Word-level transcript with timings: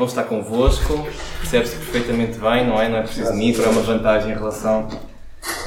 bom 0.00 0.06
estar 0.06 0.24
convosco. 0.24 1.06
Percebe-se 1.40 1.76
perfeitamente 1.76 2.38
bem, 2.38 2.66
não 2.66 2.80
é? 2.80 2.88
Não 2.88 2.96
é 2.98 3.02
preciso 3.02 3.34
micro, 3.34 3.62
é 3.62 3.68
uma 3.68 3.82
vantagem 3.82 4.30
em 4.32 4.34
relação 4.34 4.88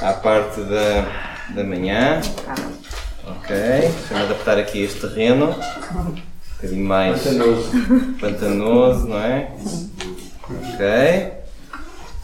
à 0.02 0.12
parte 0.12 0.60
da, 0.62 1.52
da 1.54 1.62
manhã. 1.64 2.20
Ok, 3.26 3.56
deixa-me 3.56 4.20
adaptar 4.22 4.58
aqui 4.58 4.82
este 4.82 5.00
terreno. 5.00 5.46
Um 5.94 6.14
bocadinho 6.56 6.84
mais 6.84 7.22
Pantanoso. 7.22 7.70
pantanoso, 8.20 9.06
não 9.08 9.18
é? 9.18 9.50
Ok. 10.42 11.32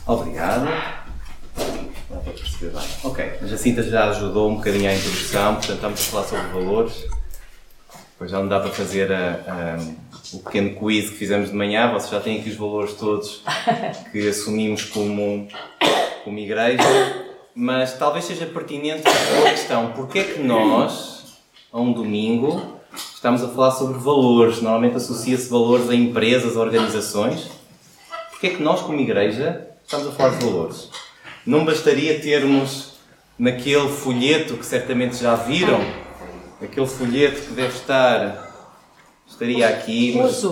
Obrigado. 0.06 0.64
Dá 2.10 2.16
para 2.16 2.32
perceber 2.32 2.72
bem. 2.76 2.88
Ok, 3.04 3.32
a 3.42 3.46
Jacinta 3.46 3.82
já 3.84 4.10
ajudou 4.10 4.50
um 4.50 4.56
bocadinho 4.56 4.90
à 4.90 4.94
introdução, 4.94 5.54
portanto 5.54 5.74
estamos 5.76 6.00
a 6.00 6.04
falar 6.04 6.24
sobre 6.26 6.46
valores. 6.64 7.04
Depois 8.12 8.30
já 8.32 8.38
não 8.40 8.48
dá 8.48 8.58
para 8.60 8.70
fazer 8.72 9.12
a- 9.12 9.38
a- 9.46 10.09
o 10.32 10.38
pequeno 10.38 10.74
quiz 10.76 11.10
que 11.10 11.16
fizemos 11.16 11.50
de 11.50 11.56
manhã, 11.56 11.92
vocês 11.92 12.10
já 12.10 12.20
têm 12.20 12.40
aqui 12.40 12.50
os 12.50 12.56
valores 12.56 12.94
todos 12.94 13.42
que 14.12 14.18
assumimos 14.28 14.84
como, 14.84 15.48
como 16.24 16.38
igreja, 16.38 16.82
mas 17.54 17.96
talvez 17.98 18.24
seja 18.24 18.46
pertinente 18.46 19.02
uma 19.38 19.50
questão, 19.50 19.92
porque 19.92 20.20
é 20.20 20.24
que 20.24 20.40
nós, 20.40 21.38
a 21.72 21.80
um 21.80 21.92
domingo, 21.92 22.80
estamos 23.14 23.42
a 23.42 23.48
falar 23.48 23.72
sobre 23.72 23.98
valores, 23.98 24.60
normalmente 24.60 24.96
associa-se 24.96 25.48
valores 25.48 25.90
a 25.90 25.94
empresas, 25.94 26.56
a 26.56 26.60
organizações, 26.60 27.50
porque 28.30 28.46
é 28.48 28.50
que 28.50 28.62
nós 28.62 28.80
como 28.80 29.00
igreja 29.00 29.66
estamos 29.84 30.06
a 30.08 30.12
falar 30.12 30.36
de 30.36 30.44
valores? 30.44 30.88
Não 31.44 31.64
bastaria 31.64 32.20
termos 32.20 32.94
naquele 33.38 33.88
folheto 33.88 34.56
que 34.56 34.66
certamente 34.66 35.16
já 35.16 35.34
viram, 35.34 35.80
aquele 36.62 36.86
folheto 36.86 37.40
que 37.40 37.52
deve 37.52 37.74
estar, 37.74 38.49
estaria 39.40 39.68
aqui, 39.68 40.14
mas. 40.18 40.44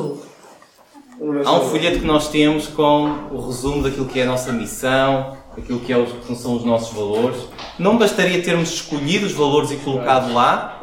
Há 1.45 1.53
um 1.53 1.69
folheto 1.69 1.99
que 1.99 2.07
nós 2.07 2.29
temos 2.29 2.69
com 2.69 3.29
o 3.33 3.47
resumo 3.47 3.83
daquilo 3.83 4.07
que 4.07 4.21
é 4.21 4.23
a 4.23 4.27
nossa 4.27 4.53
missão, 4.53 5.37
aquilo 5.57 5.81
que, 5.81 5.93
é 5.93 5.99
os, 5.99 6.13
que 6.25 6.35
são 6.37 6.57
os 6.57 6.65
nossos 6.65 6.95
valores. 6.97 7.37
Não 7.79 7.99
bastaria 7.99 8.41
termos 8.43 8.71
escolhido 8.73 9.27
os 9.27 9.33
valores 9.33 9.73
e 9.73 9.77
colocado 9.77 10.33
lá 10.33 10.81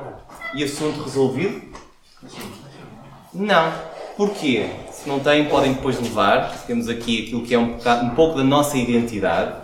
e 0.54 0.64
assunto 0.64 1.02
resolvido? 1.04 1.62
Não. 3.34 3.72
Porquê? 4.18 4.70
Se 4.92 5.08
não 5.08 5.20
têm, 5.22 5.46
podem 5.46 5.74
depois 5.74 6.00
levar. 6.00 6.66
Temos 6.68 6.90
aqui 6.90 7.24
aquilo 7.26 7.42
que 7.44 7.56
é 7.56 7.60
um, 7.60 7.74
bocado- 7.78 8.06
um 8.06 8.10
pouco 8.10 8.38
da 8.38 8.44
nossa 8.44 8.78
identidade, 8.78 9.56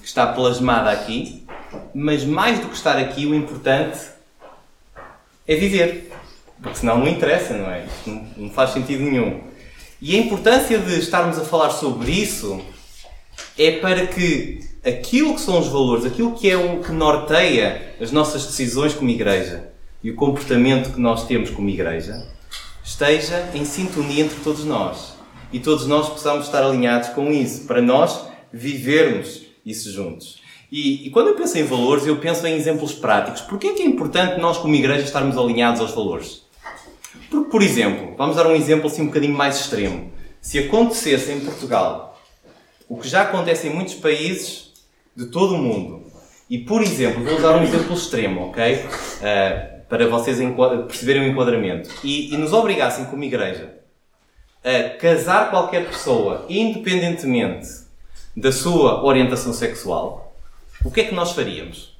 que 0.00 0.06
está 0.06 0.26
plasmada 0.26 0.90
aqui. 0.90 1.46
Mas 1.94 2.24
mais 2.24 2.60
do 2.60 2.68
que 2.68 2.74
estar 2.76 2.98
aqui, 2.98 3.24
o 3.24 3.34
importante 3.34 3.98
é 5.46 5.56
viver. 5.56 6.07
Porque 6.62 6.78
senão 6.78 6.98
não 6.98 7.08
interessa, 7.08 7.54
não 7.54 7.70
é? 7.70 7.84
Isto 7.86 8.10
não, 8.10 8.26
não 8.36 8.50
faz 8.50 8.70
sentido 8.70 9.02
nenhum. 9.02 9.40
E 10.00 10.16
a 10.16 10.20
importância 10.20 10.78
de 10.78 10.98
estarmos 10.98 11.38
a 11.38 11.44
falar 11.44 11.70
sobre 11.70 12.10
isso 12.10 12.60
é 13.58 13.72
para 13.72 14.06
que 14.06 14.60
aquilo 14.84 15.34
que 15.34 15.40
são 15.40 15.58
os 15.58 15.68
valores, 15.68 16.04
aquilo 16.04 16.32
que 16.32 16.48
é 16.48 16.56
o 16.56 16.80
que 16.80 16.92
norteia 16.92 17.94
as 18.00 18.12
nossas 18.12 18.46
decisões 18.46 18.94
como 18.94 19.10
igreja 19.10 19.72
e 20.02 20.10
o 20.10 20.14
comportamento 20.14 20.92
que 20.92 21.00
nós 21.00 21.26
temos 21.26 21.50
como 21.50 21.68
igreja 21.68 22.26
esteja 22.84 23.50
em 23.54 23.64
sintonia 23.64 24.24
entre 24.24 24.38
todos 24.40 24.64
nós. 24.64 25.14
E 25.52 25.58
todos 25.58 25.86
nós 25.86 26.08
possamos 26.08 26.46
estar 26.46 26.62
alinhados 26.62 27.08
com 27.10 27.32
isso, 27.32 27.66
para 27.66 27.80
nós 27.80 28.26
vivermos 28.52 29.42
isso 29.64 29.90
juntos. 29.90 30.40
E, 30.70 31.06
e 31.06 31.10
quando 31.10 31.28
eu 31.28 31.34
penso 31.34 31.56
em 31.56 31.64
valores, 31.64 32.06
eu 32.06 32.16
penso 32.16 32.46
em 32.46 32.54
exemplos 32.54 32.92
práticos. 32.92 33.40
Porquê 33.40 33.68
é 33.68 33.72
que 33.74 33.82
é 33.82 33.86
importante 33.86 34.38
nós 34.38 34.58
como 34.58 34.74
igreja 34.74 35.04
estarmos 35.04 35.36
alinhados 35.38 35.80
aos 35.80 35.92
valores? 35.92 36.47
Porque, 37.30 37.50
por 37.50 37.62
exemplo, 37.62 38.14
vamos 38.16 38.36
dar 38.36 38.46
um 38.46 38.54
exemplo 38.54 38.86
assim 38.86 39.02
um 39.02 39.06
bocadinho 39.06 39.36
mais 39.36 39.60
extremo. 39.60 40.10
Se 40.40 40.58
acontecesse 40.58 41.32
em 41.32 41.40
Portugal 41.40 42.18
o 42.88 42.96
que 42.96 43.08
já 43.08 43.22
acontece 43.22 43.68
em 43.68 43.70
muitos 43.70 43.94
países 43.94 44.72
de 45.14 45.26
todo 45.26 45.54
o 45.54 45.58
mundo, 45.58 46.10
e 46.48 46.58
por 46.58 46.82
exemplo, 46.82 47.22
vou 47.22 47.36
usar 47.36 47.56
um 47.56 47.62
exemplo 47.62 47.92
extremo, 47.92 48.48
ok? 48.48 48.86
Ah, 49.22 49.78
para 49.88 50.06
vocês 50.06 50.38
perceberem 50.86 51.28
o 51.28 51.32
enquadramento, 51.32 51.90
e, 52.02 52.32
e 52.32 52.36
nos 52.38 52.52
obrigassem 52.52 53.04
como 53.06 53.24
igreja 53.24 53.74
a 54.64 54.90
casar 54.96 55.50
qualquer 55.50 55.86
pessoa, 55.86 56.44
independentemente 56.48 57.68
da 58.36 58.52
sua 58.52 59.04
orientação 59.04 59.52
sexual, 59.52 60.36
o 60.84 60.90
que 60.90 61.00
é 61.00 61.04
que 61.04 61.14
nós 61.14 61.32
faríamos? 61.32 61.97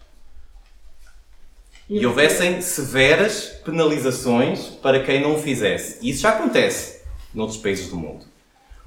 E 1.88 2.04
houvessem 2.04 2.60
severas 2.60 3.47
penalizações 3.65 4.66
para 4.82 5.00
quem 5.00 5.22
não 5.22 5.34
o 5.34 5.38
fizesse. 5.38 5.99
E 6.03 6.10
isso 6.10 6.22
já 6.22 6.31
acontece 6.31 7.00
noutros 7.34 7.59
países 7.59 7.88
do 7.88 7.97
mundo. 7.97 8.26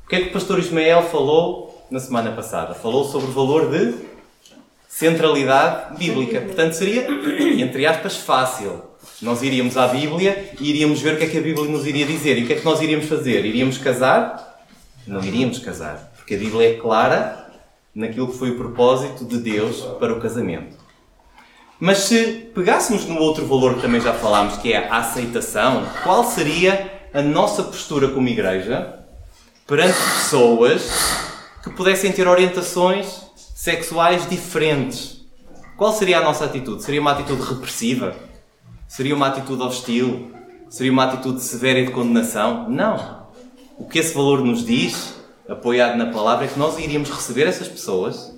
O 0.06 0.10
que 0.10 0.16
é 0.16 0.22
que 0.22 0.30
o 0.30 0.32
pastor 0.32 0.60
Ismael 0.60 1.04
falou 1.04 1.88
na 1.90 2.00
semana 2.00 2.32
passada? 2.32 2.76
Falou 2.76 3.06
sobre 3.06 3.30
o 3.30 3.34
valor 3.34 3.72
de 3.72 3.96
centralidade 4.88 5.98
bíblica. 5.98 6.42
Portanto, 6.42 6.74
seria, 6.74 7.08
entre 7.60 7.86
aspas, 7.86 8.18
fácil. 8.18 8.84
Nós 9.22 9.42
iríamos 9.42 9.78
à 9.78 9.88
Bíblia 9.88 10.54
e 10.60 10.70
iríamos 10.70 11.02
ver 11.02 11.16
o 11.16 11.18
que 11.18 11.24
é 11.24 11.28
que 11.28 11.38
a 11.38 11.42
Bíblia 11.42 11.70
nos 11.70 11.88
iria 11.88 12.06
dizer. 12.06 12.38
E 12.38 12.44
o 12.44 12.48
que 12.48 12.54
é 12.54 12.56
que 12.58 12.66
nós 12.66 12.82
iríamos 12.82 13.08
fazer? 13.08 13.46
Iríamos 13.46 13.78
casar? 13.78 14.64
Não 15.08 15.24
iríamos 15.24 15.60
casar. 15.60 16.12
Porque 16.18 16.36
a 16.36 16.38
Bíblia 16.38 16.72
é 16.72 16.74
clara 16.74 17.50
naquilo 17.96 18.28
que 18.28 18.38
foi 18.38 18.52
o 18.52 18.58
propósito 18.58 19.26
de 19.26 19.38
Deus 19.38 19.82
para 20.00 20.14
o 20.14 20.20
casamento. 20.20 20.81
Mas 21.84 21.98
se 21.98 22.52
pegássemos 22.54 23.06
no 23.06 23.18
outro 23.18 23.48
valor 23.48 23.74
que 23.74 23.82
também 23.82 24.00
já 24.00 24.14
falámos, 24.14 24.56
que 24.58 24.72
é 24.72 24.88
a 24.88 24.98
aceitação, 24.98 25.84
qual 26.04 26.24
seria 26.24 27.02
a 27.12 27.24
nossa 27.24 27.64
postura 27.64 28.10
como 28.10 28.28
igreja 28.28 29.00
perante 29.66 29.98
pessoas 29.98 30.92
que 31.64 31.72
pudessem 31.72 32.12
ter 32.12 32.28
orientações 32.28 33.24
sexuais 33.36 34.30
diferentes? 34.30 35.26
Qual 35.76 35.92
seria 35.92 36.20
a 36.20 36.24
nossa 36.24 36.46
atitude? 36.46 36.84
Seria 36.84 37.02
uma 37.02 37.14
atitude 37.14 37.42
repressiva? 37.42 38.16
Seria 38.88 39.16
uma 39.16 39.30
atitude 39.30 39.64
hostil? 39.64 40.32
Seria 40.70 40.92
uma 40.92 41.06
atitude 41.06 41.42
severa 41.42 41.80
e 41.80 41.88
de 41.88 41.92
condenação? 41.92 42.70
Não. 42.70 43.26
O 43.80 43.86
que 43.86 43.98
esse 43.98 44.14
valor 44.14 44.46
nos 44.46 44.64
diz, 44.64 45.16
apoiado 45.50 45.98
na 45.98 46.12
palavra, 46.12 46.46
é 46.46 46.48
que 46.48 46.60
nós 46.60 46.78
iríamos 46.78 47.10
receber 47.10 47.48
essas 47.48 47.68
pessoas, 47.68 48.32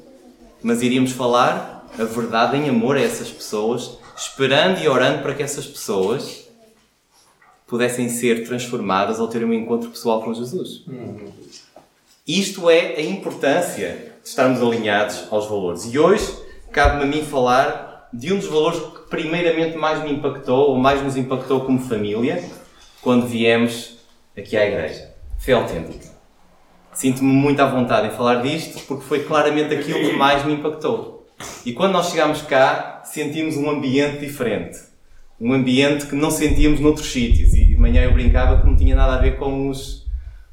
mas 0.63 0.81
iríamos 0.81 1.11
falar 1.11 1.72
a 1.97 2.03
verdade 2.03 2.57
em 2.57 2.69
amor 2.69 2.97
a 2.97 3.01
essas 3.01 3.29
pessoas, 3.29 3.97
esperando 4.15 4.79
e 4.79 4.87
orando 4.87 5.21
para 5.21 5.33
que 5.33 5.43
essas 5.43 5.65
pessoas 5.65 6.47
pudessem 7.67 8.09
ser 8.09 8.45
transformadas 8.45 9.19
ao 9.19 9.27
terem 9.27 9.47
um 9.47 9.53
encontro 9.53 9.89
pessoal 9.89 10.21
com 10.21 10.33
Jesus. 10.33 10.83
Isto 12.27 12.69
é 12.69 12.95
a 12.95 13.01
importância 13.01 14.13
de 14.21 14.29
estarmos 14.29 14.61
alinhados 14.61 15.25
aos 15.31 15.47
valores. 15.47 15.85
E 15.91 15.97
hoje 15.99 16.37
cabe-me 16.71 17.03
a 17.03 17.05
mim 17.05 17.25
falar 17.25 18.09
de 18.13 18.31
um 18.31 18.37
dos 18.37 18.47
valores 18.47 18.79
que 18.79 19.09
primeiramente 19.09 19.75
mais 19.75 20.03
me 20.03 20.11
impactou, 20.11 20.69
ou 20.69 20.77
mais 20.77 21.01
nos 21.01 21.17
impactou 21.17 21.61
como 21.61 21.79
família, 21.79 22.43
quando 23.01 23.25
viemos 23.25 23.97
aqui 24.37 24.55
à 24.55 24.65
igreja. 24.65 25.11
Fé 25.39 25.53
autêntica. 25.53 26.13
Sinto-me 26.93 27.31
muito 27.31 27.59
à 27.59 27.65
vontade 27.65 28.07
em 28.07 28.11
falar 28.11 28.35
disto, 28.41 28.85
porque 28.85 29.03
foi 29.03 29.23
claramente 29.23 29.73
aquilo 29.73 29.99
que 29.99 30.13
mais 30.13 30.45
me 30.45 30.53
impactou. 30.53 31.22
E 31.65 31.73
quando 31.73 31.93
nós 31.93 32.09
chegámos 32.09 32.41
cá, 32.41 33.01
sentimos 33.05 33.55
um 33.57 33.69
ambiente 33.69 34.19
diferente. 34.19 34.79
Um 35.39 35.53
ambiente 35.53 36.05
que 36.05 36.15
não 36.15 36.31
sentíamos 36.31 36.79
noutros 36.79 37.11
sítios. 37.11 37.53
E 37.53 37.65
de 37.65 37.75
manhã 37.75 38.03
eu 38.03 38.13
brincava 38.13 38.61
que 38.61 38.67
não 38.67 38.75
tinha 38.75 38.95
nada 38.95 39.15
a 39.15 39.21
ver 39.21 39.37
com 39.37 39.69
os, 39.69 40.05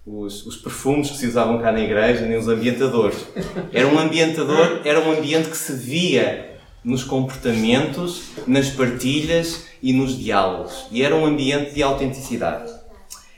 os, 0.07 0.47
os 0.47 0.57
perfumes 0.57 1.11
que 1.11 1.17
se 1.17 1.27
usavam 1.27 1.59
cá 1.59 1.71
na 1.73 1.81
igreja, 1.81 2.27
nem 2.27 2.39
os 2.39 2.49
ambientadores. 2.49 3.27
Era 3.73 3.87
um 3.87 3.99
ambientador, 3.99 4.81
era 4.85 5.01
um 5.01 5.13
ambiente 5.13 5.49
que 5.49 5.57
se 5.57 5.75
via 5.75 6.51
nos 6.83 7.05
comportamentos, 7.05 8.31
nas 8.47 8.71
partilhas 8.71 9.67
e 9.83 9.93
nos 9.93 10.19
diálogos. 10.19 10.87
E 10.91 11.03
era 11.03 11.15
um 11.15 11.27
ambiente 11.27 11.75
de 11.75 11.83
autenticidade. 11.83 12.73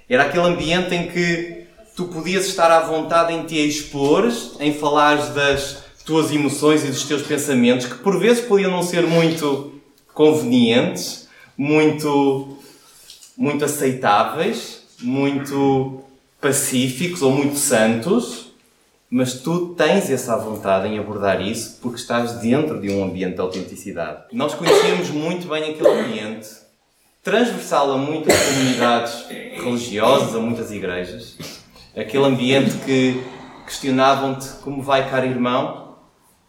Era 0.09 0.25
aquele 0.25 0.47
ambiente 0.47 0.95
em 0.95 1.09
que 1.09 1.65
tu 1.97 2.05
podias 2.07 2.47
estar 2.47 2.71
à 2.71 2.81
vontade 2.81 3.33
em 3.33 3.45
te 3.45 3.57
expores, 3.57 4.57
em 4.61 4.73
falares 4.73 5.29
das 5.31 5.82
tuas 6.05 6.31
emoções 6.33 6.85
e 6.85 6.89
dos 6.89 7.05
teus 7.05 7.23
pensamentos, 7.23 7.87
que 7.87 7.95
por 7.97 8.19
vezes 8.19 8.45
podiam 8.45 8.71
não 8.71 8.83
ser 8.83 9.07
muito 9.07 9.81
convenientes, 10.13 11.29
muito, 11.57 12.59
muito 13.37 13.65
aceitáveis, 13.65 14.83
muito 15.01 16.03
pacíficos 16.41 17.23
ou 17.23 17.31
muito 17.31 17.57
santos, 17.57 18.53
mas 19.09 19.35
tu 19.35 19.75
tens 19.75 20.11
essa 20.11 20.37
vontade 20.37 20.89
em 20.89 20.99
abordar 20.99 21.41
isso 21.41 21.79
porque 21.83 21.99
estás 21.99 22.35
dentro 22.35 22.81
de 22.81 22.91
um 22.91 23.05
ambiente 23.05 23.35
de 23.35 23.41
autenticidade. 23.41 24.25
Nós 24.33 24.55
conhecíamos 24.55 25.11
muito 25.11 25.49
bem 25.49 25.71
aquele 25.71 25.89
ambiente, 25.89 26.49
transversal 27.23 27.93
a 27.93 27.99
muitas 27.99 28.35
comunidades 28.37 29.27
religiosas, 29.29 30.35
a 30.35 30.41
muitas 30.41 30.73
igrejas, 30.73 31.37
aquele 31.97 32.25
ambiente 32.25 32.75
que 32.85 33.23
questionavam-te 33.67 34.49
como 34.63 34.83
vai, 34.83 35.09
caro 35.09 35.27
irmão, 35.27 35.82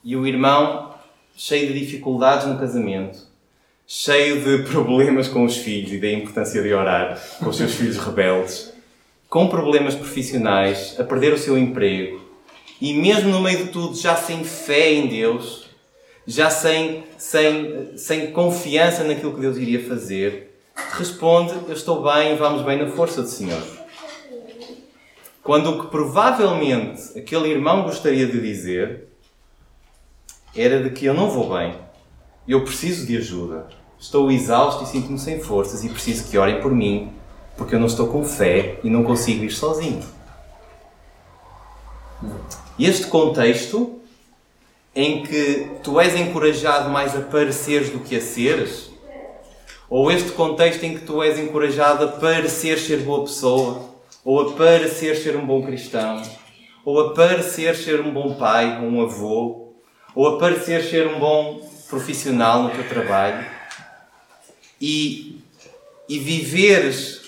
e 0.04 0.16
o 0.16 0.28
irmão 0.28 0.94
cheio 1.36 1.72
de 1.72 1.80
dificuldades 1.80 2.48
no 2.48 2.60
casamento, 2.60 3.20
cheio 3.88 4.42
de 4.42 4.64
problemas 4.70 5.28
com 5.28 5.46
os 5.46 5.58
filhos 5.58 5.92
e 5.94 6.00
da 6.00 6.12
importância 6.12 6.62
de 6.62 6.74
orar 6.74 7.22
com 7.40 7.50
os 7.50 7.58
seus 7.58 7.74
filhos 7.74 7.98
rebeldes, 7.98 8.74
com 9.30 9.48
problemas 9.48 9.96
profissionais, 9.96 10.96
a 11.00 11.04
perder 11.04 11.34
o 11.34 11.38
seu 11.38 11.58
emprego, 11.58 12.22
e 12.80 12.94
mesmo 12.94 13.30
no 13.30 13.42
meio 13.42 13.66
de 13.66 13.72
tudo, 13.72 13.96
já 13.96 14.16
sem 14.16 14.44
fé 14.44 14.92
em 14.92 15.08
Deus, 15.08 15.70
já 16.28 16.50
sem, 16.50 17.04
sem, 17.18 17.98
sem 17.98 18.32
confiança 18.32 19.04
naquilo 19.04 19.34
que 19.34 19.42
Deus 19.42 19.58
iria 19.58 19.84
fazer, 19.88 20.54
responde: 20.98 21.54
Eu 21.68 21.74
estou 21.74 22.04
bem, 22.04 22.36
vamos 22.36 22.62
bem 22.64 22.78
na 22.78 22.88
força 22.92 23.22
do 23.22 23.28
Senhor. 23.28 23.62
Quando 25.42 25.72
o 25.72 25.84
que 25.84 25.92
provavelmente 25.92 27.18
aquele 27.18 27.50
irmão 27.50 27.84
gostaria 27.84 28.26
de 28.26 28.40
dizer 28.40 29.08
era 30.56 30.84
de 30.84 30.92
que 30.92 31.06
eu 31.06 31.14
não 31.14 31.30
vou 31.30 31.56
bem, 31.58 31.76
eu 32.48 32.64
preciso 32.64 33.08
de 33.08 33.18
ajuda, 33.18 33.68
estou 34.00 34.32
exausto 34.32 34.84
e 34.84 34.88
sinto-me 34.88 35.18
sem 35.18 35.40
forças 35.40 35.84
e 35.84 35.90
preciso 35.90 36.30
que 36.30 36.38
orem 36.38 36.62
por 36.62 36.72
mim, 36.72 37.12
porque 37.58 37.76
eu 37.76 37.80
não 37.80 37.88
estou 37.88 38.08
com 38.08 38.24
fé 38.24 38.80
e 38.84 38.90
não 38.90 39.04
consigo 39.04 39.44
ir 39.44 39.52
sozinho. 39.52 40.04
Este 42.80 43.08
contexto 43.08 44.00
em 44.96 45.24
que 45.24 45.72
tu 45.84 46.00
és 46.00 46.16
encorajado 46.16 46.90
mais 46.90 47.16
a 47.16 47.22
pareceres 47.22 47.90
do 47.90 48.00
que 48.00 48.16
a 48.16 48.22
seres, 48.22 48.92
ou 49.90 50.12
este 50.12 50.32
contexto 50.32 50.84
em 50.84 50.96
que 50.96 51.06
tu 51.06 51.24
és 51.24 51.40
encorajado 51.40 52.06
a 52.06 52.08
parecer 52.08 52.78
ser 52.78 53.00
boa 53.02 53.24
pessoa, 53.24 53.90
ou 54.24 54.40
a 54.42 54.54
parecer 54.54 55.16
ser 55.16 55.36
um 55.36 55.46
bom 55.46 55.64
cristão, 55.64 56.22
ou 56.86 57.00
a 57.00 57.14
parecer 57.14 57.76
ser 57.76 58.02
um 58.02 58.12
bom 58.12 58.36
pai, 58.36 58.80
um 58.82 59.02
avô, 59.02 59.63
ou 60.16 60.28
a 60.28 60.40
parecer 60.40 60.84
ser 60.84 61.08
um 61.08 61.20
bom 61.20 61.70
profissional 61.90 62.64
no 62.64 62.70
teu 62.70 62.88
trabalho, 62.88 63.46
e, 64.80 65.40
e 66.10 66.20
viveres 66.20 67.22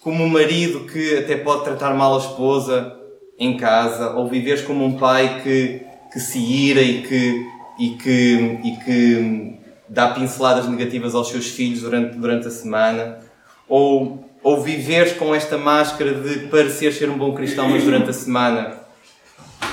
como 0.00 0.24
um 0.24 0.28
marido 0.28 0.86
que 0.86 1.18
até 1.18 1.36
pode 1.36 1.64
tratar 1.64 1.94
mal 1.94 2.16
a 2.16 2.18
esposa 2.18 2.96
em 3.38 3.56
casa, 3.56 4.10
ou 4.10 4.28
viveres 4.28 4.62
como 4.62 4.84
um 4.84 4.96
pai 4.96 5.40
que, 5.42 5.82
que 6.12 6.20
se 6.20 6.38
ira 6.38 6.80
e 6.80 7.02
que, 7.02 7.46
e 7.78 7.90
que, 7.90 8.60
e 8.64 8.76
que 8.84 9.58
dá 9.88 10.08
pinceladas 10.08 10.68
negativas 10.68 11.14
aos 11.14 11.28
seus 11.28 11.48
filhos 11.48 11.82
durante, 11.82 12.16
durante 12.16 12.48
a 12.48 12.50
semana, 12.50 13.18
ou, 13.68 14.28
ou 14.42 14.60
viveres 14.60 15.12
com 15.12 15.34
esta 15.34 15.58
máscara 15.58 16.14
de 16.14 16.46
parecer 16.48 16.92
ser 16.92 17.10
um 17.10 17.18
bom 17.18 17.34
cristão, 17.34 17.68
mas 17.68 17.84
durante 17.84 18.10
a 18.10 18.12
semana 18.12 18.78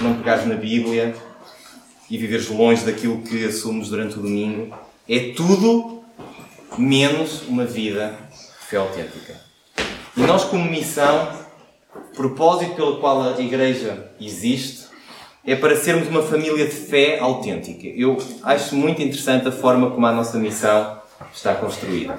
não 0.01 0.15
pegares 0.15 0.45
na 0.45 0.55
Bíblia 0.55 1.15
e 2.09 2.17
viveres 2.17 2.47
longe 2.49 2.83
daquilo 2.85 3.21
que 3.21 3.45
assumes 3.45 3.89
durante 3.89 4.17
o 4.17 4.21
domingo, 4.21 4.75
é 5.07 5.31
tudo 5.33 6.03
menos 6.77 7.43
uma 7.47 7.65
vida 7.65 8.17
fé 8.67 8.77
autêntica. 8.77 9.39
E 10.17 10.21
nós, 10.21 10.43
como 10.43 10.69
missão, 10.69 11.29
propósito 12.15 12.75
pelo 12.75 12.97
qual 12.97 13.21
a 13.21 13.39
Igreja 13.39 14.11
existe, 14.19 14.87
é 15.45 15.55
para 15.55 15.75
sermos 15.75 16.07
uma 16.07 16.21
família 16.21 16.65
de 16.65 16.71
fé 16.71 17.19
autêntica. 17.19 17.87
Eu 17.87 18.17
acho 18.43 18.75
muito 18.75 19.01
interessante 19.01 19.47
a 19.47 19.51
forma 19.51 19.89
como 19.91 20.05
a 20.05 20.11
nossa 20.11 20.37
missão 20.37 21.01
está 21.33 21.55
construída. 21.55 22.17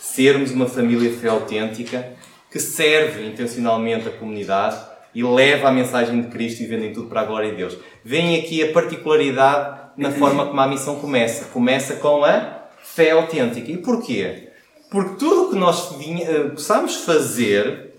Sermos 0.00 0.50
uma 0.50 0.66
família 0.66 1.10
de 1.10 1.16
fé 1.16 1.28
autêntica 1.28 2.12
que 2.50 2.58
serve 2.58 3.26
intencionalmente 3.26 4.08
a 4.08 4.10
comunidade 4.10 4.78
e 5.16 5.22
leva 5.22 5.68
a 5.68 5.72
mensagem 5.72 6.20
de 6.20 6.28
Cristo 6.28 6.62
e 6.62 6.66
vendem 6.66 6.92
tudo 6.92 7.08
para 7.08 7.22
a 7.22 7.24
glória 7.24 7.50
de 7.50 7.56
Deus. 7.56 7.78
Vem 8.04 8.38
aqui 8.38 8.62
a 8.62 8.70
particularidade 8.70 9.92
na 9.96 10.12
forma 10.12 10.44
como 10.44 10.60
a 10.60 10.68
missão 10.68 10.96
começa. 10.96 11.46
Começa 11.46 11.96
com 11.96 12.22
a 12.22 12.64
fé 12.82 13.12
autêntica. 13.12 13.72
E 13.72 13.78
porquê? 13.78 14.50
Porque 14.90 15.16
tudo 15.18 15.44
o 15.44 15.48
que 15.48 15.56
nós 15.56 15.90
eh, 15.98 16.50
possamos 16.50 16.96
fazer 16.96 17.94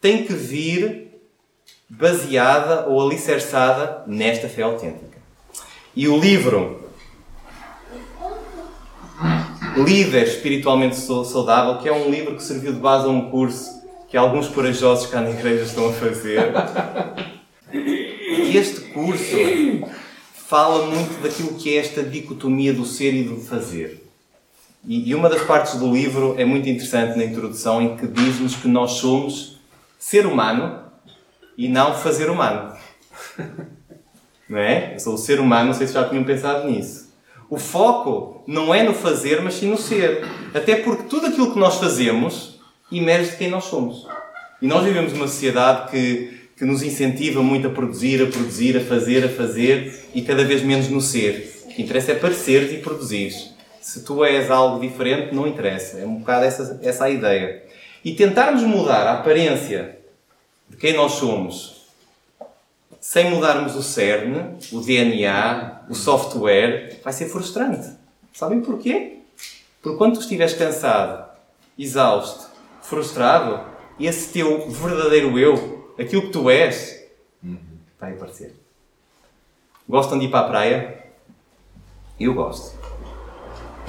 tem 0.00 0.24
que 0.24 0.32
vir 0.32 1.12
baseada 1.88 2.88
ou 2.88 3.00
alicerçada 3.00 4.02
nesta 4.08 4.48
fé 4.48 4.62
autêntica. 4.62 5.18
E 5.94 6.08
o 6.08 6.18
livro 6.18 6.84
Líder 9.76 10.24
Espiritualmente 10.26 10.96
Saudável, 10.96 11.78
que 11.78 11.88
é 11.88 11.92
um 11.92 12.10
livro 12.10 12.34
que 12.34 12.42
serviu 12.42 12.72
de 12.72 12.80
base 12.80 13.06
a 13.06 13.08
um 13.08 13.30
curso 13.30 13.79
que 14.10 14.16
alguns 14.16 14.48
corajosos 14.48 15.08
cá 15.08 15.20
na 15.20 15.30
igreja 15.30 15.62
estão 15.62 15.88
a 15.88 15.92
fazer. 15.92 16.52
Este 18.52 18.80
curso 18.92 19.36
fala 20.34 20.86
muito 20.86 21.22
daquilo 21.22 21.54
que 21.54 21.76
é 21.76 21.78
esta 21.78 22.02
dicotomia 22.02 22.74
do 22.74 22.84
ser 22.84 23.14
e 23.14 23.22
do 23.22 23.36
fazer. 23.36 24.04
E 24.84 25.14
uma 25.14 25.28
das 25.28 25.42
partes 25.42 25.76
do 25.76 25.92
livro 25.92 26.34
é 26.36 26.44
muito 26.44 26.68
interessante 26.68 27.16
na 27.16 27.24
introdução, 27.24 27.80
em 27.80 27.96
que 27.96 28.08
diz-nos 28.08 28.56
que 28.56 28.66
nós 28.66 28.92
somos 28.92 29.60
ser 29.96 30.26
humano 30.26 30.80
e 31.56 31.68
não 31.68 31.94
fazer 31.94 32.28
humano. 32.28 32.74
Não 34.48 34.58
é? 34.58 34.94
Eu 34.94 34.98
sou 34.98 35.14
o 35.14 35.18
ser 35.18 35.38
humano, 35.38 35.68
não 35.68 35.74
sei 35.74 35.86
se 35.86 35.92
já 35.92 36.08
tinham 36.08 36.24
pensado 36.24 36.68
nisso. 36.68 37.14
O 37.48 37.56
foco 37.56 38.42
não 38.48 38.74
é 38.74 38.82
no 38.82 38.92
fazer, 38.92 39.40
mas 39.40 39.54
sim 39.54 39.70
no 39.70 39.76
ser. 39.78 40.24
Até 40.52 40.74
porque 40.74 41.04
tudo 41.04 41.26
aquilo 41.26 41.52
que 41.52 41.58
nós 41.58 41.76
fazemos 41.76 42.49
emerge 42.98 43.32
de 43.32 43.36
quem 43.36 43.48
nós 43.48 43.64
somos. 43.64 44.06
E 44.60 44.66
nós 44.66 44.84
vivemos 44.84 45.12
numa 45.12 45.26
sociedade 45.26 45.90
que, 45.90 46.48
que 46.56 46.64
nos 46.64 46.82
incentiva 46.82 47.42
muito 47.42 47.68
a 47.68 47.70
produzir, 47.70 48.22
a 48.22 48.26
produzir, 48.26 48.76
a 48.76 48.80
fazer, 48.80 49.24
a 49.24 49.28
fazer 49.28 50.08
e 50.14 50.22
cada 50.22 50.44
vez 50.44 50.62
menos 50.62 50.88
no 50.88 51.00
ser. 51.00 51.62
O 51.64 51.68
que 51.68 51.82
interessa 51.82 52.12
é 52.12 52.14
parecer 52.14 52.72
e 52.72 52.78
produzir. 52.78 53.32
Se 53.80 54.04
tu 54.04 54.24
és 54.24 54.50
algo 54.50 54.80
diferente, 54.80 55.34
não 55.34 55.46
interessa. 55.46 55.98
É 55.98 56.04
um 56.04 56.16
bocado 56.16 56.44
essa, 56.44 56.78
essa 56.82 57.04
a 57.04 57.10
ideia. 57.10 57.62
E 58.04 58.12
tentarmos 58.12 58.62
mudar 58.62 59.06
a 59.06 59.14
aparência 59.14 59.98
de 60.68 60.76
quem 60.76 60.94
nós 60.94 61.12
somos, 61.12 61.86
sem 63.00 63.30
mudarmos 63.30 63.74
o 63.74 63.82
cerne, 63.82 64.58
o 64.72 64.80
DNA, 64.80 65.82
o 65.88 65.94
software, 65.94 67.00
vai 67.02 67.12
ser 67.12 67.26
frustrante. 67.26 67.88
Sabem 68.32 68.60
porquê? 68.60 69.18
Porque 69.82 69.96
quando 69.96 70.14
tu 70.14 70.20
estiveres 70.20 70.52
cansado, 70.52 71.28
exausto, 71.78 72.49
frustrado, 72.90 73.60
esse 74.00 74.32
teu 74.32 74.68
verdadeiro 74.68 75.38
eu, 75.38 75.94
aquilo 75.96 76.22
que 76.22 76.30
tu 76.30 76.50
és, 76.50 77.00
vai 77.98 78.12
aparecer. 78.12 78.54
Gostam 79.88 80.18
de 80.18 80.26
ir 80.26 80.30
para 80.30 80.40
a 80.40 80.48
praia? 80.48 81.04
Eu 82.18 82.34
gosto. 82.34 82.76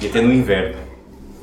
E 0.00 0.06
até 0.06 0.20
no 0.20 0.32
inverno. 0.32 0.80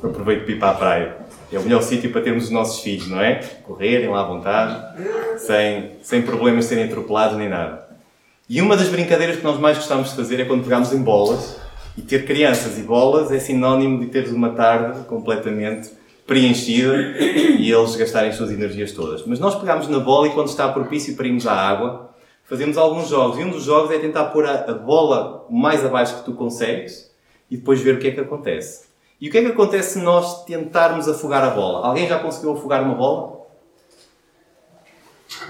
Aproveito 0.02 0.44
para 0.44 0.52
ir 0.52 0.58
para 0.58 0.70
a 0.70 0.74
praia. 0.74 1.16
É 1.52 1.58
o 1.58 1.62
melhor 1.62 1.82
sítio 1.82 2.10
para 2.10 2.22
termos 2.22 2.44
os 2.44 2.50
nossos 2.50 2.82
filhos, 2.82 3.08
não 3.08 3.20
é? 3.20 3.36
Correrem 3.64 4.08
lá 4.08 4.20
à 4.20 4.24
vontade, 4.24 5.02
sem, 5.38 5.96
sem 6.02 6.22
problemas 6.22 6.64
serem 6.64 6.84
atropelados 6.84 7.36
nem 7.36 7.48
nada. 7.48 7.88
E 8.48 8.62
uma 8.62 8.76
das 8.76 8.88
brincadeiras 8.88 9.36
que 9.36 9.44
nós 9.44 9.58
mais 9.58 9.76
gostamos 9.76 10.10
de 10.10 10.16
fazer 10.16 10.40
é 10.40 10.44
quando 10.44 10.62
pegamos 10.62 10.92
em 10.92 11.02
bolas 11.02 11.60
e 11.96 12.02
ter 12.02 12.24
crianças. 12.24 12.78
E 12.78 12.82
bolas 12.82 13.30
é 13.30 13.38
sinónimo 13.38 14.00
de 14.00 14.06
teres 14.06 14.30
uma 14.30 14.50
tarde 14.50 15.04
completamente 15.04 15.99
preenchida 16.30 16.96
e 17.58 17.72
eles 17.72 17.96
gastarem 17.96 18.30
as 18.30 18.36
suas 18.36 18.52
energias 18.52 18.92
todas. 18.92 19.26
Mas 19.26 19.40
nós 19.40 19.56
pegamos 19.56 19.88
na 19.88 19.98
bola 19.98 20.28
e 20.28 20.30
quando 20.30 20.46
está 20.46 20.68
propício 20.68 21.16
para 21.16 21.26
irmos 21.26 21.44
à 21.44 21.52
água, 21.52 22.14
fazemos 22.44 22.78
alguns 22.78 23.08
jogos. 23.08 23.36
E 23.36 23.42
um 23.42 23.50
dos 23.50 23.64
jogos 23.64 23.90
é 23.90 23.98
tentar 23.98 24.26
pôr 24.26 24.46
a, 24.46 24.60
a 24.60 24.74
bola 24.74 25.44
o 25.48 25.52
mais 25.52 25.84
abaixo 25.84 26.18
que 26.18 26.24
tu 26.24 26.32
consegues 26.34 27.10
e 27.50 27.56
depois 27.56 27.80
ver 27.80 27.96
o 27.96 27.98
que 27.98 28.06
é 28.06 28.10
que 28.12 28.20
acontece. 28.20 28.84
E 29.20 29.28
o 29.28 29.32
que 29.32 29.38
é 29.38 29.42
que 29.42 29.48
acontece 29.48 29.94
se 29.94 29.98
nós 29.98 30.44
tentarmos 30.44 31.08
afogar 31.08 31.42
a 31.42 31.50
bola? 31.50 31.88
Alguém 31.88 32.06
já 32.06 32.20
conseguiu 32.20 32.52
afogar 32.52 32.84
uma 32.84 32.94
bola? 32.94 33.40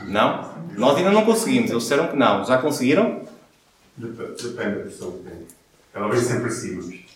Não? 0.07 0.51
Nós 0.79 0.97
ainda 0.97 1.11
não 1.11 1.27
conseguimos. 1.27 1.71
Eles 1.71 1.83
disseram 1.83 2.09
que 2.09 2.17
não. 2.17 2.43
Já 2.43 2.57
conseguiram? 2.57 3.21
Depende 3.99 4.77
da 4.77 4.85
pessoa. 4.85 5.15
Ela 5.93 6.09
vem 6.09 6.21
sempre 6.21 6.49
acima. 6.49 7.10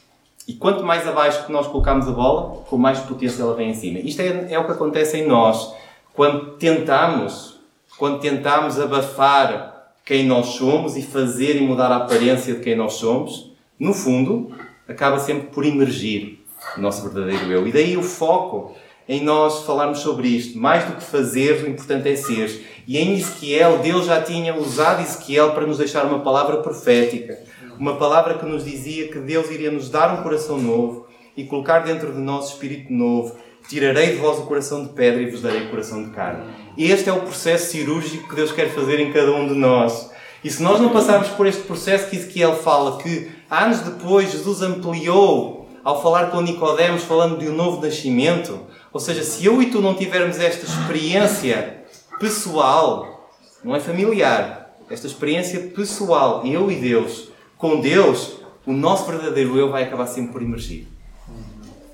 E 0.47 0.53
quanto 0.53 0.85
mais 0.85 1.07
abaixo 1.09 1.47
que 1.47 1.53
nós 1.53 1.67
colocamos 1.67 2.07
a 2.07 2.13
bola, 2.13 2.63
com 2.69 2.77
mais 2.77 3.01
potência 3.01 3.43
ela 3.43 3.55
vem 3.55 3.71
em 3.71 3.75
cima. 3.75 3.99
Isto 3.99 4.21
é, 4.21 4.53
é 4.53 4.59
o 4.59 4.67
que 4.67 4.73
acontece 4.73 5.17
em 5.19 5.27
nós. 5.27 5.75
Quando 6.13 6.53
tentamos, 6.53 7.59
quando 7.99 8.21
tentamos 8.21 8.79
abafar 8.79 9.93
quem 10.05 10.27
nós 10.27 10.47
somos 10.49 10.97
e 10.97 11.03
fazer 11.03 11.57
e 11.57 11.63
mudar 11.63 11.91
a 11.91 11.97
aparência 11.97 12.55
de 12.55 12.61
quem 12.61 12.77
nós 12.77 12.95
somos, 12.95 13.51
no 13.79 13.95
fundo, 13.95 14.53
acaba 14.87 15.19
sempre 15.19 15.49
por 15.49 15.65
emergir 15.65 16.45
o 16.77 16.81
nosso 16.81 17.03
verdadeiro 17.09 17.51
eu. 17.51 17.67
E 17.67 17.73
daí 17.73 17.97
o 17.97 18.03
foco 18.03 18.75
em 19.09 19.23
nós 19.23 19.65
falarmos 19.65 20.01
sobre 20.01 20.29
isto. 20.29 20.59
Mais 20.59 20.85
do 20.85 20.97
que 20.97 21.05
fazer, 21.05 21.65
o 21.65 21.69
importante 21.69 22.09
é 22.09 22.17
ser. 22.17 22.83
E 22.87 22.99
em 22.99 23.15
Ezequiel, 23.15 23.79
Deus 23.79 24.07
já 24.07 24.21
tinha 24.21 24.55
usado 24.55 25.03
Ezequiel 25.03 25.53
para 25.53 25.67
nos 25.67 25.79
deixar 25.79 26.05
uma 26.07 26.21
palavra 26.21 26.59
profética. 26.59 27.39
Uma 27.79 27.97
palavra 27.97 28.39
que 28.39 28.47
nos 28.47 28.65
dizia 28.65 29.09
que 29.09 29.19
Deus 29.19 29.51
iria 29.51 29.71
nos 29.71 29.91
dar 29.91 30.13
um 30.13 30.23
coração 30.23 30.59
novo 30.59 31.07
e 31.37 31.45
colocar 31.45 31.81
dentro 31.81 32.13
de 32.13 32.21
nós 32.21 32.51
espírito 32.51 32.93
novo. 32.93 33.37
Tirarei 33.69 34.13
de 34.13 34.17
vós 34.17 34.39
o 34.39 34.43
coração 34.43 34.85
de 34.85 34.93
pedra 34.93 35.23
e 35.23 35.31
vos 35.31 35.41
darei 35.41 35.63
o 35.63 35.71
coração 35.71 36.05
de 36.05 36.11
carne. 36.11 36.45
Este 36.79 37.09
é 37.09 37.13
o 37.13 37.23
processo 37.23 37.73
cirúrgico 37.73 38.29
que 38.29 38.37
Deus 38.37 38.53
quer 38.53 38.69
fazer 38.71 39.01
em 39.01 39.13
cada 39.13 39.33
um 39.33 39.49
de 39.49 39.55
nós. 39.55 40.11
E 40.45 40.51
se 40.51 40.63
nós 40.63 40.81
não 40.81 40.91
passarmos 40.91 41.29
por 41.31 41.47
este 41.47 41.63
processo 41.63 42.09
que 42.09 42.17
Ezequiel 42.17 42.55
fala, 42.57 42.99
que 42.99 43.31
anos 43.51 43.81
depois 43.81 44.31
Jesus 44.31 44.63
ampliou 44.63 45.69
ao 45.83 46.01
falar 46.03 46.31
com 46.31 46.41
Nicodemos, 46.41 47.03
falando 47.03 47.39
de 47.39 47.49
um 47.49 47.55
novo 47.55 47.81
nascimento, 47.81 48.61
ou 48.93 49.01
seja, 49.01 49.23
se 49.23 49.45
eu 49.45 49.61
e 49.61 49.67
tu 49.67 49.81
não 49.81 49.95
tivermos 49.95 50.39
esta 50.39 50.65
experiência 50.65 51.85
pessoal, 52.21 53.31
não 53.65 53.75
é 53.75 53.81
familiar, 53.81 54.77
esta 54.91 55.07
experiência 55.07 55.59
pessoal, 55.75 56.45
eu 56.45 56.71
e 56.71 56.77
Deus, 56.77 57.34
com 57.65 57.81
Deus, 57.81 58.35
o 58.67 58.75
nosso 58.75 59.07
verdadeiro 59.07 59.57
eu 59.57 59.71
vai 59.71 59.85
acabar 59.85 60.07
sempre 60.07 60.33
por 60.33 60.43
emergir. 60.43 60.87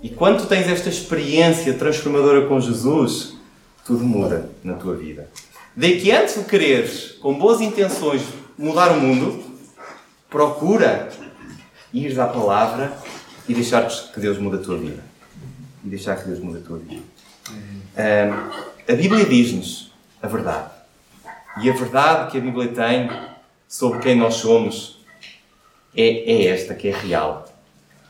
E 0.03 0.09
quando 0.09 0.41
tu 0.41 0.47
tens 0.49 0.67
esta 0.67 0.89
experiência 0.89 1.73
transformadora 1.75 2.49
com 2.49 2.61
Jesus, 2.61 3.37
tudo 3.87 4.03
muda 4.03 4.51
na 4.65 4.75
tua 4.75 4.97
vida. 4.97 5.31
Daí 5.77 6.01
que 6.01 6.11
antes 6.11 6.35
de 6.35 6.43
quereres, 6.43 7.13
com 7.21 7.39
boas 7.39 7.61
intenções, 7.61 8.23
mudar 8.59 8.91
o 8.91 9.01
mundo, 9.01 9.45
procura 10.29 11.09
ir 11.95 12.19
à 12.19 12.27
palavra 12.27 12.93
e 13.49 13.55
deixar 13.55 13.87
que 13.87 14.19
Deus 14.19 14.39
mude 14.39 14.57
a 14.57 14.61
tua 14.61 14.77
vida. 14.77 15.05
E 15.85 15.89
deixar 15.89 16.17
que 16.17 16.27
Deus 16.27 16.41
mude 16.41 16.59
a 16.59 16.63
tua 16.63 16.79
vida. 16.79 17.05
Um, 17.49 18.93
a 18.93 18.97
Bíblia 18.97 19.25
diz-nos 19.25 19.93
a 20.21 20.27
verdade. 20.27 20.69
E 21.63 21.71
a 21.71 21.73
verdade 21.73 22.33
que 22.33 22.39
a 22.39 22.41
Bíblia 22.41 22.67
tem 22.67 23.09
sobre 23.69 24.01
quem 24.01 24.17
nós 24.17 24.35
somos 24.35 25.00
é, 25.97 26.33
é 26.33 26.47
esta, 26.47 26.75
que 26.75 26.89
é 26.89 26.93
real. 26.93 27.47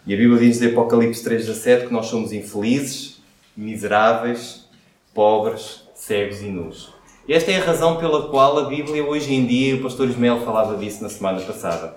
E 0.07 0.15
a 0.15 0.17
Bíblia 0.17 0.41
diz 0.41 0.61
em 0.63 0.69
Apocalipse 0.69 1.23
3,17 1.29 1.87
que 1.89 1.93
nós 1.93 2.07
somos 2.07 2.33
infelizes, 2.33 3.21
miseráveis, 3.57 4.65
pobres, 5.15 5.83
cegos 5.95 6.41
e 6.41 6.47
nus. 6.47 6.93
Esta 7.29 7.53
é 7.53 7.59
a 7.59 7.65
razão 7.65 7.97
pela 7.97 8.29
qual 8.29 8.59
a 8.59 8.65
Bíblia 8.65 9.05
hoje 9.05 9.33
em 9.33 9.47
dia, 9.47 9.77
o 9.77 9.83
pastor 9.83 10.09
Ismael 10.09 10.41
falava 10.41 10.77
disso 10.77 11.03
na 11.03 11.09
semana 11.09 11.41
passada, 11.43 11.95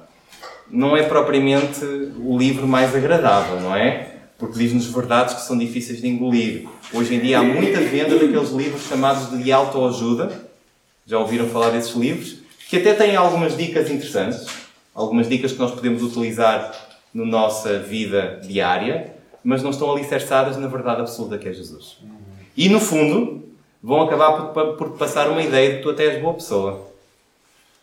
não 0.69 0.95
é 0.95 1.03
propriamente 1.03 1.83
o 2.19 2.37
livro 2.37 2.67
mais 2.67 2.95
agradável, 2.95 3.59
não 3.59 3.75
é? 3.75 4.11
Porque 4.37 4.59
diz-nos 4.59 4.87
verdades 4.87 5.33
que 5.35 5.41
são 5.41 5.57
difíceis 5.57 6.01
de 6.01 6.07
engolir. 6.07 6.67
Hoje 6.93 7.15
em 7.15 7.19
dia 7.19 7.39
há 7.39 7.43
muita 7.43 7.79
venda 7.79 8.17
daqueles 8.19 8.49
livros 8.51 8.83
chamados 8.87 9.37
de 9.37 9.51
autoajuda. 9.51 10.49
Já 11.05 11.19
ouviram 11.19 11.47
falar 11.47 11.69
desses 11.69 11.95
livros? 11.95 12.39
Que 12.69 12.77
até 12.77 12.93
têm 12.93 13.15
algumas 13.15 13.55
dicas 13.55 13.89
interessantes, 13.89 14.45
algumas 14.93 15.27
dicas 15.27 15.51
que 15.51 15.59
nós 15.59 15.71
podemos 15.71 16.03
utilizar 16.03 16.73
na 17.13 17.25
nossa 17.25 17.79
vida 17.79 18.39
diária, 18.43 19.13
mas 19.43 19.62
não 19.62 19.71
estão 19.71 19.91
alicerçadas 19.91 20.57
na 20.57 20.67
verdade 20.67 21.01
absoluta 21.01 21.38
que 21.38 21.47
é 21.47 21.53
Jesus. 21.53 21.97
E 22.55 22.69
no 22.69 22.79
fundo, 22.79 23.43
vão 23.81 24.01
acabar 24.01 24.53
por, 24.53 24.77
por 24.77 24.89
passar 24.91 25.29
uma 25.29 25.41
ideia 25.41 25.71
de 25.71 25.77
que 25.77 25.83
tu 25.83 25.89
até 25.89 26.05
és 26.05 26.21
boa 26.21 26.33
pessoa, 26.33 26.88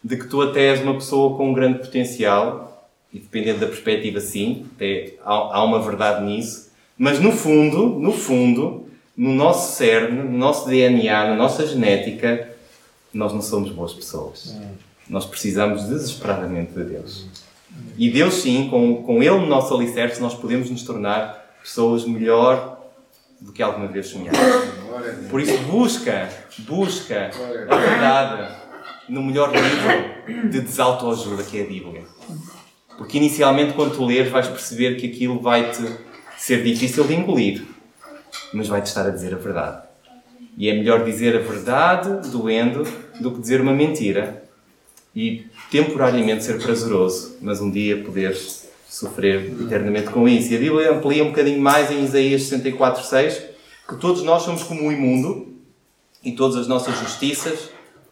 de 0.02 0.16
que 0.16 0.26
tu 0.26 0.40
até 0.40 0.68
és 0.68 0.80
uma 0.80 0.94
pessoa 0.94 1.36
com 1.36 1.50
um 1.50 1.52
grande 1.52 1.80
potencial 1.80 2.88
e 3.12 3.18
dependendo 3.18 3.60
da 3.60 3.66
perspectiva, 3.66 4.20
sim, 4.20 4.66
há, 5.24 5.34
há 5.58 5.64
uma 5.64 5.80
verdade 5.80 6.24
nisso. 6.24 6.70
Mas 6.96 7.18
no 7.18 7.32
fundo, 7.32 7.86
no 7.98 8.12
fundo, 8.12 8.86
no 9.16 9.34
nosso 9.34 9.76
cerne, 9.76 10.22
no 10.22 10.38
nosso 10.38 10.68
DNA, 10.68 11.28
na 11.28 11.34
nossa 11.34 11.66
genética, 11.66 12.48
nós 13.12 13.32
não 13.32 13.42
somos 13.42 13.70
boas 13.72 13.92
pessoas. 13.92 14.54
Nós 15.10 15.26
precisamos 15.26 15.84
desesperadamente 15.88 16.72
de 16.72 16.84
Deus. 16.84 17.26
E 17.98 18.08
Deus, 18.10 18.34
sim, 18.34 18.68
com, 18.70 19.02
com 19.02 19.20
Ele 19.20 19.38
no 19.38 19.46
nosso 19.46 19.74
alicerce, 19.74 20.22
nós 20.22 20.34
podemos 20.34 20.70
nos 20.70 20.84
tornar 20.84 21.58
pessoas 21.60 22.06
melhor 22.06 22.80
do 23.40 23.52
que 23.52 23.60
alguma 23.60 23.88
vez 23.88 24.06
sonhamos. 24.06 24.38
Por 25.28 25.40
isso, 25.40 25.58
busca, 25.64 26.28
busca 26.60 27.30
a 27.68 27.76
verdade 27.76 28.56
no 29.08 29.20
melhor 29.20 29.52
livro 29.52 30.48
de 30.48 30.60
desautoajuda 30.60 31.42
que 31.42 31.58
é 31.58 31.64
a 31.64 31.66
Bíblia. 31.66 32.04
Porque 32.96 33.18
inicialmente, 33.18 33.72
quando 33.72 33.96
tu 33.96 34.04
leres, 34.04 34.30
vais 34.30 34.46
perceber 34.46 34.94
que 34.94 35.08
aquilo 35.08 35.40
vai-te 35.40 35.82
ser 36.38 36.62
difícil 36.62 37.02
de 37.04 37.14
engolir, 37.14 37.64
mas 38.52 38.68
vai-te 38.68 38.86
estar 38.86 39.06
a 39.06 39.10
dizer 39.10 39.34
a 39.34 39.38
verdade. 39.38 39.88
E 40.56 40.68
é 40.68 40.74
melhor 40.74 41.04
dizer 41.04 41.34
a 41.34 41.40
verdade 41.40 42.30
doendo 42.30 42.84
do 43.18 43.32
que 43.32 43.40
dizer 43.40 43.60
uma 43.60 43.72
mentira 43.72 44.48
e 45.14 45.46
temporariamente 45.70 46.44
ser 46.44 46.60
prazeroso, 46.60 47.36
mas 47.40 47.60
um 47.60 47.70
dia 47.70 48.02
poderes 48.02 48.68
sofrer 48.88 49.52
eternamente 49.60 50.10
com 50.10 50.28
isso. 50.28 50.52
E 50.52 50.56
a 50.56 50.58
Bíblia 50.58 50.92
amplia 50.92 51.24
um 51.24 51.28
bocadinho 51.28 51.60
mais 51.60 51.90
em 51.90 52.04
Isaías 52.04 52.42
64,6 52.42 53.50
que 53.88 53.96
todos 53.96 54.22
nós 54.22 54.42
somos 54.42 54.62
como 54.62 54.88
o 54.88 54.92
imundo 54.92 55.48
e 56.24 56.32
todas 56.32 56.56
as 56.56 56.68
nossas 56.68 56.96
justiças 56.98 57.70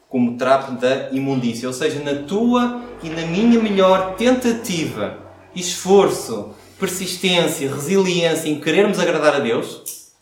como 0.08 0.36
trapo 0.36 0.72
da 0.72 1.10
imundícia. 1.10 1.68
Ou 1.68 1.74
seja, 1.74 2.00
na 2.02 2.22
tua 2.22 2.82
e 3.02 3.08
na 3.08 3.22
minha 3.26 3.60
melhor 3.60 4.16
tentativa, 4.16 5.18
esforço, 5.54 6.54
persistência, 6.78 7.72
resiliência 7.72 8.48
em 8.48 8.60
querermos 8.60 8.98
agradar 8.98 9.36
a 9.36 9.40
Deus, 9.40 10.12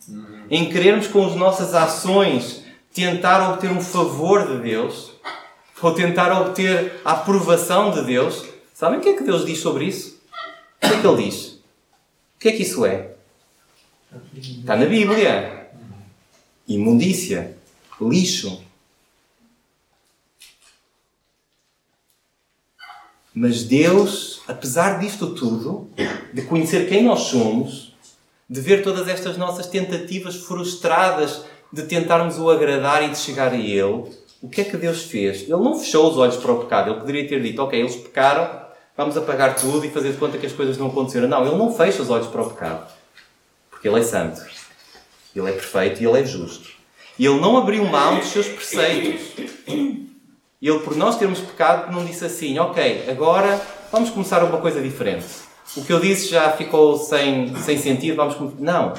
em 0.51 0.69
querermos 0.69 1.07
com 1.07 1.25
as 1.27 1.35
nossas 1.35 1.75
ações 1.75 2.65
tentar 2.93 3.53
obter 3.53 3.71
um 3.71 3.81
favor 3.81 4.47
de 4.47 4.63
Deus, 4.63 5.13
ou 5.83 5.95
tentar 5.95 6.33
obter 6.41 7.01
a 7.05 7.13
aprovação 7.13 7.91
de 7.91 8.03
Deus, 8.05 8.45
sabem 8.75 8.99
o 8.99 9.03
que 9.03 9.11
é 9.11 9.17
que 9.17 9.25
Deus 9.25 9.45
diz 9.45 9.59
sobre 9.59 9.87
isso? 9.87 10.19
O 10.83 10.89
que 10.89 10.95
é 10.95 11.01
que 11.01 11.07
Ele 11.07 11.25
diz? 11.25 11.47
O 11.47 12.39
que 12.41 12.49
é 12.49 12.53
que 12.53 12.63
isso 12.63 12.85
é? 12.85 13.13
Está 14.35 14.77
na 14.77 14.87
Bíblia. 14.87 15.71
Imundícia, 16.69 17.57
lixo, 18.01 18.61
Mas 23.39 23.65
Deus, 23.65 24.41
apesar 24.49 24.99
disto 24.99 25.35
tudo, 25.35 25.91
de 26.33 26.41
conhecer 26.41 26.89
quem 26.89 27.05
nós 27.05 27.25
somos, 27.25 27.95
de 28.49 28.63
ver 28.63 28.83
todas 28.83 29.09
estas 29.09 29.37
nossas 29.37 29.67
tentativas 29.67 30.37
frustradas 30.37 31.45
de 31.71 31.83
tentarmos 31.83 32.39
o 32.39 32.49
agradar 32.49 33.03
e 33.03 33.11
de 33.11 33.19
chegar 33.19 33.53
a 33.53 33.59
Ele, 33.59 34.05
o 34.47 34.49
que 34.49 34.61
é 34.61 34.65
que 34.65 34.77
Deus 34.77 35.03
fez? 35.03 35.43
Ele 35.43 35.57
não 35.57 35.77
fechou 35.77 36.09
os 36.09 36.17
olhos 36.17 36.37
para 36.37 36.53
o 36.53 36.61
pecado. 36.61 36.91
Ele 36.91 37.01
poderia 37.01 37.29
ter 37.29 37.43
dito, 37.43 37.61
ok, 37.61 37.81
eles 37.81 37.97
pecaram, 37.97 38.49
vamos 38.97 39.17
apagar 39.17 39.57
tudo 39.57 39.85
e 39.85 39.91
fazer 39.91 40.13
de 40.13 40.19
conta 40.19 40.39
que 40.39 40.47
as 40.47 40.53
coisas 40.53 40.79
não 40.79 40.87
aconteceram. 40.87 41.27
Não, 41.27 41.45
Ele 41.45 41.57
não 41.57 41.75
fecha 41.75 42.01
os 42.01 42.11
olhos 42.11 42.29
para 42.29 42.43
o 42.43 42.51
pecado. 42.51 42.87
Porque 43.69 43.89
Ele 43.89 43.99
é 43.99 44.03
santo. 44.05 44.41
Ele 45.35 45.51
é 45.51 45.53
perfeito 45.53 46.01
e 46.01 46.07
Ele 46.07 46.21
é 46.21 46.25
justo. 46.25 46.71
E 47.19 47.27
Ele 47.27 47.41
não 47.41 47.57
abriu 47.57 47.85
mão 47.87 48.21
dos 48.21 48.29
seus 48.29 48.47
preceitos. 48.47 49.33
Ele, 50.63 50.79
por 50.79 50.97
nós 50.97 51.19
termos 51.19 51.41
pecado, 51.41 51.93
não 51.93 52.05
disse 52.05 52.25
assim: 52.25 52.57
Ok, 52.61 53.05
agora 53.09 53.61
vamos 53.91 54.11
começar 54.11 54.45
uma 54.45 54.59
coisa 54.59 54.81
diferente. 54.81 55.27
O 55.77 55.85
que 55.85 55.93
eu 55.93 55.99
disse 55.99 56.29
já 56.29 56.53
ficou 56.53 56.97
sem, 56.97 57.55
sem 57.57 57.77
sentido, 57.79 58.15
vamos. 58.15 58.37
Não. 58.61 58.95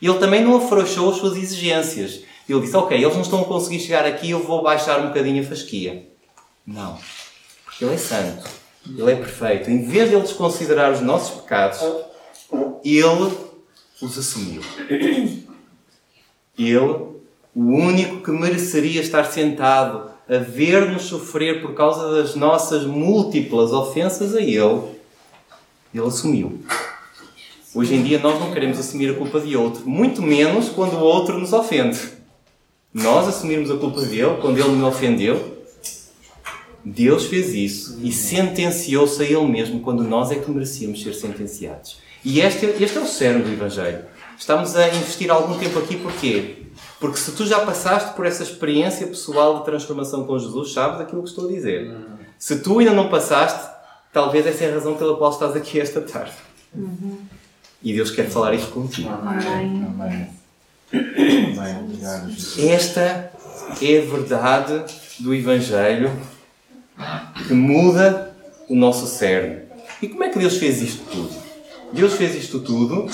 Ele 0.00 0.18
também 0.18 0.42
não 0.42 0.56
afrouxou 0.56 1.12
as 1.12 1.18
suas 1.18 1.36
exigências. 1.36 2.31
Ele 2.48 2.60
disse: 2.60 2.76
Ok, 2.76 2.96
eles 2.96 3.14
não 3.14 3.22
estão 3.22 3.40
a 3.42 3.44
conseguir 3.44 3.80
chegar 3.80 4.04
aqui, 4.04 4.30
eu 4.30 4.42
vou 4.42 4.62
baixar 4.62 5.00
um 5.00 5.08
bocadinho 5.08 5.42
a 5.42 5.46
fasquia. 5.46 6.08
Não. 6.66 6.98
Porque 7.64 7.84
Ele 7.84 7.94
é 7.94 7.98
santo. 7.98 8.48
Ele 8.86 9.12
é 9.12 9.16
perfeito. 9.16 9.70
Em 9.70 9.84
vez 9.84 10.08
de 10.08 10.14
Ele 10.14 10.22
desconsiderar 10.22 10.92
os 10.92 11.00
nossos 11.00 11.40
pecados, 11.40 11.80
Ele 12.84 13.32
os 14.00 14.18
assumiu. 14.18 14.62
Ele, 16.58 16.76
o 16.78 17.14
único 17.54 18.22
que 18.22 18.30
mereceria 18.30 19.00
estar 19.00 19.24
sentado 19.24 20.10
a 20.28 20.38
ver-nos 20.38 21.02
sofrer 21.02 21.60
por 21.60 21.74
causa 21.74 22.10
das 22.12 22.34
nossas 22.34 22.84
múltiplas 22.84 23.72
ofensas 23.72 24.34
a 24.34 24.40
Ele, 24.40 24.82
Ele 25.94 26.06
assumiu. 26.06 26.60
Hoje 27.74 27.94
em 27.94 28.02
dia 28.02 28.18
nós 28.18 28.38
não 28.38 28.52
queremos 28.52 28.78
assumir 28.78 29.10
a 29.10 29.14
culpa 29.14 29.40
de 29.40 29.56
outro, 29.56 29.88
muito 29.88 30.20
menos 30.20 30.68
quando 30.68 30.94
o 30.94 31.00
outro 31.00 31.38
nos 31.38 31.52
ofende. 31.52 32.21
Nós 32.92 33.26
assumirmos 33.26 33.70
a 33.70 33.76
culpa 33.76 34.02
dele 34.02 34.36
quando 34.40 34.58
ele 34.58 34.70
me 34.70 34.82
ofendeu. 34.82 35.62
Deus 36.84 37.26
fez 37.26 37.54
isso 37.54 37.98
e 38.02 38.12
sentenciou-se 38.12 39.22
a 39.22 39.24
Ele 39.24 39.46
mesmo 39.46 39.80
quando 39.80 40.02
nós 40.02 40.32
é 40.32 40.34
que 40.34 40.50
merecíamos 40.50 41.02
ser 41.02 41.14
sentenciados. 41.14 41.98
E 42.24 42.40
este, 42.40 42.66
este 42.66 42.98
é 42.98 43.00
o 43.00 43.06
cerne 43.06 43.42
do 43.42 43.52
Evangelho. 43.52 44.04
Estamos 44.36 44.74
a 44.74 44.88
investir 44.88 45.30
algum 45.30 45.56
tempo 45.58 45.78
aqui 45.78 45.96
porquê? 45.96 46.66
Porque 46.98 47.18
se 47.18 47.32
tu 47.32 47.46
já 47.46 47.60
passaste 47.60 48.14
por 48.14 48.26
essa 48.26 48.42
experiência 48.42 49.06
pessoal 49.06 49.60
de 49.60 49.64
transformação 49.64 50.24
com 50.24 50.38
Jesus, 50.38 50.72
sabes 50.72 51.00
aquilo 51.00 51.22
que 51.22 51.28
estou 51.28 51.48
a 51.48 51.52
dizer. 51.52 51.94
Se 52.38 52.58
tu 52.58 52.80
ainda 52.80 52.92
não 52.92 53.08
passaste, 53.08 53.70
talvez 54.12 54.46
essa 54.46 54.64
é 54.64 54.70
a 54.70 54.74
razão 54.74 54.96
pela 54.96 55.16
qual 55.16 55.30
estás 55.30 55.54
aqui 55.54 55.80
esta 55.80 56.00
tarde. 56.00 56.32
Uhum. 56.74 57.18
E 57.82 57.92
Deus 57.92 58.10
quer 58.10 58.28
falar 58.28 58.54
isto 58.54 58.70
contigo. 58.70 59.08
Amém. 59.08 59.86
Amém. 59.86 60.41
Esta 62.58 63.32
é 63.80 63.98
a 63.98 64.02
verdade 64.02 64.84
do 65.18 65.34
Evangelho 65.34 66.10
que 67.46 67.54
muda 67.54 68.34
o 68.68 68.74
nosso 68.74 69.06
cerne. 69.06 69.62
E 70.00 70.08
como 70.08 70.24
é 70.24 70.28
que 70.28 70.38
Deus 70.38 70.56
fez 70.56 70.82
isto 70.82 71.04
tudo? 71.10 71.34
Deus 71.92 72.14
fez 72.14 72.34
isto 72.34 72.60
tudo 72.60 73.08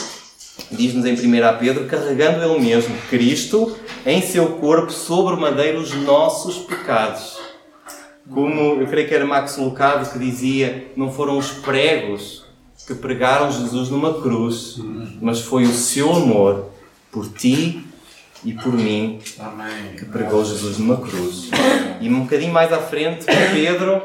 diz-nos 0.70 1.04
em 1.06 1.14
1 1.14 1.58
Pedro, 1.58 1.86
carregando 1.86 2.42
Ele 2.42 2.60
mesmo, 2.60 2.94
Cristo, 3.08 3.76
em 4.04 4.20
seu 4.20 4.46
corpo, 4.56 4.90
sobre 4.90 5.34
o 5.34 5.40
madeiro, 5.40 5.80
os 5.80 5.94
nossos 5.94 6.58
pecados. 6.58 7.38
Como 8.28 8.80
eu 8.80 8.86
creio 8.86 9.08
que 9.08 9.14
era 9.14 9.24
Max 9.24 9.56
Lucado 9.56 10.10
que 10.10 10.18
dizia, 10.18 10.88
não 10.96 11.10
foram 11.10 11.38
os 11.38 11.50
pregos 11.50 12.44
que 12.86 12.94
pregaram 12.94 13.50
Jesus 13.50 13.88
numa 13.88 14.20
cruz, 14.20 14.78
mas 15.20 15.40
foi 15.40 15.64
o 15.64 15.72
seu 15.72 16.12
amor 16.12 16.66
por 17.10 17.28
ti 17.32 17.84
e 18.44 18.52
por 18.52 18.72
mim 18.72 19.18
Amém. 19.38 19.96
que 19.96 20.04
pregou 20.04 20.44
Jesus 20.44 20.78
numa 20.78 20.96
cruz. 20.96 21.50
E 22.00 22.08
um 22.08 22.20
bocadinho 22.20 22.52
mais 22.52 22.72
à 22.72 22.78
frente, 22.78 23.26
Pedro, 23.52 24.02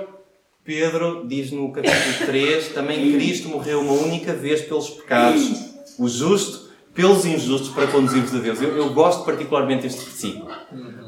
Pedro 0.63 1.25
diz 1.27 1.51
no 1.51 1.71
capítulo 1.71 2.25
3, 2.25 2.69
também 2.69 3.11
Cristo 3.13 3.49
morreu 3.49 3.81
uma 3.81 3.93
única 3.93 4.33
vez 4.33 4.61
pelos 4.61 4.89
pecados, 4.89 5.73
o 5.99 6.07
justo 6.07 6.71
pelos 6.93 7.25
injustos 7.25 7.69
para 7.69 7.87
conduzir-vos 7.87 8.35
a 8.35 8.39
Deus. 8.39 8.61
Eu, 8.61 8.75
eu 8.77 8.93
gosto 8.93 9.23
particularmente 9.23 9.83
deste 9.83 10.03
versículo. 10.03 10.47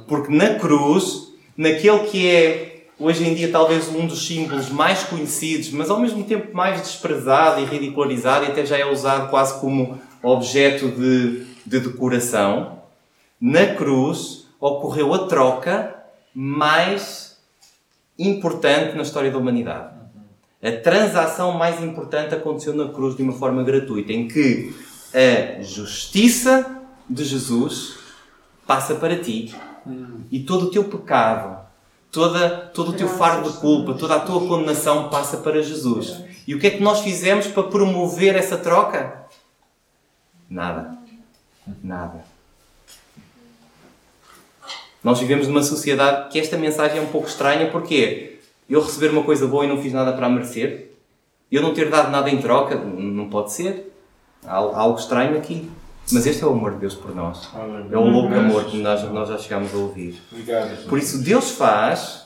Porque 0.08 0.34
na 0.34 0.56
cruz, 0.56 1.34
naquele 1.58 2.00
que 2.00 2.28
é 2.28 2.76
hoje 3.00 3.28
em 3.28 3.34
dia 3.34 3.50
talvez 3.52 3.90
um 3.90 4.06
dos 4.06 4.26
símbolos 4.26 4.70
mais 4.70 5.04
conhecidos, 5.04 5.70
mas 5.72 5.90
ao 5.90 6.00
mesmo 6.00 6.24
tempo 6.24 6.56
mais 6.56 6.82
desprezado 6.82 7.62
e 7.62 7.66
ridicularizado, 7.66 8.46
e 8.46 8.48
até 8.48 8.66
já 8.66 8.78
é 8.78 8.86
usado 8.86 9.30
quase 9.30 9.60
como 9.60 10.00
objeto 10.24 10.90
de, 10.90 11.46
de 11.66 11.80
decoração, 11.80 12.82
na 13.40 13.76
cruz 13.76 14.48
ocorreu 14.60 15.14
a 15.14 15.28
troca 15.28 15.96
mais 16.34 17.38
importante 18.18 18.96
na 18.96 19.04
história 19.04 19.32
da 19.32 19.38
humanidade. 19.38 19.94
A 20.64 20.72
transação 20.72 21.52
mais 21.52 21.82
importante 21.84 22.34
aconteceu 22.34 22.74
na 22.74 22.88
cruz 22.90 23.16
de 23.16 23.24
uma 23.24 23.34
forma 23.34 23.64
gratuita, 23.64 24.12
em 24.12 24.28
que 24.28 24.74
a 25.14 25.62
justiça 25.62 26.82
de 27.10 27.24
Jesus 27.24 27.98
passa 28.66 28.96
para 28.96 29.16
ti 29.18 29.54
e 30.32 30.40
todo 30.40 30.66
o 30.66 30.72
teu 30.72 30.86
pecado, 30.86 31.66
toda, 32.12 32.50
todo 32.74 32.92
o 32.92 32.94
teu 32.94 33.08
fardo 33.08 33.52
de 33.52 33.58
culpa, 33.58 33.94
toda 33.94 34.16
a 34.16 34.20
tua 34.20 34.48
condenação 34.48 35.10
passa 35.10 35.38
para 35.38 35.62
Jesus. 35.62 36.24
E 36.48 36.56
o 36.56 36.60
que 36.60 36.68
é 36.68 36.72
que 36.72 36.84
nós 36.84 37.02
fizemos 37.02 37.48
para 37.48 37.64
promover 37.64 38.36
essa 38.36 38.58
troca? 38.58 39.26
Nada. 40.50 40.98
Nada. 41.84 42.24
Nós 45.04 45.20
vivemos 45.20 45.48
numa 45.48 45.62
sociedade 45.62 46.30
que 46.30 46.40
esta 46.40 46.58
mensagem 46.58 46.98
é 46.98 47.02
um 47.02 47.08
pouco 47.08 47.28
estranha 47.28 47.70
porque 47.70 48.40
eu 48.70 48.82
receber 48.82 49.10
uma 49.10 49.24
coisa 49.24 49.46
boa 49.48 49.64
e 49.64 49.68
não 49.68 49.82
fiz 49.82 49.94
nada 49.94 50.14
para 50.14 50.26
a 50.26 50.30
merecer, 50.30 50.92
eu 51.52 51.62
não 51.62 51.74
ter 51.74 51.90
dado 51.90 52.10
nada 52.10 52.30
em 52.30 52.42
troca, 52.42 52.76
não 52.76 53.30
pode 53.30 53.54
ser. 53.54 53.94
Há 54.44 54.56
algo 54.56 55.00
estranho 55.00 55.38
aqui. 55.38 55.70
Mas 56.12 56.26
este 56.26 56.44
é 56.44 56.48
o 56.48 56.52
amor 56.52 56.74
de 56.74 56.80
Deus 56.80 56.94
por 56.94 57.16
nós. 57.16 57.50
É 57.92 57.98
o 57.98 58.04
louco 58.04 58.34
amor 58.34 58.66
que 58.66 58.78
nós, 58.78 59.04
nós 59.12 59.30
já 59.30 59.38
chegamos 59.38 59.74
a 59.74 59.78
ouvir. 59.78 60.22
Obrigado. 60.32 60.88
Por 60.88 61.00
isso, 61.00 61.24
Deus 61.24 61.52
faz, 61.52 62.26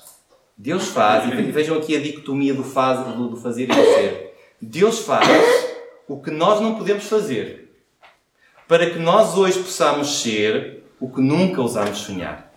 Deus 0.58 0.88
faz, 0.88 1.32
e 1.32 1.52
vejam 1.52 1.78
aqui 1.78 1.96
a 1.96 2.02
dicotomia 2.02 2.54
do, 2.54 2.64
faz, 2.64 3.06
do, 3.06 3.30
do 3.30 3.38
fazer 3.38 3.64
e 3.64 3.68
do 3.68 3.74
ser. 3.74 4.36
Deus 4.62 5.00
faz 5.00 5.28
o 6.08 6.18
que 6.20 6.32
nós 6.32 6.60
não 6.60 6.76
podemos 6.76 7.06
fazer, 7.06 7.69
para 8.70 8.88
que 8.92 9.00
nós 9.00 9.36
hoje 9.36 9.58
possamos 9.58 10.22
ser 10.22 10.84
o 11.00 11.10
que 11.10 11.20
nunca 11.20 11.60
ousamos 11.60 11.98
sonhar. 11.98 12.54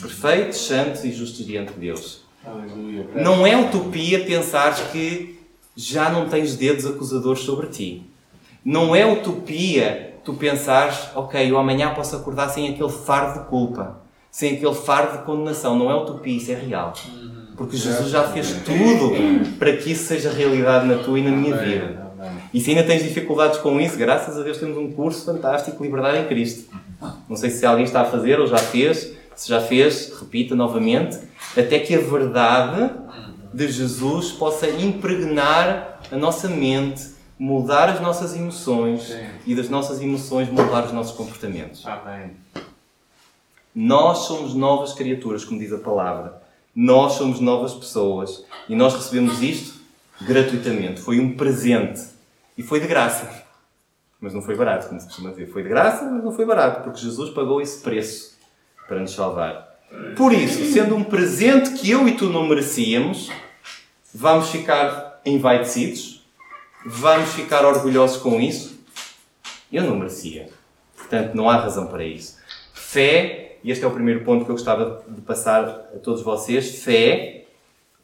Perfeitos, 0.00 0.66
santos 0.66 1.04
e 1.04 1.12
justos 1.12 1.44
diante 1.44 1.74
de 1.74 1.80
Deus. 1.80 2.22
Aleluia. 2.42 3.06
Não 3.14 3.46
é 3.46 3.54
utopia 3.54 4.24
pensares 4.24 4.80
que 4.90 5.38
já 5.76 6.08
não 6.08 6.26
tens 6.26 6.56
dedos 6.56 6.86
acusadores 6.86 7.42
sobre 7.42 7.66
ti. 7.66 8.10
Não 8.64 8.96
é 8.96 9.04
utopia 9.04 10.14
tu 10.24 10.32
pensares, 10.32 11.10
ok, 11.14 11.50
eu 11.50 11.58
amanhã 11.58 11.92
posso 11.92 12.16
acordar 12.16 12.48
sem 12.48 12.70
aquele 12.70 12.88
fardo 12.88 13.40
de 13.40 13.46
culpa, 13.46 14.00
sem 14.30 14.56
aquele 14.56 14.74
fardo 14.74 15.18
de 15.18 15.24
condenação. 15.24 15.78
Não 15.78 15.90
é 15.90 15.94
utopia, 15.96 16.34
isso 16.34 16.50
é 16.50 16.54
real. 16.54 16.94
Porque 17.58 17.76
Jesus 17.76 18.08
já 18.08 18.24
fez 18.24 18.52
tudo 18.64 19.12
para 19.58 19.76
que 19.76 19.92
isso 19.92 20.04
seja 20.04 20.32
realidade 20.32 20.86
na 20.86 20.96
tua 21.02 21.18
e 21.18 21.22
na 21.22 21.30
minha 21.30 21.56
vida. 21.58 22.07
E 22.52 22.60
se 22.60 22.70
ainda 22.70 22.84
tens 22.84 23.02
dificuldades 23.02 23.58
com 23.58 23.80
isso, 23.80 23.96
graças 23.96 24.38
a 24.38 24.42
Deus 24.42 24.58
temos 24.58 24.76
um 24.78 24.90
curso 24.92 25.24
fantástico, 25.24 25.82
Liberdade 25.82 26.18
em 26.18 26.26
Cristo. 26.26 26.74
Não 27.28 27.36
sei 27.36 27.50
se 27.50 27.64
alguém 27.66 27.84
está 27.84 28.02
a 28.02 28.04
fazer 28.04 28.40
ou 28.40 28.46
já 28.46 28.58
fez. 28.58 29.14
Se 29.36 29.48
já 29.48 29.60
fez, 29.60 30.12
repita 30.18 30.54
novamente. 30.54 31.18
Até 31.56 31.78
que 31.78 31.94
a 31.94 32.00
verdade 32.00 32.90
de 33.52 33.70
Jesus 33.70 34.32
possa 34.32 34.68
impregnar 34.68 36.00
a 36.10 36.16
nossa 36.16 36.48
mente, 36.48 37.06
mudar 37.38 37.88
as 37.88 38.00
nossas 38.00 38.34
emoções 38.34 39.02
Sim. 39.02 39.26
e 39.46 39.54
das 39.54 39.68
nossas 39.68 40.00
emoções 40.00 40.48
mudar 40.48 40.84
os 40.86 40.92
nossos 40.92 41.16
comportamentos. 41.16 41.86
Amém. 41.86 42.32
Nós 43.74 44.18
somos 44.26 44.54
novas 44.54 44.92
criaturas, 44.92 45.44
como 45.44 45.60
diz 45.60 45.72
a 45.72 45.78
palavra. 45.78 46.42
Nós 46.74 47.12
somos 47.12 47.38
novas 47.38 47.74
pessoas. 47.74 48.44
E 48.68 48.74
nós 48.74 48.94
recebemos 48.94 49.40
isto 49.40 49.78
gratuitamente. 50.20 51.00
Foi 51.00 51.20
um 51.20 51.36
presente. 51.36 52.00
E 52.58 52.62
foi 52.64 52.80
de 52.80 52.88
graça. 52.88 53.30
Mas 54.20 54.34
não 54.34 54.42
foi 54.42 54.56
barato, 54.56 54.88
como 54.88 55.00
se 55.00 55.06
costuma 55.06 55.30
dizer. 55.30 55.46
Foi 55.46 55.62
de 55.62 55.68
graça, 55.68 56.04
mas 56.04 56.24
não 56.24 56.32
foi 56.32 56.44
barato, 56.44 56.82
porque 56.82 56.98
Jesus 56.98 57.30
pagou 57.30 57.60
esse 57.60 57.80
preço 57.80 58.36
para 58.88 58.98
nos 58.98 59.14
salvar. 59.14 59.78
Por 60.16 60.32
isso, 60.32 60.64
sendo 60.72 60.96
um 60.96 61.04
presente 61.04 61.70
que 61.74 61.88
eu 61.88 62.08
e 62.08 62.16
tu 62.16 62.28
não 62.28 62.48
merecíamos, 62.48 63.30
vamos 64.12 64.50
ficar 64.50 65.20
envaidecidos? 65.24 66.26
Vamos 66.84 67.30
ficar 67.32 67.64
orgulhosos 67.64 68.20
com 68.20 68.40
isso? 68.40 68.80
Eu 69.72 69.84
não 69.84 69.96
merecia. 69.96 70.48
Portanto, 70.96 71.34
não 71.34 71.48
há 71.48 71.56
razão 71.58 71.86
para 71.86 72.02
isso. 72.02 72.38
Fé, 72.74 73.58
e 73.62 73.70
este 73.70 73.84
é 73.84 73.86
o 73.86 73.92
primeiro 73.92 74.24
ponto 74.24 74.44
que 74.44 74.50
eu 74.50 74.56
gostava 74.56 75.04
de 75.06 75.20
passar 75.20 75.62
a 75.94 75.98
todos 76.02 76.22
vocês: 76.22 76.82
fé, 76.82 77.44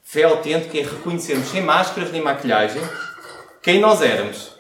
fé 0.01 0.23
autêntica 0.23 0.79
é 0.79 0.83
reconhecermos 0.83 1.49
sem 1.49 1.61
máscaras 1.61 2.13
nem 2.13 2.23
maquilhagem 2.23 2.83
quem 3.65 3.81
nós 3.81 4.03
éramos, 4.03 4.53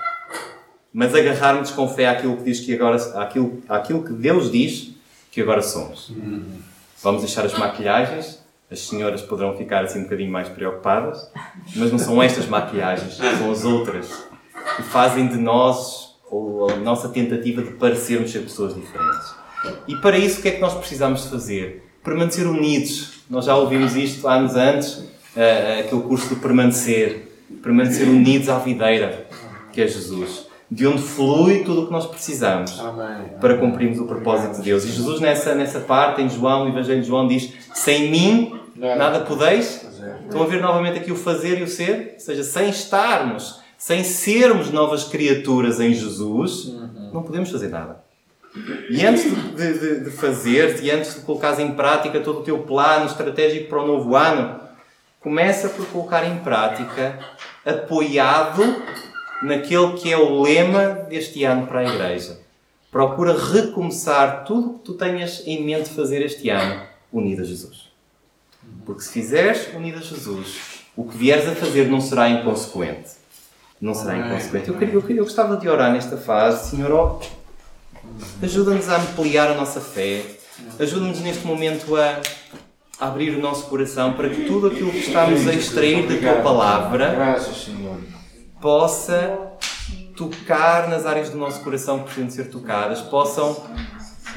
mas 0.92 1.14
agarrarmos 1.14 1.70
com 1.70 1.86
fé 1.86 2.08
àquilo 2.08 2.38
que 2.38 2.44
diz 2.44 2.60
que 2.60 2.74
agora, 2.74 2.96
àquilo, 3.20 3.62
àquilo 3.68 4.02
que 4.02 4.12
Deus 4.12 4.50
diz 4.50 4.92
que 5.30 5.42
agora 5.42 5.60
somos. 5.60 6.10
Vamos 7.02 7.22
deixar 7.22 7.44
as 7.44 7.52
maquilhagens. 7.58 8.42
As 8.70 8.80
senhoras 8.80 9.20
poderão 9.20 9.56
ficar 9.56 9.84
assim 9.84 10.00
um 10.00 10.02
bocadinho 10.04 10.32
mais 10.32 10.48
preocupadas, 10.48 11.30
mas 11.76 11.92
não 11.92 11.98
são 11.98 12.22
estas 12.22 12.46
maquilhagens, 12.46 13.16
são 13.16 13.52
as 13.52 13.62
outras 13.62 14.24
que 14.76 14.82
fazem 14.82 15.28
de 15.28 15.36
nós 15.36 16.16
ou 16.30 16.70
a 16.70 16.76
nossa 16.76 17.10
tentativa 17.10 17.62
de 17.62 17.72
parecermos 17.72 18.32
ser 18.32 18.40
pessoas 18.40 18.74
diferentes. 18.74 19.34
E 19.86 19.96
para 19.96 20.16
isso, 20.16 20.38
o 20.38 20.42
que 20.42 20.48
é 20.48 20.50
que 20.52 20.60
nós 20.60 20.74
precisamos 20.74 21.26
fazer? 21.26 21.84
Permanecer 22.02 22.46
unidos. 22.46 23.20
Nós 23.28 23.44
já 23.44 23.54
ouvimos 23.54 23.94
isto 23.96 24.26
anos 24.26 24.56
antes, 24.56 25.04
eh, 25.36 25.82
aquele 25.84 26.02
curso 26.02 26.34
de 26.34 26.40
permanecer. 26.40 27.33
Permanecer 27.62 28.08
unidos 28.08 28.48
à 28.48 28.58
videira, 28.58 29.26
que 29.72 29.80
é 29.82 29.86
Jesus. 29.86 30.46
De 30.70 30.86
onde 30.86 31.02
flui 31.02 31.62
tudo 31.62 31.82
o 31.82 31.86
que 31.86 31.92
nós 31.92 32.06
precisamos 32.06 32.80
para 33.40 33.58
cumprirmos 33.58 33.98
o 34.00 34.06
propósito 34.06 34.56
de 34.56 34.62
Deus. 34.62 34.84
E 34.84 34.88
Jesus, 34.88 35.20
nessa, 35.20 35.54
nessa 35.54 35.80
parte, 35.80 36.22
em 36.22 36.28
João, 36.28 36.64
no 36.64 36.70
Evangelho 36.70 37.02
de 37.02 37.06
João, 37.06 37.28
diz: 37.28 37.52
Sem 37.74 38.10
mim 38.10 38.58
nada 38.96 39.20
podeis. 39.20 39.86
Estão 40.24 40.42
a 40.42 40.46
ver 40.46 40.60
novamente 40.60 40.98
aqui 40.98 41.12
o 41.12 41.16
fazer 41.16 41.58
e 41.60 41.62
o 41.62 41.68
ser? 41.68 42.12
Ou 42.14 42.20
seja, 42.20 42.42
sem 42.42 42.68
estarmos, 42.70 43.60
sem 43.78 44.02
sermos 44.02 44.70
novas 44.70 45.04
criaturas 45.04 45.78
em 45.80 45.92
Jesus, 45.94 46.74
não 47.12 47.22
podemos 47.22 47.50
fazer 47.50 47.68
nada. 47.68 48.02
E 48.90 49.04
antes 49.04 49.24
de, 49.24 49.30
de, 49.56 49.78
de- 49.78 50.04
de 50.04 50.10
fazer, 50.10 50.82
e 50.82 50.90
antes 50.90 51.14
de 51.14 51.20
colocares 51.20 51.58
em 51.58 51.72
prática 51.72 52.20
todo 52.20 52.40
o 52.40 52.42
teu 52.42 52.58
plano 52.60 53.06
estratégico 53.06 53.68
para 53.68 53.82
o 53.82 53.86
novo 53.86 54.16
ano, 54.16 54.60
começa 55.24 55.68
por 55.70 55.84
colocar 55.88 56.24
em 56.24 56.36
prática, 56.38 57.18
apoiado 57.64 58.62
naquele 59.42 59.94
que 59.94 60.12
é 60.12 60.16
o 60.16 60.42
lema 60.42 61.06
deste 61.08 61.42
ano 61.44 61.66
para 61.66 61.80
a 61.80 61.84
Igreja. 61.84 62.38
Procura 62.92 63.36
recomeçar 63.36 64.44
tudo 64.44 64.70
o 64.70 64.78
que 64.78 64.84
tu 64.84 64.94
tenhas 64.94 65.42
em 65.46 65.64
mente 65.64 65.88
fazer 65.88 66.22
este 66.24 66.48
ano, 66.50 66.82
unido 67.12 67.42
a 67.42 67.44
Jesus. 67.44 67.88
Porque 68.86 69.02
se 69.02 69.12
fizeres 69.12 69.68
unido 69.74 69.98
a 69.98 70.02
Jesus, 70.02 70.84
o 70.96 71.04
que 71.04 71.16
vieres 71.16 71.48
a 71.48 71.54
fazer 71.56 71.88
não 71.88 72.00
será 72.00 72.28
inconsequente. 72.28 73.10
Não 73.80 73.94
será 73.94 74.16
inconsequente. 74.16 74.68
Eu, 74.68 74.74
queria- 74.78 74.94
eu, 74.94 75.02
queria- 75.02 75.20
eu 75.20 75.24
gostava 75.24 75.56
de 75.56 75.68
orar 75.68 75.90
nesta 75.92 76.16
fase, 76.16 76.70
Senhor, 76.70 76.92
ó, 76.92 77.18
ajuda-nos 78.42 78.88
a 78.88 78.96
ampliar 78.98 79.50
a 79.50 79.54
nossa 79.54 79.80
fé, 79.80 80.22
ajuda-nos 80.78 81.20
neste 81.20 81.44
momento 81.46 81.96
a 81.96 82.20
abrir 83.00 83.36
o 83.36 83.40
nosso 83.40 83.66
coração 83.66 84.12
para 84.12 84.28
que 84.28 84.44
tudo 84.44 84.68
aquilo 84.68 84.90
que 84.90 84.98
estamos 84.98 85.46
a 85.48 85.52
extrair 85.52 86.06
da 86.06 86.16
tua 86.16 86.42
palavra 86.42 87.38
possa 88.60 89.38
tocar 90.16 90.88
nas 90.88 91.04
áreas 91.04 91.30
do 91.30 91.36
nosso 91.36 91.60
coração 91.60 91.98
que 91.98 92.04
precisam 92.04 92.30
ser 92.30 92.50
tocadas, 92.50 93.00
possam 93.00 93.56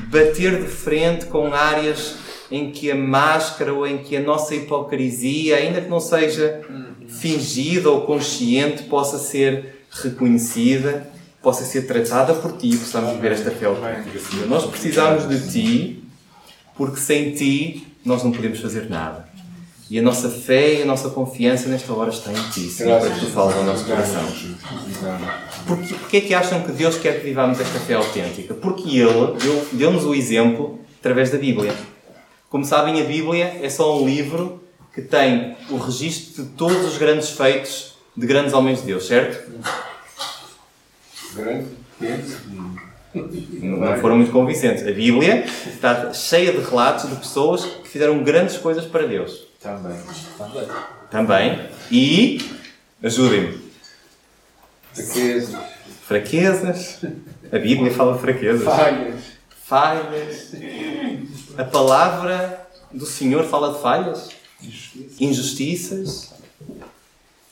bater 0.10 0.62
de 0.62 0.68
frente 0.68 1.26
com 1.28 1.54
áreas 1.54 2.16
em 2.50 2.72
que 2.72 2.90
a 2.90 2.96
máscara 2.96 3.74
ou 3.74 3.86
em 3.86 4.00
que 4.00 4.16
a 4.16 4.22
nossa 4.22 4.56
hipocrisia, 4.56 5.58
ainda 5.58 5.82
que 5.82 5.90
não 5.90 6.00
seja 6.00 6.62
fingida 7.08 7.90
ou 7.90 8.02
consciente, 8.02 8.84
possa 8.84 9.18
ser 9.18 9.86
reconhecida, 9.92 11.10
possa 11.42 11.64
ser 11.64 11.84
tratada 11.84 12.34
por 12.34 12.54
ti 12.54 12.70
e 12.70 12.78
possamos 12.78 13.14
viver 13.14 13.34
esta 13.34 13.52
fé 13.52 13.66
autêntica. 13.66 14.46
Nós 14.48 14.66
precisamos 14.66 15.28
de 15.28 15.52
ti, 15.52 16.04
porque 16.76 17.00
sem 17.00 17.32
ti 17.32 17.87
nós 18.08 18.24
não 18.24 18.32
podemos 18.32 18.60
fazer 18.60 18.90
nada. 18.90 19.28
E 19.90 19.98
a 20.00 20.02
nossa 20.02 20.30
fé 20.30 20.76
e 20.80 20.82
a 20.82 20.86
nossa 20.86 21.10
confiança 21.10 21.70
nesta 21.70 21.94
hora 21.94 22.10
está 22.10 22.32
em 22.32 22.50
Ti, 22.52 22.70
Senhor, 22.70 23.00
para 23.00 23.10
que 23.10 23.20
Tu 23.22 23.28
fales 23.28 23.56
ao 23.56 23.64
nosso 23.64 23.86
coração. 23.86 24.22
Porquê, 25.66 25.94
porquê 25.94 26.18
é 26.18 26.22
que 26.22 26.34
acham 26.34 26.62
que 26.62 26.72
Deus 26.74 26.98
quer 26.98 27.20
que 27.20 27.26
vivamos 27.26 27.60
esta 27.60 27.80
fé 27.80 27.94
autêntica? 27.94 28.54
Porque 28.54 28.90
Ele 29.00 29.38
deu- 29.40 29.68
deu-nos 29.74 30.04
o 30.06 30.14
exemplo 30.14 30.80
através 31.00 31.30
da 31.30 31.38
Bíblia. 31.38 31.74
Como 32.50 32.66
sabem, 32.66 33.00
a 33.02 33.06
Bíblia 33.06 33.60
é 33.62 33.70
só 33.70 34.02
um 34.02 34.06
livro 34.06 34.62
que 34.94 35.02
tem 35.02 35.56
o 35.70 35.78
registro 35.78 36.44
de 36.44 36.50
todos 36.52 36.86
os 36.86 36.98
grandes 36.98 37.30
feitos 37.30 37.94
de 38.16 38.26
grandes 38.28 38.54
homens 38.54 38.80
de 38.82 38.88
Deus, 38.88 39.06
certo? 39.08 39.52
Grande. 41.34 41.68
Não 43.62 43.98
foram 44.00 44.18
muito 44.18 44.32
convincentes. 44.32 44.86
A 44.86 44.92
Bíblia 44.92 45.46
está 45.68 46.14
cheia 46.14 46.52
de 46.52 46.60
relatos 46.60 47.10
de 47.10 47.16
pessoas 47.16 47.66
que 47.66 47.88
fizeram 47.88 48.24
grandes 48.24 48.58
coisas 48.58 48.86
para 48.86 49.06
Deus. 49.08 49.48
Também. 49.62 49.98
Também. 51.10 51.60
E, 51.92 52.42
ajudem-me, 53.04 53.60
Riqueza. 54.96 55.60
fraquezas. 56.06 57.00
A 57.52 57.58
Bíblia 57.58 57.92
fala 57.94 58.14
de 58.14 58.22
fraquezas. 58.22 58.64
Falhas. 58.64 59.24
Falhas. 59.66 60.52
A 61.58 61.64
palavra 61.64 62.68
do 62.92 63.06
Senhor 63.06 63.44
fala 63.46 63.74
de 63.74 63.82
falhas. 63.82 64.30
Injustiças. 65.20 66.34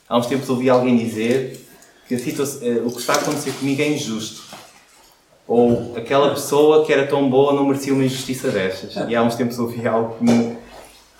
Há 0.08 0.17
uns 0.17 0.28
tempos 0.28 0.49
ouvi 0.49 0.69
alguém 0.69 0.97
dizer 0.97 1.65
que 2.08 2.13
eh, 2.15 2.82
o 2.86 2.91
que 2.91 2.99
está 2.99 3.13
a 3.13 3.17
acontecer 3.17 3.51
comigo 3.54 3.82
é 3.82 3.89
injusto. 3.89 4.43
Ou 5.47 5.93
aquela 5.95 6.29
pessoa 6.31 6.84
que 6.86 6.91
era 6.91 7.05
tão 7.05 7.29
boa 7.29 7.53
não 7.53 7.67
merecia 7.67 7.93
uma 7.93 8.03
injustiça 8.03 8.49
destas. 8.49 8.95
E 9.08 9.15
há 9.15 9.21
uns 9.21 9.36
tempos 9.36 9.60
ouvi 9.60 9.88
algo 9.88 10.15
que 10.17 10.23
me, 10.23 10.58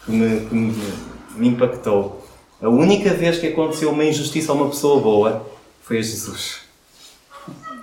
que 0.06 0.12
me, 0.12 0.46
que 0.48 0.56
me, 0.56 0.94
me 1.36 1.48
impactou. 1.50 2.24
A 2.62 2.70
única 2.70 3.14
vez 3.14 3.38
que 3.38 3.48
aconteceu 3.48 3.92
uma 3.92 4.04
injustiça 4.04 4.52
a 4.52 4.56
uma 4.56 4.70
pessoa 4.70 5.00
boa 5.00 5.46
foi 5.82 6.00
a 6.00 6.02
Jesus. 6.02 6.62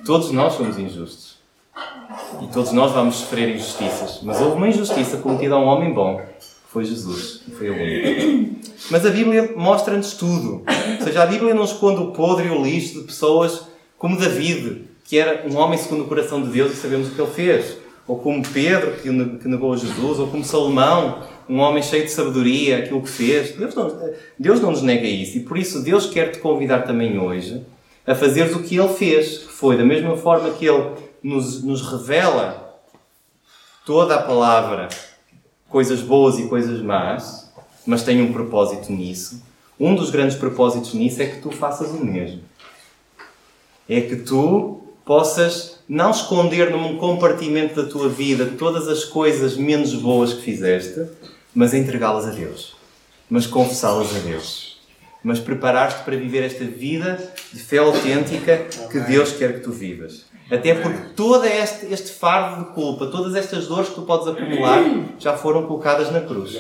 Todos 0.05 0.33
nós 0.33 0.55
somos 0.55 0.79
injustos. 0.79 1.37
E 2.43 2.47
todos 2.49 2.73
nós 2.73 2.91
vamos 2.93 3.17
sofrer 3.17 3.55
injustiças. 3.55 4.21
Mas 4.23 4.41
houve 4.41 4.57
uma 4.57 4.69
injustiça 4.69 5.19
cometida 5.19 5.55
a 5.55 5.59
um 5.59 5.67
homem 5.67 5.93
bom. 5.95 6.19
que 6.19 6.47
Foi 6.69 6.85
Jesus. 6.85 7.43
E 7.47 7.51
foi 7.53 7.71
o 7.71 7.75
único. 7.75 8.61
Mas 8.91 9.07
a 9.07 9.11
Bíblia 9.11 9.53
mostra-nos 9.57 10.15
tudo. 10.15 10.65
Ou 10.99 11.05
seja, 11.05 11.23
a 11.23 11.27
Bíblia 11.27 11.55
não 11.55 11.65
esconde 11.65 12.01
o 12.01 12.11
podre 12.11 12.49
e 12.49 12.51
o 12.51 12.63
lixo 12.63 13.01
de 13.01 13.07
pessoas 13.07 13.67
como 13.97 14.19
David, 14.19 14.89
que 15.13 15.19
era 15.19 15.47
um 15.47 15.59
homem 15.59 15.79
segundo 15.79 16.05
o 16.05 16.09
coração 16.09 16.41
de 16.41 16.49
Deus 16.49 16.73
e 16.73 16.77
sabemos 16.77 17.09
o 17.09 17.11
que 17.11 17.21
ele 17.21 17.31
fez. 17.31 17.77
Ou 18.09 18.19
como 18.19 18.43
Pedro, 18.49 18.93
que 18.93 19.11
ne- 19.11 19.39
que 19.39 19.47
negou 19.47 19.75
a 19.75 19.77
Jesus. 19.77 20.19
Ou 20.19 20.27
como 20.27 20.43
Salomão, 20.43 21.23
um 21.47 21.59
homem 21.59 21.83
cheio 21.83 22.05
de 22.07 22.11
sabedoria, 22.11 22.79
aquilo 22.79 23.03
que 23.03 23.11
fez. 23.11 23.55
Deus 23.55 23.75
não, 23.75 24.11
Deus 24.39 24.59
não 24.63 24.71
nos 24.71 24.81
nega 24.81 25.07
isso. 25.07 25.37
E 25.37 25.41
por 25.41 25.59
isso 25.59 25.83
Deus 25.83 26.07
quer 26.07 26.31
te 26.33 26.39
convidar 26.39 26.87
também 26.87 27.19
hoje 27.19 27.63
a 28.07 28.15
fazeres 28.15 28.57
o 28.57 28.63
que 28.63 28.75
ele 28.79 28.89
fez. 28.89 29.37
Que 29.37 29.53
foi 29.53 29.77
da 29.77 29.85
mesma 29.85 30.17
forma 30.17 30.49
que 30.49 30.65
ele 30.65 30.93
nos, 31.23 31.63
nos 31.63 31.83
revela 31.83 32.81
toda 33.85 34.15
a 34.15 34.23
palavra, 34.23 34.89
coisas 35.69 36.01
boas 36.01 36.39
e 36.39 36.49
coisas 36.49 36.81
más, 36.81 37.53
mas 37.87 38.03
tem 38.03 38.23
um 38.23 38.33
propósito 38.33 38.91
nisso. 38.91 39.43
Um 39.79 39.95
dos 39.95 40.09
grandes 40.09 40.37
propósitos 40.37 40.95
nisso 40.95 41.21
é 41.21 41.27
que 41.27 41.43
tu 41.43 41.51
faças 41.51 41.91
o 41.91 42.03
mesmo. 42.03 42.41
É 43.87 44.01
que 44.01 44.17
tu 44.17 44.79
possas 45.05 45.79
não 45.89 46.11
esconder 46.11 46.71
num 46.71 46.97
compartimento 46.97 47.83
da 47.83 47.89
tua 47.89 48.09
vida 48.09 48.47
todas 48.59 48.89
as 48.89 49.05
coisas 49.05 49.57
menos 49.57 49.95
boas 49.95 50.33
que 50.33 50.43
fizeste, 50.43 51.07
mas 51.55 51.75
entregá-las 51.75 52.27
a 52.27 52.31
Deus. 52.31 52.77
Mas 53.29 53.47
confessá-las 53.47 54.15
a 54.17 54.19
Deus. 54.21 54.81
Mas 55.25 55.39
preparar-te 55.39 56.05
para 56.05 56.17
viver 56.17 56.43
esta 56.43 56.65
vida 56.65 57.33
de 57.53 57.61
fé 57.61 57.79
autêntica 57.79 58.67
que 58.91 59.01
Deus 59.01 59.33
quer 59.33 59.55
que 59.55 59.61
tu 59.61 59.71
vivas. 59.71 60.25
Até 60.51 60.75
porque 60.75 61.15
todo 61.15 61.47
este, 61.47 61.87
este 61.87 62.11
fardo 62.13 62.65
de 62.65 62.71
culpa, 62.73 63.07
todas 63.07 63.35
estas 63.35 63.67
dores 63.69 63.89
que 63.89 63.95
tu 63.95 64.03
podes 64.03 64.27
acumular, 64.29 64.83
já 65.19 65.37
foram 65.37 65.67
colocadas 65.67 66.13
na 66.13 66.21
cruz. 66.21 66.53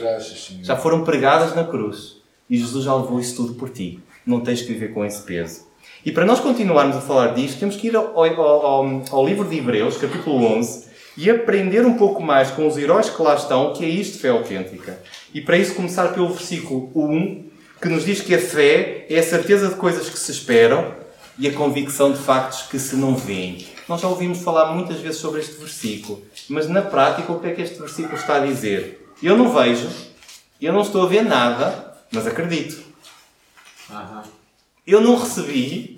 Já 0.63 0.77
foram 0.77 1.05
pregadas 1.05 1.55
na 1.55 1.65
cruz. 1.65 2.17
E 2.49 2.57
Jesus 2.57 2.85
já 2.85 2.95
levou 2.95 3.21
isso 3.21 3.37
tudo 3.37 3.55
por 3.55 3.69
ti. 3.69 4.01
Não 4.25 4.41
tens 4.41 4.63
que 4.63 4.73
viver 4.73 4.95
com 4.95 5.05
esse 5.05 5.23
peso. 5.23 5.67
E 6.05 6.11
para 6.11 6.25
nós 6.25 6.41
continuarmos 6.41 6.97
a 6.97 7.01
falar 7.01 7.29
disto, 7.35 7.61
temos 7.61 7.77
que 7.77 7.87
ir 7.89 7.97
ao, 7.97 8.07
ao- 8.19 8.41
ao- 8.67 9.03
ao 9.11 9.27
livro 9.27 9.49
de 9.49 9.59
Hebreus, 9.59 9.97
capítulo 9.97 10.45
11, 10.59 10.87
e 11.17 11.31
aprender 11.31 11.85
um 11.87 11.95
pouco 11.95 12.23
mais 12.23 12.51
com 12.51 12.67
os 12.67 12.77
heróis 12.77 13.09
que 13.09 13.23
lá 13.23 13.35
estão 13.35 13.73
que 13.73 13.85
é 13.85 13.89
isto 13.89 14.19
fé 14.19 14.31
autêntica. 14.31 14.99
E 15.33 15.41
para 15.41 15.57
isso 15.59 15.75
começar 15.75 16.09
pelo 16.09 16.29
versículo 16.31 16.91
1, 16.95 17.45
que 17.81 17.89
nos 17.89 18.05
diz 18.05 18.21
que 18.21 18.35
a 18.35 18.39
fé 18.39 19.07
é 19.09 19.19
a 19.19 19.23
certeza 19.23 19.69
de 19.69 19.75
coisas 19.77 20.09
que 20.09 20.19
se 20.19 20.31
esperam 20.33 20.93
e 21.39 21.47
a 21.49 21.53
convicção 21.53 22.13
de 22.13 22.19
factos 22.19 22.63
que 22.63 22.79
se 22.79 22.97
não 22.97 23.15
veem. 23.15 23.67
Nós 23.89 24.01
já 24.01 24.09
ouvimos 24.09 24.39
falar 24.39 24.73
muitas 24.73 24.99
vezes 24.99 25.21
sobre 25.21 25.41
este 25.41 25.55
versículo, 25.59 26.23
mas 26.49 26.69
na 26.69 26.83
prática 26.83 27.31
o 27.33 27.39
que 27.41 27.49
é 27.49 27.53
que 27.53 27.63
este 27.63 27.79
versículo 27.79 28.17
está 28.17 28.37
a 28.37 28.47
dizer? 28.47 29.07
Eu 29.23 29.37
não 29.37 29.53
vejo, 29.53 29.89
eu 30.61 30.73
não 30.73 30.83
estou 30.83 31.03
a 31.03 31.07
ver 31.07 31.23
nada, 31.25 31.95
mas 32.11 32.27
acredito. 32.27 32.83
Eu 34.87 35.01
não 35.01 35.17
recebi, 35.17 35.92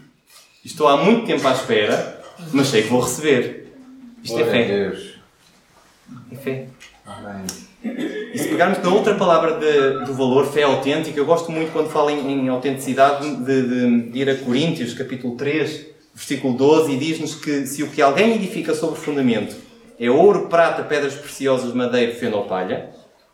estou 0.64 0.88
há 0.88 0.96
muito 0.96 1.26
tempo 1.26 1.46
à 1.46 1.52
espera, 1.52 2.20
mas 2.52 2.68
sei 2.68 2.82
que 2.82 2.88
vou 2.88 3.00
receber. 3.00 3.72
Isto 4.22 4.38
é 4.38 4.42
Glória 4.42 4.62
a 4.64 4.66
fé. 4.66 4.76
Deus. 4.78 5.14
É 6.32 6.36
fé. 6.36 6.66
Amém. 7.06 7.44
E 8.32 8.38
se 8.38 8.48
pegarmos 8.48 8.78
na 8.82 8.88
outra 8.88 9.14
palavra 9.14 9.58
de- 9.58 10.06
do 10.06 10.14
valor, 10.14 10.46
fé 10.50 10.62
autêntica, 10.62 11.18
eu 11.20 11.26
gosto 11.26 11.52
muito 11.52 11.70
quando 11.72 11.90
falo 11.90 12.08
em, 12.10 12.26
em 12.44 12.48
autenticidade 12.48 13.36
de, 13.44 13.62
de- 14.10 14.18
ir 14.18 14.28
a 14.30 14.34
Coríntios, 14.36 14.94
capítulo 14.94 15.36
3, 15.36 15.86
versículo 16.14 16.54
12, 16.56 16.92
e 16.92 16.96
diz-nos 16.96 17.34
que 17.34 17.66
se 17.66 17.82
o 17.82 17.90
que 17.90 18.00
alguém 18.00 18.34
edifica 18.36 18.74
sobre 18.74 18.98
o 18.98 19.02
fundamento 19.02 19.54
é 20.00 20.10
ouro, 20.10 20.48
prata, 20.48 20.82
pedras 20.82 21.14
preciosas, 21.14 21.74
madeira, 21.74 22.14
feno 22.14 22.38
ou 22.38 22.44
palha, 22.46 22.88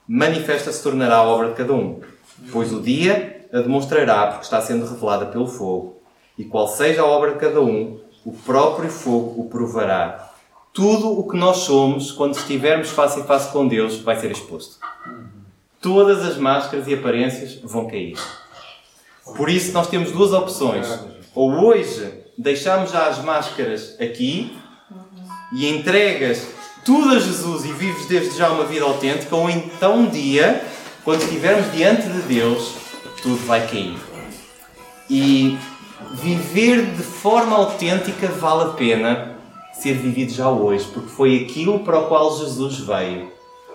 manifesta-se 0.09 0.83
tornará 0.83 1.17
a 1.17 1.23
obra 1.23 1.51
de 1.51 1.55
cada 1.55 1.73
um. 1.73 2.01
Pois 2.51 2.73
o 2.73 2.81
dia 2.81 3.47
a 3.53 3.61
demonstrará, 3.61 4.27
porque 4.29 4.45
está 4.45 4.61
sendo 4.61 4.85
revelada 4.85 5.27
pelo 5.27 5.47
fogo. 5.47 6.00
E 6.41 6.45
qual 6.47 6.67
seja 6.67 7.03
a 7.03 7.05
obra 7.05 7.33
de 7.33 7.39
cada 7.39 7.61
um, 7.61 8.01
o 8.25 8.33
próprio 8.33 8.89
fogo 8.89 9.43
o 9.43 9.51
provará. 9.51 10.33
Tudo 10.73 11.11
o 11.11 11.29
que 11.29 11.37
nós 11.37 11.59
somos, 11.59 12.13
quando 12.13 12.35
estivermos 12.35 12.89
face 12.89 13.21
a 13.21 13.25
face 13.25 13.53
com 13.53 13.69
Deus, 13.69 13.99
vai 13.99 14.19
ser 14.19 14.31
exposto. 14.31 14.79
Todas 15.83 16.25
as 16.25 16.39
máscaras 16.39 16.89
e 16.89 16.95
aparências 16.95 17.57
vão 17.63 17.87
cair. 17.87 18.17
Por 19.37 19.51
isso, 19.51 19.73
nós 19.73 19.87
temos 19.89 20.13
duas 20.13 20.33
opções. 20.33 20.89
Ou 21.35 21.53
hoje 21.63 22.11
deixamos 22.39 22.91
já 22.91 23.09
as 23.09 23.23
máscaras 23.23 24.01
aqui 24.01 24.57
e 25.53 25.69
entregas 25.69 26.47
tudo 26.87 27.17
a 27.17 27.19
Jesus 27.19 27.67
e 27.67 27.73
vives 27.75 28.07
desde 28.07 28.39
já 28.39 28.51
uma 28.51 28.65
vida 28.65 28.87
autêntica, 28.87 29.37
ou 29.37 29.51
então 29.51 29.99
um 29.99 30.09
dia, 30.09 30.65
quando 31.05 31.21
estivermos 31.21 31.71
diante 31.73 32.09
de 32.09 32.23
Deus, 32.23 32.77
tudo 33.23 33.37
vai 33.45 33.67
cair. 33.67 33.99
E 35.11 35.59
viver 36.13 36.87
de 36.95 37.03
forma 37.03 37.57
autêntica 37.57 38.29
vale 38.29 38.71
a 38.71 38.73
pena 38.75 39.37
ser 39.73 39.95
vivido 39.95 40.33
já 40.33 40.49
hoje, 40.49 40.87
porque 40.93 41.09
foi 41.09 41.45
aquilo 41.45 41.81
para 41.81 41.99
o 41.99 42.07
qual 42.07 42.37
Jesus 42.37 42.81
veio 42.81 43.31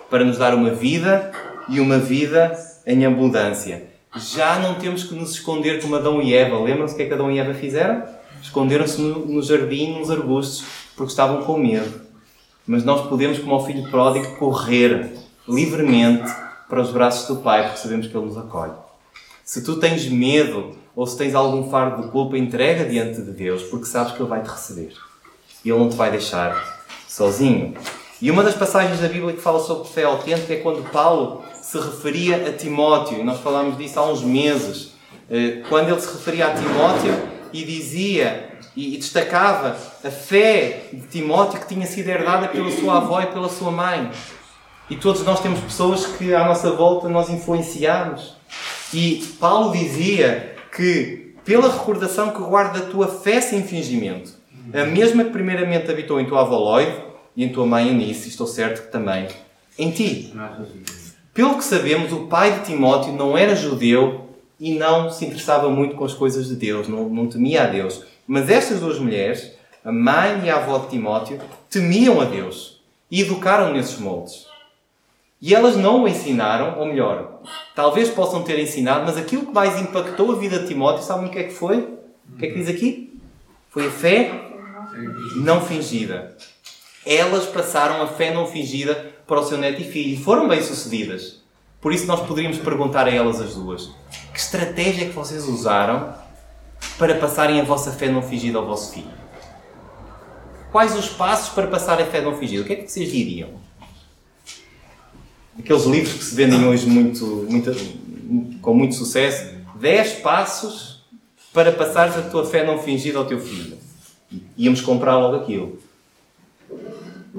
para 0.09 0.23
nos 0.23 0.37
dar 0.37 0.53
uma 0.53 0.69
vida 0.69 1.31
e 1.67 1.79
uma 1.79 1.97
vida 1.97 2.57
em 2.85 3.05
abundância. 3.05 3.89
Já 4.15 4.59
não 4.59 4.75
temos 4.75 5.03
que 5.03 5.15
nos 5.15 5.31
esconder 5.31 5.81
como 5.81 5.95
Adão 5.95 6.21
e 6.21 6.33
Eva. 6.33 6.59
Lembram-se 6.59 6.93
o 6.93 6.97
que 6.97 7.03
é 7.03 7.07
que 7.07 7.13
Adão 7.13 7.31
e 7.31 7.39
Eva 7.39 7.53
fizeram? 7.53 8.03
Esconderam-se 8.41 9.01
no, 9.01 9.41
jardim, 9.41 9.97
nos 9.97 10.11
arbustos, 10.11 10.63
porque 10.95 11.11
estavam 11.11 11.43
com 11.43 11.57
medo. 11.57 12.01
Mas 12.67 12.83
nós 12.83 13.07
podemos, 13.07 13.39
como 13.39 13.55
ao 13.55 13.65
filho 13.65 13.89
pródigo, 13.89 14.37
correr 14.37 15.17
livremente 15.47 16.31
para 16.69 16.81
os 16.81 16.91
braços 16.91 17.27
do 17.27 17.41
Pai, 17.41 17.63
porque 17.63 17.79
sabemos 17.79 18.07
que 18.07 18.15
Ele 18.15 18.25
nos 18.25 18.37
acolhe. 18.37 18.73
Se 19.43 19.63
tu 19.63 19.77
tens 19.77 20.07
medo 20.07 20.75
ou 20.95 21.05
se 21.05 21.17
tens 21.17 21.35
algum 21.35 21.69
fardo 21.69 22.03
de 22.03 22.09
culpa, 22.09 22.37
entrega 22.37 22.85
diante 22.85 23.21
de 23.21 23.31
Deus, 23.31 23.63
porque 23.63 23.85
sabes 23.85 24.13
que 24.13 24.21
Ele 24.21 24.29
vai 24.29 24.41
te 24.41 24.49
receber. 24.49 24.93
E 25.63 25.69
Ele 25.69 25.79
não 25.79 25.89
te 25.89 25.95
vai 25.95 26.09
deixar 26.09 26.83
sozinho. 27.07 27.73
E 28.21 28.31
uma 28.31 28.43
das 28.43 28.55
passagens 28.55 28.99
da 29.01 29.07
Bíblia 29.07 29.33
que 29.33 29.41
fala 29.41 29.59
sobre 29.59 29.89
fé 29.89 30.03
autêntica 30.03 30.53
é 30.53 30.57
quando 30.57 30.89
Paulo 30.89 31.43
se 31.61 31.77
referia 31.77 32.47
a 32.47 32.53
Timóteo. 32.53 33.19
E 33.19 33.23
nós 33.23 33.39
falámos 33.41 33.77
disso 33.77 33.99
há 33.99 34.09
uns 34.09 34.21
meses. 34.21 34.93
Eh, 35.29 35.63
Quando 35.67 35.89
ele 35.89 35.99
se 35.99 36.13
referia 36.13 36.47
a 36.47 36.53
Timóteo 36.53 37.13
e 37.51 37.63
dizia 37.65 38.51
e 38.75 38.97
destacava 38.97 39.75
a 40.03 40.11
fé 40.11 40.89
de 40.93 41.07
Timóteo 41.07 41.59
que 41.59 41.67
tinha 41.67 41.85
sido 41.85 42.09
herdada 42.09 42.47
pela 42.47 42.71
sua 42.71 42.97
avó 42.97 43.21
e 43.21 43.27
pela 43.27 43.49
sua 43.49 43.71
mãe. 43.71 44.11
E 44.89 44.95
todos 44.95 45.23
nós 45.23 45.39
temos 45.39 45.59
pessoas 45.59 46.05
que 46.05 46.33
à 46.33 46.45
nossa 46.45 46.71
volta 46.71 47.09
nós 47.09 47.29
influenciamos. 47.29 48.35
E 48.93 49.25
Paulo 49.39 49.71
dizia 49.71 50.54
que, 50.75 51.33
pela 51.45 51.71
recordação 51.71 52.31
que 52.31 52.41
guarda 52.41 52.79
da 52.79 52.85
tua 52.87 53.07
fé 53.07 53.39
sem 53.39 53.63
fingimento, 53.63 54.33
a 54.73 54.85
mesma 54.85 55.23
que 55.23 55.29
primeiramente 55.29 55.89
habitou 55.89 56.19
em 56.19 56.25
tua 56.25 56.41
avó 56.41 56.57
Lloyd 56.57 56.91
e 57.35 57.43
em 57.43 57.49
tua 57.49 57.65
mãe 57.65 57.87
Eunice, 57.87 58.27
estou 58.27 58.45
certo 58.45 58.83
que 58.83 58.91
também 58.91 59.27
em 59.77 59.91
ti. 59.91 60.33
Pelo 61.33 61.57
que 61.57 61.63
sabemos, 61.63 62.11
o 62.11 62.27
pai 62.27 62.59
de 62.59 62.65
Timóteo 62.65 63.13
não 63.13 63.37
era 63.37 63.55
judeu 63.55 64.29
e 64.59 64.73
não 64.73 65.09
se 65.09 65.25
interessava 65.25 65.69
muito 65.69 65.95
com 65.95 66.05
as 66.05 66.13
coisas 66.13 66.47
de 66.47 66.55
Deus, 66.55 66.87
não, 66.87 67.09
não 67.09 67.27
temia 67.27 67.63
a 67.63 67.67
Deus. 67.67 68.03
Mas 68.27 68.49
estas 68.49 68.79
duas 68.79 68.99
mulheres, 68.99 69.51
a 69.83 69.91
mãe 69.91 70.45
e 70.45 70.49
a 70.49 70.57
avó 70.57 70.77
de 70.79 70.89
Timóteo, 70.89 71.39
temiam 71.69 72.19
a 72.19 72.25
Deus 72.25 72.81
e 73.11 73.21
educaram 73.21 73.73
nesses 73.73 73.99
moldes. 73.99 74.45
E 75.41 75.53
elas 75.53 75.75
não 75.75 76.03
o 76.03 76.07
ensinaram, 76.07 76.79
ou 76.79 76.85
melhor, 76.85 77.41
talvez 77.75 78.09
possam 78.09 78.43
ter 78.43 78.57
ensinado, 78.59 79.05
mas 79.05 79.17
aquilo 79.17 79.45
que 79.45 79.53
mais 79.53 79.79
impactou 79.79 80.31
a 80.31 80.35
vida 80.35 80.59
de 80.59 80.67
Timóteo, 80.67 81.03
sabem 81.03 81.27
o 81.27 81.29
que 81.29 81.39
é 81.39 81.43
que 81.43 81.53
foi? 81.53 81.77
O 82.33 82.37
que 82.37 82.45
é 82.45 82.49
que 82.49 82.59
diz 82.59 82.69
aqui? 82.69 83.19
Foi 83.69 83.87
a 83.87 83.91
fé 83.91 84.31
não 85.35 85.61
fingida. 85.61 86.35
Elas 87.05 87.45
passaram 87.45 88.01
a 88.01 88.07
fé 88.07 88.33
não 88.33 88.47
fingida 88.47 89.13
para 89.27 89.39
o 89.39 89.43
seu 89.43 89.57
neto 89.57 89.81
e 89.81 89.83
filho 89.83 90.13
e 90.13 90.17
foram 90.17 90.47
bem-sucedidas. 90.47 91.43
Por 91.81 91.93
isso 91.93 92.07
nós 92.07 92.21
poderíamos 92.21 92.57
perguntar 92.57 93.05
a 93.05 93.11
elas 93.11 93.39
as 93.39 93.55
duas: 93.55 93.91
que 94.33 94.39
estratégia 94.39 95.05
é 95.05 95.09
que 95.09 95.13
vocês 95.13 95.47
usaram 95.47 96.13
para 96.97 97.15
passarem 97.15 97.59
a 97.59 97.63
vossa 97.63 97.91
fé 97.91 98.07
não 98.07 98.21
fingida 98.21 98.57
ao 98.57 98.65
vosso 98.65 98.93
filho? 98.93 99.11
Quais 100.71 100.95
os 100.95 101.09
passos 101.09 101.49
para 101.49 101.67
passar 101.67 102.01
a 102.01 102.05
fé 102.05 102.21
não 102.21 102.35
fingida? 102.35 102.63
O 102.63 102.65
que 102.65 102.73
é 102.73 102.75
que 102.77 102.91
vocês 102.91 103.11
diriam? 103.11 103.49
Aqueles 105.57 105.85
livros 105.85 106.13
que 106.13 106.23
se 106.23 106.35
vendem 106.35 106.65
hoje 106.65 106.85
muito, 106.87 107.25
muito, 107.49 108.59
com 108.61 108.73
muito 108.73 108.95
sucesso. 108.95 109.55
10 109.75 110.13
passos 110.15 111.03
para 111.53 111.71
passares 111.71 112.17
a 112.17 112.21
tua 112.23 112.45
fé 112.45 112.65
não 112.65 112.77
fingida 112.77 113.17
ao 113.17 113.25
teu 113.25 113.39
filho. 113.39 113.77
Íamos 114.57 114.81
comprar 114.81 115.17
logo 115.17 115.37
aquilo. 115.37 115.79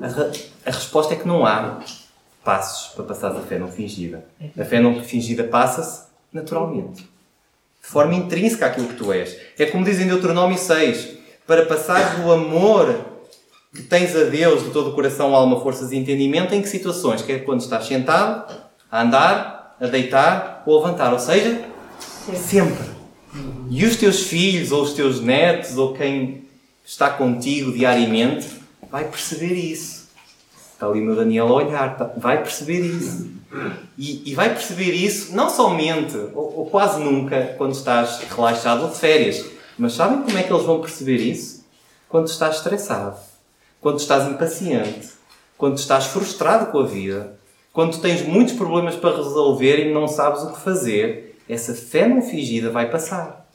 A, 0.01 0.69
a 0.69 0.73
resposta 0.73 1.15
é 1.15 1.17
que 1.17 1.27
não 1.27 1.45
há 1.45 1.81
passos 2.43 2.95
para 2.95 3.05
passar 3.05 3.33
a 3.33 3.41
fé 3.41 3.59
não 3.59 3.71
fingida. 3.71 4.25
A 4.59 4.65
fé 4.65 4.81
não 4.81 5.03
fingida 5.03 5.45
passa-se 5.45 6.05
naturalmente. 6.33 7.03
De 7.03 7.89
forma 7.89 8.15
intrínseca 8.15 8.67
àquilo 8.67 8.89
que 8.89 8.95
tu 8.95 9.13
és. 9.13 9.37
É 9.59 9.67
como 9.67 9.85
diz 9.85 10.01
em 10.01 10.07
Deuteronômio 10.07 10.59
6. 10.59 11.17
Para 11.47 11.67
passar 11.67 12.21
o 12.25 12.33
amor 12.33 13.16
que 13.77 13.83
tens 13.83 14.17
a 14.17 14.25
Deus 14.25 14.65
de 14.65 14.71
todo 14.71 14.91
o 14.91 14.95
coração, 14.95 15.35
alma, 15.35 15.61
forças 15.61 15.93
e 15.93 15.97
entendimento, 15.97 16.55
em 16.55 16.62
que 16.62 16.69
situações? 16.69 17.23
Que 17.23 17.33
é 17.33 17.39
quando 17.39 17.61
estás 17.61 17.87
sentado, 17.87 18.53
a 18.91 19.03
andar, 19.03 19.77
a 19.81 19.87
deitar 19.87 20.62
ou 20.67 20.79
a 20.79 20.87
levantar. 20.87 21.12
Ou 21.12 21.19
seja, 21.19 21.62
sempre. 22.35 22.97
E 23.69 23.85
os 23.85 23.97
teus 23.97 24.23
filhos, 24.23 24.73
ou 24.73 24.83
os 24.83 24.95
teus 24.95 25.21
netos, 25.21 25.77
ou 25.77 25.93
quem 25.93 26.45
está 26.85 27.11
contigo 27.11 27.73
diariamente, 27.73 28.49
vai 28.91 29.05
perceber 29.05 29.53
isso. 29.53 30.07
Está 30.73 30.87
ali 30.87 31.01
o 31.01 31.05
meu 31.05 31.17
Daniel 31.17 31.49
a 31.49 31.53
olhar, 31.53 31.97
tá, 31.97 32.11
vai 32.17 32.43
perceber 32.43 32.81
isso. 32.81 33.31
E, 33.97 34.31
e, 34.31 34.35
vai 34.35 34.51
perceber 34.51 34.93
isso 34.93 35.35
não 35.35 35.49
somente, 35.49 36.17
ou, 36.35 36.59
ou, 36.59 36.67
quase 36.67 37.03
nunca, 37.03 37.55
quando 37.57 37.73
estás 37.73 38.21
relaxado 38.29 38.83
ou 38.83 38.91
de 38.91 38.97
férias, 38.97 39.47
mas 39.79 39.95
sabem 39.95 40.23
como 40.23 40.37
é 40.37 40.43
que 40.43 40.53
eles 40.53 40.65
vão 40.65 40.81
perceber 40.81 41.17
isso? 41.17 41.65
Quando 42.09 42.29
estás 42.29 42.57
estressado, 42.57 43.17
quando 43.87 44.01
estás 44.01 44.29
impaciente, 44.29 45.11
quando 45.57 45.79
estás 45.79 46.07
frustrado 46.07 46.72
com 46.72 46.81
a 46.81 46.85
vida, 46.85 47.38
quando 47.72 48.01
tens 48.01 48.20
muitos 48.20 48.55
problemas 48.55 48.96
para 48.96 49.16
resolver 49.16 49.79
e 49.79 49.94
não 49.94 50.09
sabes 50.09 50.42
o 50.42 50.53
que 50.53 50.61
fazer, 50.61 51.38
essa 51.49 51.72
fé 51.72 52.09
não 52.09 52.20
fingida 52.20 52.68
vai 52.68 52.90
passar. 52.90 53.49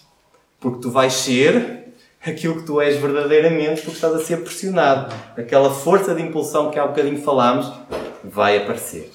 Porque 0.58 0.80
tu 0.80 0.90
vais 0.90 1.12
ser 1.12 1.94
aquilo 2.26 2.62
que 2.62 2.66
tu 2.66 2.80
és 2.80 2.96
verdadeiramente 2.96 3.82
porque 3.82 3.98
estás 3.98 4.14
a 4.14 4.24
ser 4.24 4.38
pressionado. 4.38 5.14
Aquela 5.36 5.70
força 5.70 6.16
de 6.16 6.22
impulsão 6.22 6.72
que 6.72 6.80
há 6.80 6.86
um 6.86 6.92
bocadinho 6.92 7.22
falámos 7.22 7.70
vai 8.24 8.56
aparecer. 8.56 9.12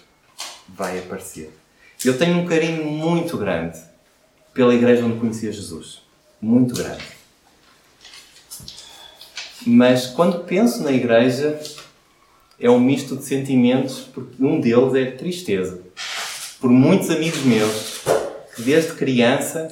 Vai 0.68 0.98
aparecer. 0.98 1.50
Eu 2.05 2.18
tenho 2.18 2.37
um 2.37 2.44
carinho 2.44 2.85
muito 2.85 3.38
grande 3.38 3.79
pela 4.52 4.74
igreja 4.74 5.02
onde 5.02 5.18
conhecia 5.18 5.50
Jesus. 5.50 6.02
Muito 6.42 6.74
grande. 6.74 7.15
Mas 9.64 10.07
quando 10.07 10.45
penso 10.45 10.83
na 10.83 10.90
igreja, 10.92 11.59
é 12.59 12.69
um 12.69 12.81
misto 12.81 13.16
de 13.16 13.25
sentimentos, 13.25 14.01
porque 14.12 14.42
um 14.42 14.61
deles 14.61 14.95
é 14.95 15.11
tristeza. 15.12 15.81
Por 16.61 16.71
muitos 16.71 17.11
amigos 17.11 17.42
meus 17.45 18.03
que 18.55 18.62
desde 18.62 18.95
criança 18.95 19.69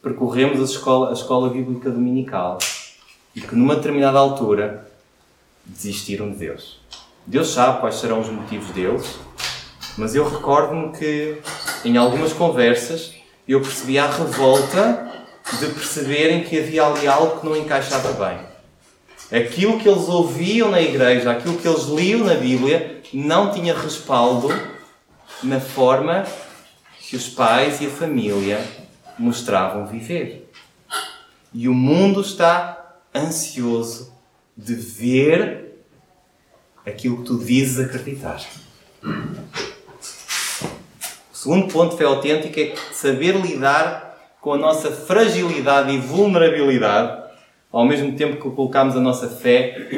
percorremos 0.00 0.60
a 0.60 0.64
escola, 0.64 1.10
a 1.10 1.12
escola 1.12 1.50
bíblica 1.50 1.90
dominical 1.90 2.58
e 3.34 3.40
que 3.40 3.54
numa 3.54 3.76
determinada 3.76 4.18
altura 4.18 4.88
desistiram 5.64 6.30
de 6.30 6.38
Deus. 6.38 6.80
Deus 7.26 7.50
sabe 7.50 7.80
quais 7.80 7.96
serão 7.96 8.20
os 8.20 8.28
motivos 8.28 8.70
deles, 8.70 9.18
mas 9.98 10.14
eu 10.14 10.28
recordo-me 10.28 10.96
que 10.96 11.38
em 11.84 11.96
algumas 11.96 12.32
conversas 12.32 13.14
eu 13.46 13.60
percebi 13.60 13.98
a 13.98 14.10
revolta 14.10 15.10
de 15.58 15.66
perceberem 15.66 16.44
que 16.44 16.58
havia 16.58 16.86
ali 16.86 17.06
algo 17.06 17.40
que 17.40 17.46
não 17.46 17.56
encaixava 17.56 18.12
bem. 18.12 18.49
Aquilo 19.32 19.78
que 19.78 19.88
eles 19.88 20.08
ouviam 20.08 20.70
na 20.70 20.80
igreja, 20.82 21.30
aquilo 21.30 21.56
que 21.56 21.68
eles 21.68 21.84
liam 21.84 22.24
na 22.24 22.34
Bíblia, 22.34 23.00
não 23.12 23.52
tinha 23.52 23.72
respaldo 23.72 24.48
na 25.42 25.60
forma 25.60 26.26
que 26.98 27.14
os 27.14 27.28
pais 27.28 27.80
e 27.80 27.86
a 27.86 27.90
família 27.90 28.60
mostravam 29.16 29.86
viver. 29.86 30.50
E 31.52 31.68
o 31.68 31.74
mundo 31.74 32.20
está 32.20 32.96
ansioso 33.14 34.12
de 34.56 34.74
ver 34.74 35.80
aquilo 36.84 37.18
que 37.18 37.24
tu 37.24 37.38
dizes 37.38 37.78
acreditar. 37.78 38.44
O 41.32 41.36
segundo 41.36 41.72
ponto 41.72 41.92
de 41.92 41.98
fé 41.98 42.04
autêntica 42.04 42.60
é 42.60 42.74
saber 42.92 43.36
lidar 43.36 44.10
com 44.40 44.54
a 44.54 44.58
nossa 44.58 44.90
fragilidade 44.90 45.92
e 45.92 45.98
vulnerabilidade 45.98 47.29
ao 47.72 47.84
mesmo 47.84 48.16
tempo 48.16 48.36
que 48.36 48.54
colocamos 48.54 48.96
a 48.96 49.00
nossa 49.00 49.28
fé 49.28 49.88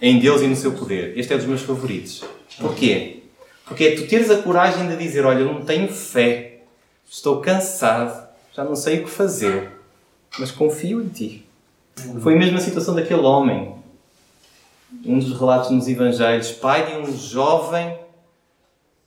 em 0.00 0.18
Deus 0.18 0.42
e 0.42 0.46
no 0.46 0.56
seu 0.56 0.72
poder. 0.72 1.16
Este 1.18 1.32
é 1.32 1.36
dos 1.36 1.46
meus 1.46 1.62
favoritos. 1.62 2.24
Porquê? 2.58 3.22
Porque 3.64 3.84
é 3.84 3.96
tu 3.96 4.06
teres 4.06 4.30
a 4.30 4.42
coragem 4.42 4.86
de 4.88 4.96
dizer: 4.96 5.24
Olha, 5.24 5.40
eu 5.40 5.52
não 5.52 5.62
tenho 5.62 5.88
fé, 5.88 6.60
estou 7.08 7.40
cansado, 7.40 8.26
já 8.54 8.64
não 8.64 8.76
sei 8.76 9.00
o 9.00 9.04
que 9.04 9.10
fazer, 9.10 9.70
mas 10.38 10.50
confio 10.50 11.02
em 11.02 11.08
ti. 11.08 11.44
Foi 12.22 12.34
a 12.34 12.38
mesma 12.38 12.60
situação 12.60 12.94
daquele 12.94 13.22
homem. 13.22 13.74
Um 15.04 15.18
dos 15.18 15.38
relatos 15.38 15.70
nos 15.70 15.88
Evangelhos, 15.88 16.52
pai 16.52 16.86
de 16.86 16.96
um 16.96 17.16
jovem 17.16 17.98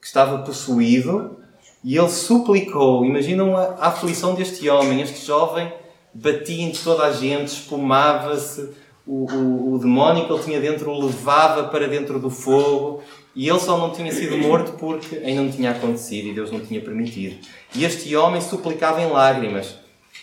que 0.01 0.07
estava 0.07 0.39
possuído 0.39 1.37
e 1.83 1.97
ele 1.97 2.09
suplicou. 2.09 3.05
Imaginam 3.05 3.55
a, 3.55 3.87
aflição 3.87 4.33
deste 4.33 4.67
homem. 4.69 5.01
Este 5.01 5.25
jovem 5.25 5.71
batia 6.13 6.63
em 6.63 6.71
toda 6.71 7.03
a 7.03 7.11
gente, 7.11 7.47
espumava-se, 7.47 8.69
o, 9.05 9.25
o, 9.31 9.73
o, 9.73 9.79
demónio 9.79 10.25
que 10.25 10.33
ele 10.33 10.43
tinha 10.43 10.61
dentro 10.61 10.91
o 10.91 11.05
levava 11.05 11.63
para 11.69 11.87
dentro 11.87 12.19
do 12.19 12.29
fogo 12.29 13.01
e 13.35 13.49
ele 13.49 13.59
só 13.59 13.75
não 13.77 13.91
tinha 13.91 14.11
sido 14.11 14.37
morto 14.37 14.73
porque 14.73 15.15
ainda 15.17 15.41
não 15.41 15.51
tinha 15.51 15.71
acontecido 15.71 16.27
e 16.27 16.33
Deus 16.33 16.51
não 16.51 16.59
tinha 16.59 16.79
permitido. 16.79 17.37
E 17.75 17.83
este 17.83 18.15
homem 18.15 18.39
suplicava 18.39 19.01
em 19.01 19.09
lágrimas 19.09 19.75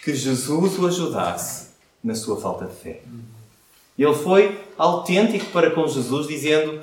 que 0.05 0.15
Jesus 0.15 0.79
o 0.79 0.87
ajudasse 0.87 1.71
na 2.03 2.15
sua 2.15 2.41
falta 2.41 2.67
de 2.67 2.75
fé. 2.75 3.01
Ele 3.99 4.15
foi 4.15 4.57
autêntico 4.79 5.47
para 5.47 5.71
com 5.71 5.89
Jesus, 5.89 6.29
dizendo: 6.29 6.81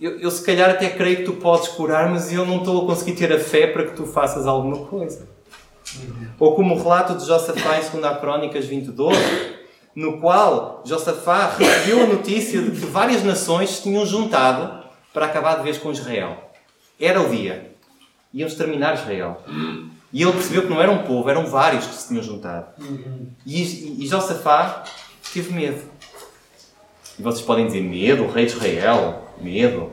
eu, 0.00 0.18
eu 0.18 0.30
se 0.30 0.44
calhar 0.44 0.70
até 0.70 0.90
creio 0.90 1.18
que 1.18 1.24
tu 1.24 1.32
podes 1.34 1.68
curar, 1.68 2.10
mas 2.10 2.32
eu 2.32 2.44
não 2.44 2.58
estou 2.58 2.82
a 2.82 2.86
conseguir 2.86 3.12
ter 3.12 3.32
a 3.32 3.38
fé 3.38 3.66
para 3.66 3.86
que 3.86 3.96
tu 3.96 4.04
faças 4.04 4.46
alguma 4.46 4.86
coisa. 4.86 5.28
Ou 6.38 6.54
como 6.54 6.74
o 6.74 6.82
relato 6.82 7.14
de 7.14 7.26
Josafá 7.26 7.78
em 7.78 8.00
2 8.00 8.18
Crónicas 8.18 8.66
22, 8.66 9.16
no 9.94 10.20
qual 10.20 10.82
Josafá 10.84 11.54
recebeu 11.56 12.02
a 12.02 12.06
notícia 12.06 12.60
de 12.62 12.70
que 12.70 12.86
várias 12.86 13.22
nações 13.22 13.70
se 13.70 13.82
tinham 13.82 14.04
juntado 14.06 14.82
para 15.12 15.26
acabar 15.26 15.56
de 15.56 15.64
vez 15.64 15.78
com 15.78 15.92
Israel. 15.92 16.50
Era 16.98 17.20
o 17.20 17.28
dia. 17.28 17.72
Iam 18.32 18.48
exterminar 18.48 18.94
Israel. 18.94 19.42
E 20.12 20.22
ele 20.22 20.32
percebeu 20.32 20.62
que 20.62 20.68
não 20.68 20.80
era 20.80 20.90
um 20.90 21.04
povo, 21.04 21.28
eram 21.28 21.46
vários 21.46 21.86
que 21.86 21.94
se 21.94 22.08
tinham 22.08 22.22
juntado. 22.22 22.66
E, 23.44 23.62
e, 23.62 24.04
e 24.04 24.06
Josafá 24.06 24.84
teve 25.32 25.52
medo. 25.52 25.82
E 27.18 27.22
vocês 27.22 27.44
podem 27.44 27.66
dizer: 27.66 27.82
medo, 27.82 28.24
o 28.24 28.30
rei 28.30 28.46
de 28.46 28.52
Israel, 28.52 29.22
medo. 29.40 29.92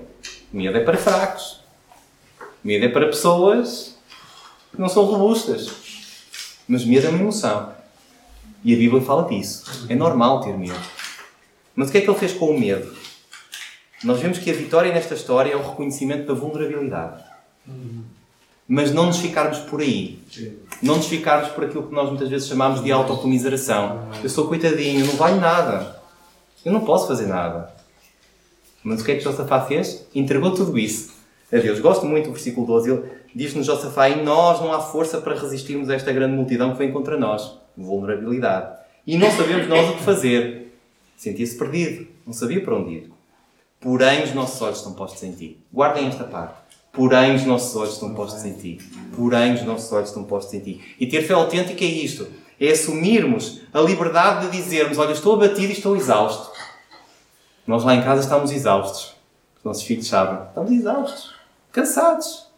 Medo 0.52 0.78
é 0.78 0.84
para 0.84 0.98
fracos. 0.98 1.62
Medo 2.64 2.86
é 2.86 2.90
para 2.90 3.06
pessoas 3.08 3.98
que 4.72 4.80
não 4.80 4.90
são 4.90 5.06
robustas. 5.06 5.89
Mas 6.70 6.86
medo 6.86 7.08
é 7.08 7.10
uma 7.10 7.20
emoção. 7.20 7.74
E 8.64 8.74
a 8.74 8.78
Bíblia 8.78 9.02
fala 9.02 9.28
disso. 9.28 9.88
É 9.90 9.96
normal 9.96 10.40
ter 10.40 10.58
medo. 10.58 10.80
Mas 11.76 11.90
o 11.90 11.92
que 11.92 11.98
é 11.98 12.02
que 12.02 12.10
ele 12.10 12.18
fez 12.18 12.32
com 12.32 12.52
o 12.52 12.60
medo? 12.60 12.96
Nós 14.04 14.22
vemos 14.22 14.38
que 14.38 14.50
a 14.50 14.54
vitória 14.54 14.94
nesta 14.94 15.16
história 15.16 15.52
é 15.52 15.56
o 15.58 15.68
reconhecimento 15.68 16.26
da 16.26 16.34
vulnerabilidade 16.34 17.24
mas 18.72 18.94
não 18.94 19.08
nos 19.08 19.18
ficarmos 19.18 19.58
por 19.58 19.82
aí. 19.82 20.20
Não 20.80 20.98
nos 20.98 21.08
ficarmos 21.08 21.50
por 21.50 21.64
aquilo 21.64 21.88
que 21.88 21.94
nós 21.94 22.08
muitas 22.08 22.30
vezes 22.30 22.48
chamamos 22.48 22.84
de 22.84 22.92
autocomiseração. 22.92 24.08
Eu 24.24 24.30
sou 24.30 24.48
coitadinho, 24.48 25.00
eu 25.00 25.08
não 25.08 25.16
valho 25.16 25.42
nada. 25.42 26.00
Eu 26.64 26.72
não 26.72 26.82
posso 26.82 27.08
fazer 27.08 27.26
nada. 27.26 27.74
Mas 28.84 29.02
o 29.02 29.04
que 29.04 29.14
é 29.14 29.16
que 29.16 29.22
Josafá 29.22 29.62
fez? 29.62 30.06
Entregou 30.14 30.54
tudo 30.54 30.78
isso 30.78 31.12
a 31.52 31.58
Deus. 31.58 31.80
Gosto 31.80 32.06
muito 32.06 32.28
do 32.28 32.34
versículo 32.34 32.68
12. 32.68 32.92
Ele, 32.92 33.04
diz-nos 33.36 33.66
Josafá, 33.66 34.10
em 34.10 34.24
nós 34.24 34.60
não 34.62 34.74
há 34.74 34.80
força 34.80 35.20
para 35.20 35.40
resistirmos 35.40 35.90
a 35.90 35.96
esta 35.96 36.12
grande 36.12 36.36
multidão 36.36 36.72
que 36.72 36.78
vem 36.78 36.92
contra 36.92 37.18
nós. 37.18 37.58
Vulnerabilidade. 37.78 38.78
E 39.06 39.18
não 39.18 39.32
sabemos 39.32 39.68
nós 39.68 39.90
o 39.90 39.94
que 39.94 40.04
fazer. 40.04 40.74
Sentia-se 41.18 41.58
perdido, 41.58 42.08
não 42.26 42.34
sabia 42.34 42.62
para 42.64 42.76
onde 42.76 42.94
ir. 42.94 43.12
Porém, 43.80 44.24
os 44.24 44.34
nossos 44.34 44.62
olhos 44.62 44.78
estão 44.78 44.94
postos 44.94 45.24
em 45.24 45.32
ti. 45.32 45.58
Guardem 45.72 46.08
esta 46.08 46.26
parte. 46.26 46.56
Porém, 46.92 47.36
os 47.36 47.46
nossos 47.46 47.76
olhos 47.76 47.94
estão 47.94 48.14
postos 48.14 48.44
em 48.44 48.54
ti. 48.54 48.78
Porém, 49.16 49.54
os 49.54 49.64
nossos 49.64 49.92
olhos 49.92 50.10
estão 50.10 50.24
postos 50.24 50.54
em 50.54 50.60
ti. 50.60 50.96
E 51.00 51.08
ter 51.08 51.22
fé 51.22 51.34
autêntica 51.34 51.84
é 51.84 51.88
isto. 51.88 52.28
É 52.60 52.72
assumirmos 52.72 53.62
a 53.74 53.80
liberdade 53.80 54.48
de 54.48 54.58
dizermos: 54.58 54.98
Olha, 54.98 55.14
estou 55.14 55.36
abatido 55.36 55.72
e 55.72 55.78
estou 55.78 55.96
exausto. 55.96 56.52
Nós 57.66 57.86
lá 57.86 57.96
em 57.96 58.04
casa 58.04 58.22
estamos 58.22 58.52
exaustos. 58.52 59.16
Os 59.58 59.64
nossos 59.64 59.84
filhos 59.84 60.08
sabem. 60.08 60.48
Estamos 60.48 60.72
exaustos. 60.72 61.34
Cansados. 61.72 62.49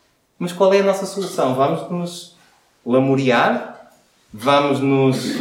Mas 0.41 0.51
qual 0.51 0.73
é 0.73 0.79
a 0.79 0.83
nossa 0.83 1.05
solução? 1.05 1.53
Vamos 1.53 1.87
nos 1.91 2.35
lamorear? 2.83 3.91
Vamos 4.33 4.79
nos. 4.79 5.35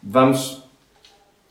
Vamos 0.00 0.62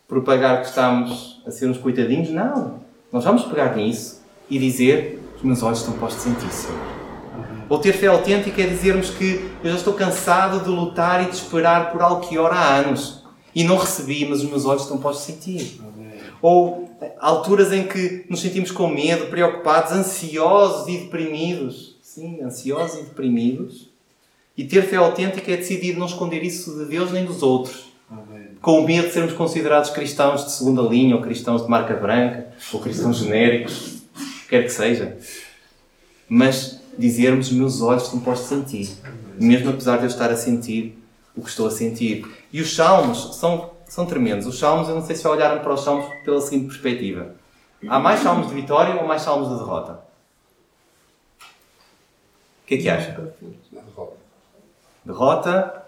propagar 0.08 0.62
que 0.62 0.70
estamos 0.70 1.44
a 1.46 1.52
ser 1.52 1.70
uns 1.70 1.78
coitadinhos? 1.78 2.30
Não. 2.30 2.80
Nós 3.12 3.26
vamos 3.26 3.44
pegar 3.44 3.76
nisso 3.76 4.22
e 4.50 4.58
dizer: 4.58 5.22
Os 5.36 5.44
meus 5.44 5.62
olhos 5.62 5.80
estão 5.80 5.96
postos 5.96 6.26
em 6.26 6.34
ti, 6.36 6.48
Senhor. 6.50 6.80
Ou 7.68 7.80
ter 7.80 7.92
fé 7.92 8.08
autêntica 8.08 8.62
é 8.62 8.68
dizermos 8.68 9.10
que 9.10 9.52
eu 9.62 9.70
já 9.70 9.76
estou 9.76 9.96
cansado 9.96 10.64
de 10.64 10.70
lutar 10.70 11.24
e 11.24 11.26
de 11.26 11.36
esperar 11.36 11.92
por 11.92 12.02
algo 12.02 12.26
que 12.26 12.38
ora 12.38 12.56
há 12.56 12.76
anos 12.76 13.22
e 13.54 13.66
não 13.66 13.76
recebi, 13.76 14.26
mas 14.26 14.40
os 14.40 14.50
meus 14.50 14.64
olhos 14.64 14.84
estão 14.84 14.98
postos 14.98 15.28
em 15.28 15.36
ti. 15.36 15.82
Ou 16.42 16.87
alturas 17.20 17.72
em 17.72 17.88
que 17.88 18.26
nos 18.30 18.42
sentimos 18.42 18.72
com 18.72 18.88
medo, 18.88 19.28
preocupados, 19.28 19.92
ansiosos 19.92 20.88
e 20.88 20.98
deprimidos. 21.00 21.98
Sim, 22.02 22.42
ansiosos 22.42 23.00
e 23.00 23.04
deprimidos. 23.04 23.90
E 24.58 24.64
ter 24.64 24.84
fé 24.84 24.96
autêntica 24.96 25.52
é 25.52 25.58
decidir 25.58 25.98
não 25.98 26.08
esconder 26.08 26.44
isso 26.44 26.78
de 26.80 26.86
Deus 26.86 27.12
nem 27.12 27.26
dos 27.26 27.44
outros. 27.44 27.92
Com 28.62 28.80
o 28.80 28.86
medo 28.86 29.08
de 29.08 29.14
sermos 29.14 29.34
considerados 29.34 29.92
cristãos 29.92 30.46
de 30.46 30.52
segunda 30.52 30.82
linha, 30.82 31.16
ou 31.16 31.22
cristãos 31.22 31.64
de 31.64 31.70
marca 31.70 31.94
branca, 31.94 32.48
ou 32.74 32.80
cristãos 32.80 33.18
genéricos, 33.18 33.98
quer 34.50 34.64
que 34.64 34.70
seja. 34.70 35.18
Mas 36.28 36.82
dizermos: 36.98 37.52
meus 37.52 37.82
olhos 37.82 38.04
estão 38.04 38.20
postos 38.20 38.52
em 38.52 38.62
ti, 38.64 38.96
mesmo 39.40 39.70
apesar 39.70 39.98
de 39.98 40.04
eu 40.04 40.08
estar 40.08 40.32
a 40.32 40.36
sentir 40.36 40.98
o 41.38 41.42
que 41.42 41.50
estou 41.50 41.68
a 41.68 41.72
sentir. 41.72 42.26
E 42.52 42.60
os 42.60 42.76
salmos 42.76 43.36
são, 43.36 43.70
são 43.88 44.06
tremendos. 44.06 44.46
Os 44.46 44.60
salmos, 44.60 44.90
eu 44.90 44.96
não 44.96 45.06
sei 45.06 45.16
se 45.16 45.24
já 45.24 45.30
olharam 45.30 45.62
para 45.62 45.74
os 45.74 45.84
salmos 45.84 46.06
pela 46.24 46.42
seguinte 46.42 46.68
perspectiva: 46.68 47.36
há 47.88 48.00
mais 48.00 48.20
salmos 48.20 48.48
de 48.48 48.54
vitória 48.54 48.96
ou 48.96 49.08
mais 49.08 49.22
salmos 49.22 49.50
de 49.50 49.56
derrota? 49.56 50.00
O 52.64 52.68
que 52.68 52.76
é 52.76 52.78
que 52.78 52.90
acha? 52.90 53.34
Derrota. 55.06 55.84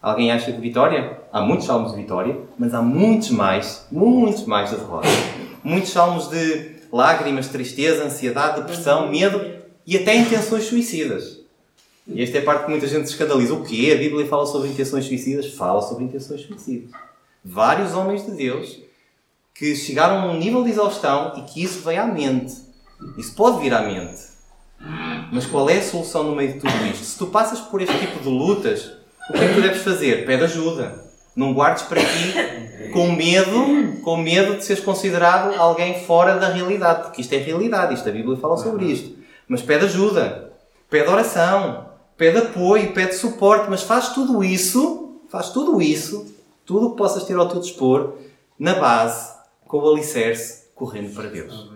Alguém 0.00 0.30
acha 0.30 0.52
de 0.52 0.60
vitória? 0.60 1.18
Há 1.32 1.40
muitos 1.40 1.66
salmos 1.66 1.92
de 1.92 1.96
vitória, 1.96 2.38
mas 2.58 2.74
há 2.74 2.82
muitos 2.82 3.30
mais, 3.30 3.86
muitos 3.90 4.44
mais 4.44 4.70
de 4.70 4.76
derrota. 4.76 5.08
Muitos 5.64 5.90
salmos 5.90 6.28
de 6.28 6.76
lágrimas, 6.92 7.48
tristeza, 7.48 8.04
ansiedade, 8.04 8.60
depressão, 8.60 9.08
medo 9.10 9.42
e 9.86 9.96
até 9.96 10.14
intenções 10.14 10.64
suicidas. 10.64 11.43
E 12.06 12.22
esta 12.22 12.38
é 12.38 12.40
a 12.40 12.44
parte 12.44 12.64
que 12.64 12.70
muita 12.70 12.86
gente 12.86 13.06
se 13.06 13.12
escandaliza. 13.12 13.54
O 13.54 13.64
quê? 13.64 13.92
A 13.94 13.98
Bíblia 13.98 14.26
fala 14.26 14.46
sobre 14.46 14.68
intenções 14.68 15.06
suicidas? 15.06 15.54
Fala 15.54 15.80
sobre 15.80 16.04
intenções 16.04 16.42
suicidas. 16.42 16.90
Vários 17.44 17.94
homens 17.94 18.24
de 18.24 18.32
Deus 18.32 18.80
que 19.54 19.74
chegaram 19.76 20.18
a 20.18 20.32
um 20.32 20.38
nível 20.38 20.64
de 20.64 20.70
exaustão 20.70 21.34
e 21.36 21.42
que 21.42 21.62
isso 21.62 21.80
veio 21.80 22.02
à 22.02 22.06
mente. 22.06 22.54
Isso 23.16 23.34
pode 23.34 23.60
vir 23.60 23.72
à 23.72 23.82
mente. 23.82 24.20
Mas 25.32 25.46
qual 25.46 25.68
é 25.70 25.78
a 25.78 25.82
solução 25.82 26.24
no 26.24 26.36
meio 26.36 26.54
de 26.54 26.60
tudo 26.60 26.86
isto? 26.86 27.04
Se 27.04 27.18
tu 27.18 27.28
passas 27.28 27.60
por 27.60 27.80
este 27.80 27.96
tipo 27.98 28.20
de 28.20 28.28
lutas, 28.28 28.92
o 29.30 29.32
que 29.32 29.38
é 29.38 29.48
que 29.48 29.54
tu 29.54 29.62
deves 29.62 29.82
fazer? 29.82 30.26
Pede 30.26 30.44
ajuda. 30.44 31.04
Não 31.34 31.54
guardes 31.54 31.84
para 31.84 32.00
ti 32.00 32.90
com 32.92 33.10
medo, 33.12 34.00
com 34.02 34.16
medo 34.16 34.56
de 34.56 34.64
seres 34.64 34.82
considerado 34.82 35.54
alguém 35.58 36.04
fora 36.04 36.36
da 36.36 36.48
realidade, 36.48 37.04
porque 37.04 37.22
isto 37.22 37.32
é 37.32 37.38
realidade, 37.38 37.94
isto 37.94 38.08
a 38.08 38.12
Bíblia 38.12 38.36
fala 38.36 38.56
sobre 38.56 38.84
isto. 38.84 39.16
Mas 39.48 39.62
pede 39.62 39.86
ajuda, 39.86 40.52
pede 40.88 41.08
oração, 41.08 41.86
pede 42.16 42.38
apoio, 42.38 42.92
pede 42.92 43.14
suporte, 43.14 43.68
mas 43.68 43.82
faz 43.82 44.10
tudo 44.10 44.42
isso, 44.42 45.20
faz 45.28 45.50
tudo 45.50 45.80
isso, 45.80 46.26
tudo 46.64 46.86
o 46.86 46.90
que 46.92 46.96
possas 46.96 47.24
ter 47.24 47.36
ao 47.36 47.48
teu 47.48 47.60
dispor, 47.60 48.14
na 48.58 48.74
base, 48.74 49.34
com 49.66 49.78
o 49.78 49.90
alicerce, 49.90 50.64
correndo 50.74 51.14
para 51.14 51.28
Deus. 51.28 51.70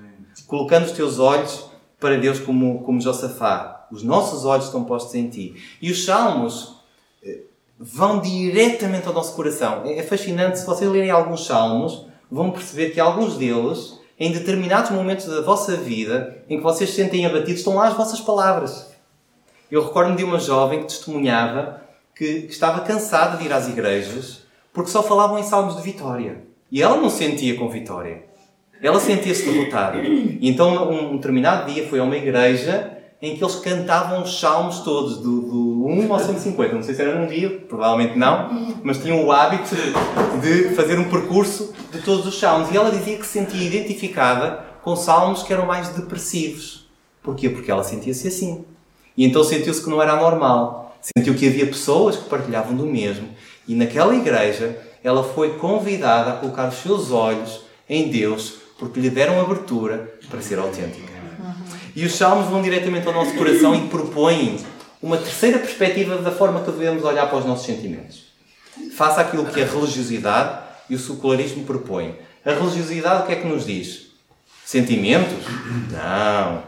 Colocando 0.46 0.86
os 0.86 0.92
teus 0.92 1.18
olhos 1.18 1.68
para 2.00 2.16
Deus 2.16 2.38
como, 2.38 2.82
como 2.82 3.00
Josafá. 3.00 3.86
Os 3.90 4.02
nossos 4.02 4.44
olhos 4.44 4.66
estão 4.66 4.84
postos 4.84 5.14
em 5.14 5.28
ti. 5.28 5.56
E 5.80 5.90
os 5.90 6.04
salmos 6.04 6.76
eh, 7.22 7.40
vão 7.78 8.20
diretamente 8.20 9.06
ao 9.08 9.14
nosso 9.14 9.34
coração. 9.34 9.82
É 9.84 10.02
fascinante, 10.02 10.58
se 10.58 10.66
vocês 10.66 10.90
lerem 10.90 11.10
alguns 11.10 11.46
salmos, 11.46 12.06
vão 12.30 12.50
perceber 12.50 12.90
que 12.90 13.00
alguns 13.00 13.36
deles, 13.36 13.98
em 14.18 14.32
determinados 14.32 14.90
momentos 14.90 15.26
da 15.26 15.40
vossa 15.40 15.76
vida, 15.76 16.44
em 16.48 16.58
que 16.58 16.62
vocês 16.62 16.90
se 16.90 16.96
sentem 16.96 17.26
abatidos, 17.26 17.60
estão 17.60 17.74
lá 17.74 17.88
as 17.88 17.96
vossas 17.96 18.20
palavras. 18.20 18.86
Eu 19.70 19.84
recordo-me 19.84 20.16
de 20.16 20.24
uma 20.24 20.38
jovem 20.38 20.80
que 20.80 20.86
testemunhava 20.86 21.82
que, 22.14 22.46
estava 22.48 22.80
cansada 22.80 23.36
de 23.36 23.44
ir 23.44 23.52
às 23.52 23.68
igrejas 23.68 24.42
porque 24.72 24.90
só 24.90 25.02
falavam 25.02 25.38
em 25.38 25.42
salmos 25.42 25.76
de 25.76 25.82
vitória. 25.82 26.42
E 26.70 26.82
ela 26.82 26.96
não 26.96 27.10
sentia 27.10 27.56
com 27.56 27.68
vitória. 27.68 28.24
Ela 28.80 29.00
sentia-se 29.00 29.44
derrotada. 29.44 29.98
E 29.98 30.48
então, 30.48 30.90
um 30.90 31.16
determinado 31.16 31.72
dia, 31.72 31.86
foi 31.88 31.98
a 31.98 32.04
uma 32.04 32.16
igreja 32.16 32.96
em 33.20 33.36
que 33.36 33.42
eles 33.42 33.56
cantavam 33.56 34.22
os 34.22 34.38
salmos 34.38 34.80
todos, 34.80 35.18
do, 35.18 35.40
do 35.40 35.86
1 35.86 36.12
ao 36.12 36.20
150. 36.20 36.74
Não 36.74 36.82
sei 36.82 36.94
se 36.94 37.02
era 37.02 37.18
num 37.18 37.26
dia, 37.26 37.50
provavelmente 37.68 38.16
não, 38.16 38.76
mas 38.84 38.98
tinham 38.98 39.24
o 39.24 39.32
hábito 39.32 39.74
de 40.40 40.74
fazer 40.74 40.98
um 40.98 41.10
percurso 41.10 41.74
de 41.90 42.00
todos 42.02 42.24
os 42.26 42.38
salmos. 42.38 42.70
E 42.70 42.76
ela 42.76 42.90
dizia 42.90 43.16
que 43.18 43.26
se 43.26 43.32
sentia 43.32 43.66
identificada 43.66 44.64
com 44.82 44.94
salmos 44.94 45.42
que 45.42 45.52
eram 45.52 45.66
mais 45.66 45.88
depressivos. 45.88 46.88
Porquê? 47.22 47.50
Porque 47.50 47.70
ela 47.70 47.82
sentia-se 47.82 48.28
assim. 48.28 48.64
E 49.18 49.24
então 49.24 49.42
sentiu-se 49.42 49.82
que 49.82 49.90
não 49.90 50.00
era 50.00 50.14
normal. 50.14 50.96
Sentiu 51.00 51.34
que 51.34 51.48
havia 51.48 51.66
pessoas 51.66 52.14
que 52.14 52.28
partilhavam 52.28 52.76
do 52.76 52.86
mesmo. 52.86 53.28
E 53.66 53.74
naquela 53.74 54.14
igreja, 54.14 54.78
ela 55.02 55.24
foi 55.24 55.54
convidada 55.54 56.30
a 56.30 56.36
colocar 56.36 56.68
os 56.68 56.76
seus 56.76 57.10
olhos 57.10 57.62
em 57.90 58.08
Deus, 58.10 58.54
porque 58.78 59.00
lhe 59.00 59.10
deram 59.10 59.40
abertura 59.40 60.14
para 60.30 60.40
ser 60.40 60.60
autêntica. 60.60 61.12
E 61.96 62.04
os 62.06 62.14
salmos 62.14 62.48
vão 62.48 62.62
diretamente 62.62 63.08
ao 63.08 63.12
nosso 63.12 63.34
coração 63.34 63.74
e 63.74 63.88
propõem 63.88 64.56
uma 65.02 65.16
terceira 65.16 65.58
perspectiva 65.58 66.18
da 66.18 66.30
forma 66.30 66.60
que 66.60 66.70
devemos 66.70 67.02
olhar 67.02 67.28
para 67.28 67.38
os 67.38 67.44
nossos 67.44 67.66
sentimentos. 67.66 68.28
Faça 68.96 69.20
aquilo 69.20 69.46
que 69.46 69.60
a 69.60 69.66
religiosidade 69.66 70.60
e 70.88 70.94
o 70.94 70.98
secularismo 70.98 71.64
propõem. 71.64 72.14
A 72.44 72.52
religiosidade 72.52 73.24
o 73.24 73.26
que 73.26 73.32
é 73.32 73.36
que 73.36 73.48
nos 73.48 73.66
diz? 73.66 74.12
Sentimentos? 74.64 75.44
Não. 75.90 76.67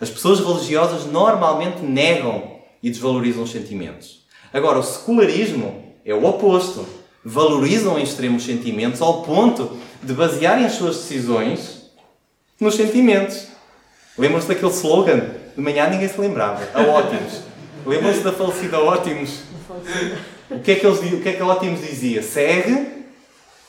As 0.00 0.08
pessoas 0.08 0.40
religiosas 0.40 1.04
normalmente 1.04 1.82
negam 1.82 2.58
e 2.82 2.88
desvalorizam 2.88 3.42
os 3.42 3.50
sentimentos. 3.50 4.24
Agora, 4.52 4.78
o 4.78 4.82
secularismo 4.82 5.84
é 6.04 6.14
o 6.14 6.24
oposto. 6.24 6.86
Valorizam 7.24 7.98
em 7.98 8.02
extremo 8.02 8.38
os 8.38 8.44
sentimentos 8.44 9.02
ao 9.02 9.22
ponto 9.22 9.76
de 10.02 10.12
basearem 10.14 10.64
as 10.64 10.72
suas 10.72 10.96
decisões 10.96 11.90
nos 12.58 12.74
sentimentos. 12.74 13.48
Lembram-se 14.18 14.48
daquele 14.48 14.72
slogan? 14.72 15.20
De 15.54 15.60
manhã 15.60 15.88
ninguém 15.88 16.08
se 16.08 16.20
lembrava. 16.20 16.66
A 16.72 16.82
Ótimos. 16.82 17.42
Lembram-se 17.84 18.20
da 18.20 18.32
falecida 18.32 18.78
Ótimos? 18.78 19.40
O 20.50 20.60
que, 20.60 20.72
é 20.72 20.74
que 20.76 20.86
eles, 20.86 20.98
o 20.98 21.20
que 21.20 21.28
é 21.28 21.32
que 21.34 21.42
a 21.42 21.46
Ótimos 21.46 21.80
dizia? 21.80 22.22
Segue 22.22 23.04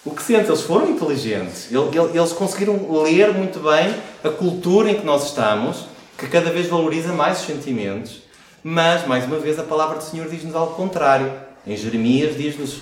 o 0.06 0.12
que 0.12 0.24
sentes. 0.24 0.48
Eles 0.48 0.62
foram 0.62 0.90
inteligentes. 0.90 1.70
Eles 2.14 2.32
conseguiram 2.34 3.02
ler 3.04 3.34
muito 3.34 3.60
bem 3.60 3.94
a 4.24 4.30
cultura 4.30 4.90
em 4.90 4.96
que 4.96 5.06
nós 5.06 5.28
estamos, 5.28 5.86
que 6.22 6.28
cada 6.28 6.52
vez 6.52 6.68
valoriza 6.68 7.12
mais 7.14 7.40
os 7.40 7.48
sentimentos. 7.48 8.22
Mas, 8.64 9.08
mais 9.08 9.26
uma 9.26 9.40
vez, 9.40 9.58
a 9.58 9.64
palavra 9.64 9.98
do 9.98 10.04
Senhor 10.04 10.30
diz-nos 10.30 10.56
algo 10.56 10.76
contrário. 10.76 11.34
Em 11.66 11.76
Jeremias 11.76 12.38
diz-nos: 12.38 12.82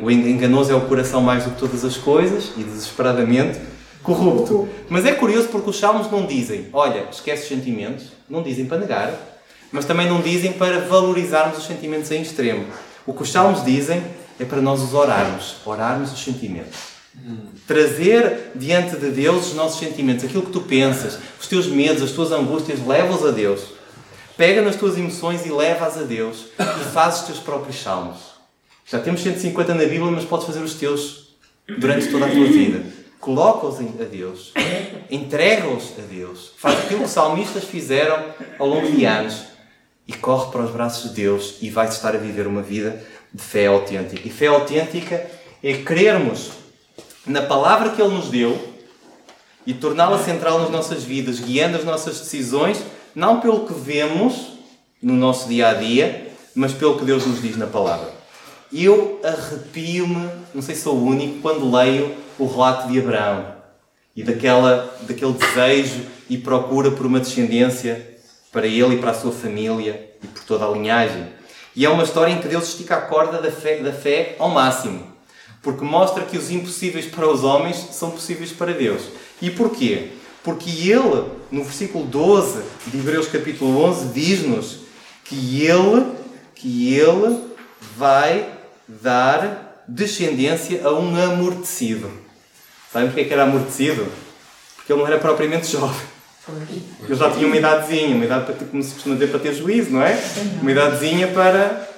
o 0.00 0.08
enganoso 0.08 0.70
é 0.70 0.74
o 0.76 0.82
coração 0.82 1.20
mais 1.20 1.42
do 1.42 1.50
que 1.50 1.58
todas 1.58 1.84
as 1.84 1.96
coisas 1.96 2.52
e 2.56 2.62
desesperadamente 2.62 3.58
corrupto. 4.04 4.68
Mas 4.88 5.04
é 5.04 5.12
curioso 5.12 5.48
porque 5.48 5.68
os 5.68 5.78
salmos 5.78 6.08
não 6.10 6.26
dizem, 6.26 6.68
olha, 6.72 7.06
esquece 7.10 7.42
os 7.42 7.48
sentimentos, 7.48 8.06
não 8.28 8.40
dizem 8.40 8.66
para 8.66 8.78
negar, 8.78 9.12
mas 9.72 9.84
também 9.84 10.08
não 10.08 10.20
dizem 10.20 10.52
para 10.52 10.78
valorizarmos 10.78 11.58
os 11.58 11.66
sentimentos 11.66 12.08
em 12.12 12.22
extremo. 12.22 12.64
O 13.04 13.12
que 13.12 13.22
os 13.22 13.32
salmos 13.32 13.64
dizem 13.64 14.00
é 14.38 14.44
para 14.44 14.60
nós 14.60 14.80
os 14.80 14.94
orarmos, 14.94 15.56
orarmos 15.66 16.12
os 16.12 16.22
sentimentos. 16.22 16.89
Trazer 17.66 18.52
diante 18.54 18.96
de 18.96 19.10
Deus 19.10 19.48
os 19.48 19.54
nossos 19.54 19.80
sentimentos, 19.80 20.24
aquilo 20.24 20.42
que 20.42 20.52
tu 20.52 20.60
pensas, 20.60 21.18
os 21.40 21.46
teus 21.46 21.66
medos, 21.66 22.02
as 22.02 22.12
tuas 22.12 22.32
angústias, 22.32 22.84
leva-os 22.86 23.24
a 23.24 23.30
Deus. 23.30 23.60
Pega 24.36 24.62
nas 24.62 24.76
tuas 24.76 24.96
emoções 24.96 25.44
e 25.44 25.50
leva-as 25.50 25.98
a 25.98 26.02
Deus 26.02 26.46
e 26.58 26.84
faz 26.92 27.20
os 27.20 27.26
teus 27.26 27.38
próprios 27.38 27.82
salmos. 27.82 28.18
Já 28.86 28.98
temos 28.98 29.22
150 29.22 29.74
na 29.74 29.84
Bíblia, 29.84 30.10
mas 30.10 30.24
podes 30.24 30.46
fazer 30.46 30.60
os 30.60 30.74
teus 30.74 31.36
durante 31.78 32.08
toda 32.08 32.26
a 32.26 32.30
tua 32.30 32.46
vida. 32.46 32.82
coloca-os 33.20 33.78
a 33.78 34.04
Deus, 34.04 34.52
entrega-os 35.10 35.92
a 35.98 36.02
Deus, 36.10 36.52
faz 36.56 36.78
aquilo 36.78 37.00
que 37.00 37.06
os 37.06 37.10
salmistas 37.10 37.64
fizeram 37.64 38.24
ao 38.58 38.66
longo 38.66 38.90
de 38.90 39.04
anos 39.04 39.44
e 40.08 40.12
corre 40.14 40.50
para 40.50 40.62
os 40.62 40.70
braços 40.70 41.10
de 41.10 41.16
Deus 41.16 41.58
e 41.60 41.68
vai 41.68 41.86
estar 41.86 42.14
a 42.14 42.18
viver 42.18 42.46
uma 42.46 42.62
vida 42.62 43.04
de 43.32 43.42
fé 43.42 43.66
autêntica. 43.66 44.26
E 44.26 44.30
fé 44.30 44.46
autêntica 44.46 45.24
é 45.62 45.74
crermos 45.74 46.50
na 47.26 47.42
palavra 47.42 47.90
que 47.90 48.00
Ele 48.00 48.14
nos 48.14 48.28
deu 48.28 48.70
e 49.66 49.74
torná-la 49.74 50.18
central 50.18 50.60
nas 50.60 50.70
nossas 50.70 51.04
vidas, 51.04 51.38
guiando 51.38 51.76
as 51.76 51.84
nossas 51.84 52.18
decisões, 52.18 52.82
não 53.14 53.40
pelo 53.40 53.66
que 53.66 53.74
vemos 53.74 54.52
no 55.02 55.14
nosso 55.14 55.48
dia 55.48 55.68
a 55.68 55.74
dia, 55.74 56.28
mas 56.54 56.72
pelo 56.72 56.98
que 56.98 57.04
Deus 57.04 57.26
nos 57.26 57.40
diz 57.40 57.56
na 57.56 57.66
palavra. 57.66 58.10
Eu 58.72 59.20
arrepio-me, 59.24 60.30
não 60.54 60.62
sei 60.62 60.74
se 60.74 60.82
sou 60.82 60.96
o 60.96 61.04
único, 61.04 61.40
quando 61.40 61.70
leio 61.70 62.14
o 62.38 62.46
relato 62.46 62.88
de 62.88 62.98
Abraão 62.98 63.54
e 64.14 64.22
daquela, 64.22 64.94
daquele 65.02 65.32
desejo 65.32 66.00
e 66.28 66.38
procura 66.38 66.90
por 66.90 67.06
uma 67.06 67.20
descendência 67.20 68.18
para 68.52 68.66
ele 68.66 68.94
e 68.94 68.98
para 68.98 69.10
a 69.10 69.14
sua 69.14 69.32
família 69.32 70.10
e 70.22 70.26
por 70.26 70.44
toda 70.44 70.66
a 70.66 70.70
linhagem. 70.70 71.28
E 71.74 71.84
é 71.84 71.88
uma 71.88 72.02
história 72.02 72.32
em 72.32 72.40
que 72.40 72.48
Deus 72.48 72.68
estica 72.68 72.96
a 72.96 73.00
corda 73.02 73.40
da 73.40 73.50
fé, 73.50 73.78
da 73.78 73.92
fé 73.92 74.36
ao 74.38 74.48
máximo, 74.48 75.09
porque 75.62 75.84
mostra 75.84 76.24
que 76.24 76.38
os 76.38 76.50
impossíveis 76.50 77.06
para 77.06 77.28
os 77.28 77.44
homens 77.44 77.76
são 77.92 78.10
possíveis 78.10 78.50
para 78.52 78.72
Deus. 78.72 79.02
E 79.40 79.50
porquê? 79.50 80.08
Porque 80.42 80.70
ele, 80.70 81.24
no 81.50 81.64
versículo 81.64 82.04
12 82.06 82.62
de 82.86 82.98
Hebreus 82.98 83.26
capítulo 83.26 83.84
11, 83.84 84.06
diz-nos 84.08 84.78
que 85.24 85.64
ele, 85.64 86.06
que 86.54 86.94
ele 86.94 87.40
vai 87.96 88.48
dar 88.88 89.84
descendência 89.86 90.80
a 90.84 90.92
um 90.92 91.14
amortecido. 91.14 92.10
Sabem 92.92 93.08
porque 93.08 93.20
é 93.20 93.24
que 93.24 93.32
era 93.32 93.42
amortecido? 93.42 94.06
Porque 94.76 94.92
ele 94.92 95.00
não 95.00 95.06
era 95.06 95.18
propriamente 95.18 95.70
jovem. 95.70 96.08
Ele 97.04 97.14
já 97.14 97.30
tinha 97.30 97.46
uma 97.46 97.56
idadezinha, 97.56 98.14
uma 98.16 98.24
idade 98.24 98.46
para, 98.46 98.66
como 98.66 98.82
se 98.82 98.94
costuma 98.94 99.14
dizer, 99.14 99.28
para 99.28 99.40
ter 99.40 99.54
juízo, 99.54 99.90
não 99.90 100.02
é? 100.02 100.18
Uma 100.60 100.70
idadezinha 100.70 101.28
para 101.28 101.88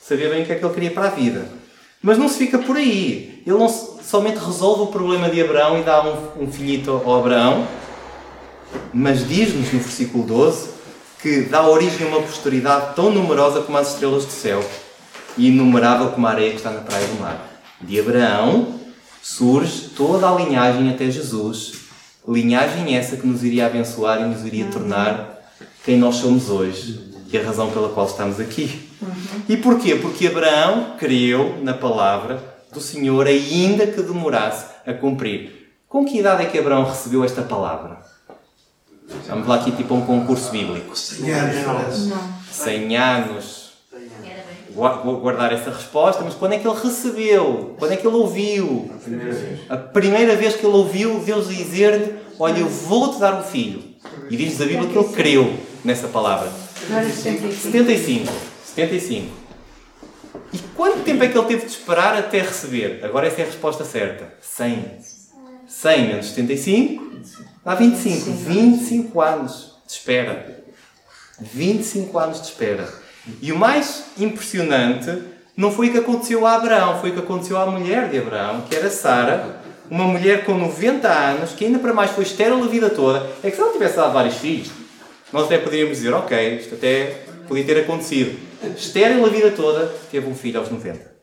saber 0.00 0.30
bem 0.30 0.42
o 0.42 0.46
que 0.46 0.52
é 0.52 0.54
que 0.54 0.64
ele 0.64 0.74
queria 0.74 0.90
para 0.92 1.08
a 1.08 1.10
vida. 1.10 1.57
Mas 2.02 2.16
não 2.16 2.28
se 2.28 2.38
fica 2.38 2.58
por 2.58 2.76
aí. 2.76 3.42
Ele 3.46 3.58
não 3.58 3.68
somente 3.68 4.38
resolve 4.38 4.82
o 4.82 4.86
problema 4.86 5.28
de 5.28 5.40
Abraão 5.40 5.78
e 5.78 5.82
dá 5.82 6.02
um, 6.02 6.44
um 6.44 6.52
filhito 6.52 6.90
ao 6.90 7.18
Abraão, 7.18 7.66
mas 8.92 9.26
diz-nos 9.26 9.72
no 9.72 9.80
versículo 9.80 10.24
12 10.24 10.70
que 11.20 11.42
dá 11.42 11.66
origem 11.66 12.06
a 12.06 12.10
uma 12.10 12.22
posteridade 12.22 12.94
tão 12.94 13.10
numerosa 13.10 13.60
como 13.62 13.76
as 13.76 13.92
estrelas 13.92 14.24
do 14.24 14.30
céu 14.30 14.64
e 15.36 15.48
inumerável 15.48 16.10
como 16.10 16.26
a 16.26 16.30
areia 16.30 16.50
que 16.50 16.56
está 16.56 16.70
na 16.70 16.80
praia 16.80 17.06
do 17.06 17.20
mar. 17.20 17.60
De 17.80 17.98
Abraão 17.98 18.78
surge 19.22 19.90
toda 19.96 20.28
a 20.28 20.34
linhagem 20.34 20.88
até 20.90 21.10
Jesus. 21.10 21.72
Linhagem 22.26 22.96
essa 22.96 23.16
que 23.16 23.26
nos 23.26 23.42
iria 23.42 23.66
abençoar 23.66 24.20
e 24.20 24.24
nos 24.24 24.44
iria 24.44 24.66
tornar 24.66 25.38
quem 25.84 25.98
nós 25.98 26.16
somos 26.16 26.48
hoje 26.48 27.00
e 27.30 27.36
a 27.36 27.42
razão 27.42 27.70
pela 27.70 27.88
qual 27.90 28.06
estamos 28.06 28.38
aqui. 28.40 28.87
E 29.48 29.56
porquê? 29.56 29.96
Porque 29.96 30.26
Abraão 30.26 30.96
creu 30.98 31.58
na 31.62 31.74
palavra 31.74 32.42
do 32.72 32.80
Senhor, 32.80 33.26
ainda 33.26 33.86
que 33.86 34.02
demorasse 34.02 34.66
a 34.86 34.92
cumprir. 34.92 35.70
Com 35.88 36.04
que 36.04 36.18
idade 36.18 36.42
é 36.42 36.46
que 36.46 36.58
Abraão 36.58 36.84
recebeu 36.84 37.24
esta 37.24 37.42
palavra? 37.42 37.98
Vamos 39.26 39.46
lá 39.46 39.56
aqui 39.56 39.72
tipo 39.72 39.94
um 39.94 40.04
concurso 40.04 40.50
bíblico. 40.50 40.96
100 40.96 41.30
anos. 41.32 42.12
100 42.50 42.96
anos 42.96 43.68
vou 45.04 45.20
guardar 45.20 45.52
essa 45.52 45.70
resposta, 45.70 46.22
mas 46.22 46.34
quando 46.34 46.52
é 46.52 46.58
que 46.58 46.66
ele 46.66 46.78
recebeu? 46.80 47.74
Quando 47.78 47.92
é 47.92 47.96
que 47.96 48.06
ele 48.06 48.16
ouviu? 48.16 48.90
A 49.68 49.76
primeira 49.76 50.36
vez 50.36 50.54
que 50.54 50.64
ele 50.64 50.76
ouviu 50.76 51.18
Deus 51.20 51.48
dizer-lhe: 51.48 52.14
Olha, 52.38 52.60
eu 52.60 52.68
vou-te 52.68 53.18
dar 53.18 53.34
um 53.34 53.42
filho. 53.42 53.82
E 54.30 54.36
diz 54.36 54.60
a 54.60 54.64
Bíblia 54.64 54.88
que 54.88 54.96
ele 54.96 55.08
creu 55.08 55.54
nessa 55.84 56.08
palavra. 56.08 56.50
75. 57.72 58.32
75. 58.74 59.48
E 60.52 60.58
quanto 60.76 61.02
tempo 61.02 61.22
é 61.22 61.28
que 61.28 61.36
ele 61.36 61.46
teve 61.46 61.66
de 61.66 61.72
esperar 61.72 62.16
até 62.16 62.40
receber? 62.40 63.00
Agora 63.02 63.26
essa 63.26 63.40
é 63.40 63.44
a 63.44 63.46
resposta 63.46 63.84
certa. 63.84 64.32
100. 64.40 64.98
100 65.66 66.06
menos 66.06 66.26
75 66.26 67.08
dá 67.64 67.74
25. 67.74 68.30
25 68.30 69.20
anos 69.20 69.74
de 69.86 69.92
espera. 69.92 70.64
25 71.40 72.18
anos 72.18 72.40
de 72.40 72.46
espera. 72.46 72.88
E 73.42 73.52
o 73.52 73.58
mais 73.58 74.04
impressionante 74.18 75.22
não 75.56 75.70
foi 75.70 75.88
o 75.88 75.92
que 75.92 75.98
aconteceu 75.98 76.46
a 76.46 76.54
Abraão, 76.54 77.00
foi 77.00 77.10
o 77.10 77.12
que 77.12 77.18
aconteceu 77.18 77.58
à 77.58 77.66
mulher 77.66 78.08
de 78.08 78.18
Abraão, 78.18 78.62
que 78.62 78.74
era 78.74 78.88
Sara, 78.88 79.60
uma 79.90 80.04
mulher 80.04 80.44
com 80.44 80.54
90 80.54 81.08
anos, 81.08 81.50
que 81.50 81.64
ainda 81.64 81.78
para 81.78 81.92
mais 81.92 82.10
foi 82.10 82.24
estéril 82.24 82.62
a 82.62 82.66
vida 82.66 82.88
toda. 82.88 83.28
É 83.42 83.50
que 83.50 83.56
se 83.56 83.62
ela 83.62 83.72
tivesse 83.72 83.96
dado 83.96 84.12
vários 84.12 84.36
filhos, 84.36 84.70
nós 85.32 85.44
até 85.44 85.58
poderíamos 85.58 85.98
dizer, 85.98 86.14
ok, 86.14 86.56
isto 86.56 86.74
até 86.74 87.22
podia 87.46 87.64
ter 87.64 87.80
acontecido. 87.80 88.47
Estéril 88.76 89.24
a 89.24 89.28
vida 89.28 89.50
toda, 89.52 89.86
teve 90.10 90.28
um 90.28 90.34
filho 90.34 90.58
aos 90.58 90.70
90. 90.70 91.18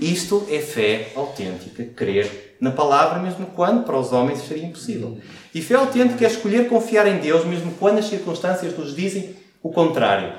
Isto 0.00 0.46
é 0.50 0.58
fé 0.60 1.08
autêntica, 1.14 1.84
crer 1.84 2.56
na 2.60 2.70
palavra, 2.70 3.20
mesmo 3.20 3.46
quando 3.46 3.84
para 3.84 3.98
os 3.98 4.12
homens 4.12 4.40
seria 4.40 4.64
impossível. 4.64 5.18
E 5.54 5.60
fé 5.60 5.74
autêntica 5.74 6.24
é 6.24 6.28
escolher 6.28 6.68
confiar 6.68 7.06
em 7.06 7.18
Deus, 7.18 7.44
mesmo 7.44 7.72
quando 7.78 7.98
as 7.98 8.06
circunstâncias 8.06 8.76
nos 8.76 8.94
dizem 8.94 9.36
o 9.62 9.70
contrário. 9.70 10.32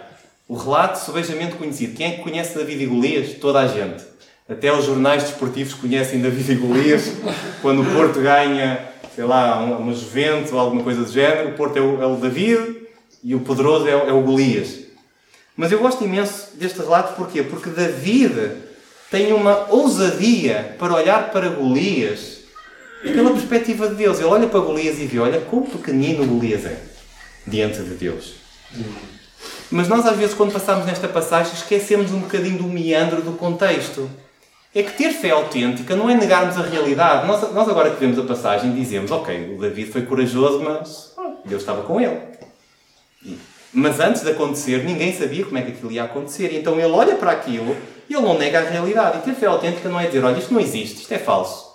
O 0.48 0.56
relato 0.56 0.98
subejamente 0.98 1.56
conhecido. 1.56 1.96
Quem 1.96 2.08
é 2.08 2.12
que 2.16 2.24
conhece 2.24 2.58
David 2.58 2.84
e 2.84 2.88
Golias? 2.88 3.34
Toda 3.36 3.60
a 3.60 3.68
gente. 3.68 4.04
Até 4.48 4.74
os 4.74 4.86
jornais 4.86 5.24
desportivos 5.24 5.76
conhecem 5.76 6.20
David 6.20 6.52
e 6.52 6.56
Golias. 6.56 7.14
Quando 7.62 7.84
o 7.84 7.86
Porto 7.94 8.20
ganha, 8.20 8.80
sei 9.14 9.26
lá, 9.26 9.60
uma 9.60 9.94
Juventus 9.94 10.52
ou 10.52 10.60
alguma 10.60 10.84
coisa 10.84 11.04
do 11.04 11.12
género, 11.12 11.50
o 11.50 11.54
Porto 11.54 11.78
é 11.78 11.82
o, 11.82 12.02
é 12.02 12.20
David 12.20 12.88
e 13.24 13.36
o 13.36 13.42
poderoso 13.42 13.88
é, 13.88 13.92
é 13.92 14.12
o 14.12 14.24
Golias. 14.24 14.89
Mas 15.60 15.74
eu 15.74 15.80
gosto 15.80 16.06
imenso 16.06 16.52
deste 16.54 16.80
relato 16.80 17.18
porquê? 17.18 17.44
Porque 17.44 17.70
David 17.70 18.54
tem 19.12 19.34
uma 19.34 19.70
ousadia 19.70 20.74
para 20.80 20.94
olhar 20.94 21.32
para 21.32 21.50
Golias 21.50 22.38
pela 23.04 23.32
perspectiva 23.32 23.90
de 23.90 23.96
Deus. 23.96 24.20
Ele 24.20 24.30
olha 24.30 24.48
para 24.48 24.62
Golias 24.62 24.98
e 25.00 25.06
vê, 25.06 25.20
olha 25.20 25.42
quão 25.42 25.64
pequenino 25.64 26.26
Golias 26.26 26.64
é 26.64 26.82
diante 27.46 27.84
de 27.84 27.96
Deus. 27.96 28.36
Mas 29.70 29.90
nós, 29.90 30.06
às 30.06 30.16
vezes, 30.16 30.34
quando 30.34 30.54
passamos 30.54 30.86
nesta 30.86 31.10
passagem, 31.10 31.52
esquecemos 31.52 32.14
um 32.14 32.22
bocadinho 32.22 32.60
do 32.60 32.64
meandro 32.64 33.22
do 33.22 33.34
contexto. 33.34 34.10
É 34.74 34.82
que 34.82 34.94
ter 34.94 35.12
fé 35.12 35.32
autêntica 35.32 35.94
não 35.94 36.10
é 36.10 36.16
negarmos 36.16 36.58
a 36.58 36.62
realidade. 36.62 37.28
Nós, 37.28 37.54
nós 37.54 37.68
agora 37.68 37.90
que 37.90 38.00
vemos 38.00 38.18
a 38.18 38.24
passagem, 38.24 38.74
dizemos: 38.74 39.12
Ok, 39.12 39.56
o 39.58 39.60
David 39.60 39.92
foi 39.92 40.04
corajoso, 40.04 40.62
mas 40.62 41.14
Deus 41.44 41.62
estava 41.62 41.84
com 41.84 42.00
ele. 42.00 42.18
Mas 43.74 44.00
antes 44.00 44.24
de 44.24 44.32
acontecer, 44.32 44.84
ninguém 44.84 45.16
sabia 45.18 45.46
como 45.46 45.58
é 45.58 45.62
que 45.62 45.72
aquilo 45.72 45.92
ia 45.92 46.04
acontecer. 46.04 46.54
Então 46.56 46.74
ele 46.80 46.92
olha 46.92 47.16
para 47.16 47.32
aquilo 47.32 47.76
e 48.10 48.14
ele 48.14 48.24
não 48.24 48.38
nega 48.38 48.60
a 48.60 48.64
realidade. 48.64 49.20
E 49.20 49.22
ter 49.22 49.36
fé 49.36 49.46
autêntica 49.46 49.88
não 49.90 50.00
é 50.00 50.08
dizer: 50.08 50.24
Olha, 50.24 50.38
isto 50.40 50.54
não 50.54 50.60
existe, 50.60 51.02
isto 51.02 51.12
é 51.12 51.20
falso. 51.20 51.70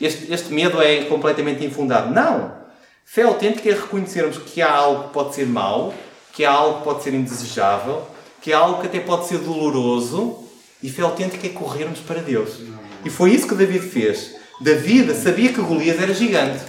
Este, 0.00 0.32
este 0.32 0.52
medo 0.52 0.82
é 0.82 1.04
completamente 1.04 1.64
infundado. 1.64 2.12
Não! 2.12 2.64
Fé 3.04 3.22
autêntica 3.22 3.68
é 3.68 3.72
reconhecermos 3.72 4.38
que 4.38 4.60
há 4.60 4.72
algo 4.72 5.04
que 5.04 5.14
pode 5.14 5.34
ser 5.34 5.46
mau 5.46 5.94
que 6.34 6.44
há 6.44 6.50
algo 6.50 6.78
que 6.78 6.84
pode 6.84 7.02
ser 7.02 7.14
indesejável, 7.14 8.06
que 8.42 8.52
há 8.52 8.58
algo 8.58 8.80
que 8.80 8.88
até 8.88 9.00
pode 9.00 9.26
ser 9.26 9.38
doloroso, 9.38 10.38
e 10.82 10.90
fé 10.90 11.02
autêntica 11.02 11.46
é 11.46 11.50
corrermos 11.50 12.00
para 12.00 12.20
Deus. 12.20 12.60
E 13.04 13.10
foi 13.10 13.30
isso 13.30 13.46
que 13.46 13.54
David 13.54 13.88
fez. 13.88 14.34
David 14.60 15.14
sabia 15.14 15.52
que 15.52 15.60
Golias 15.60 16.00
era 16.00 16.12
gigante. 16.12 16.62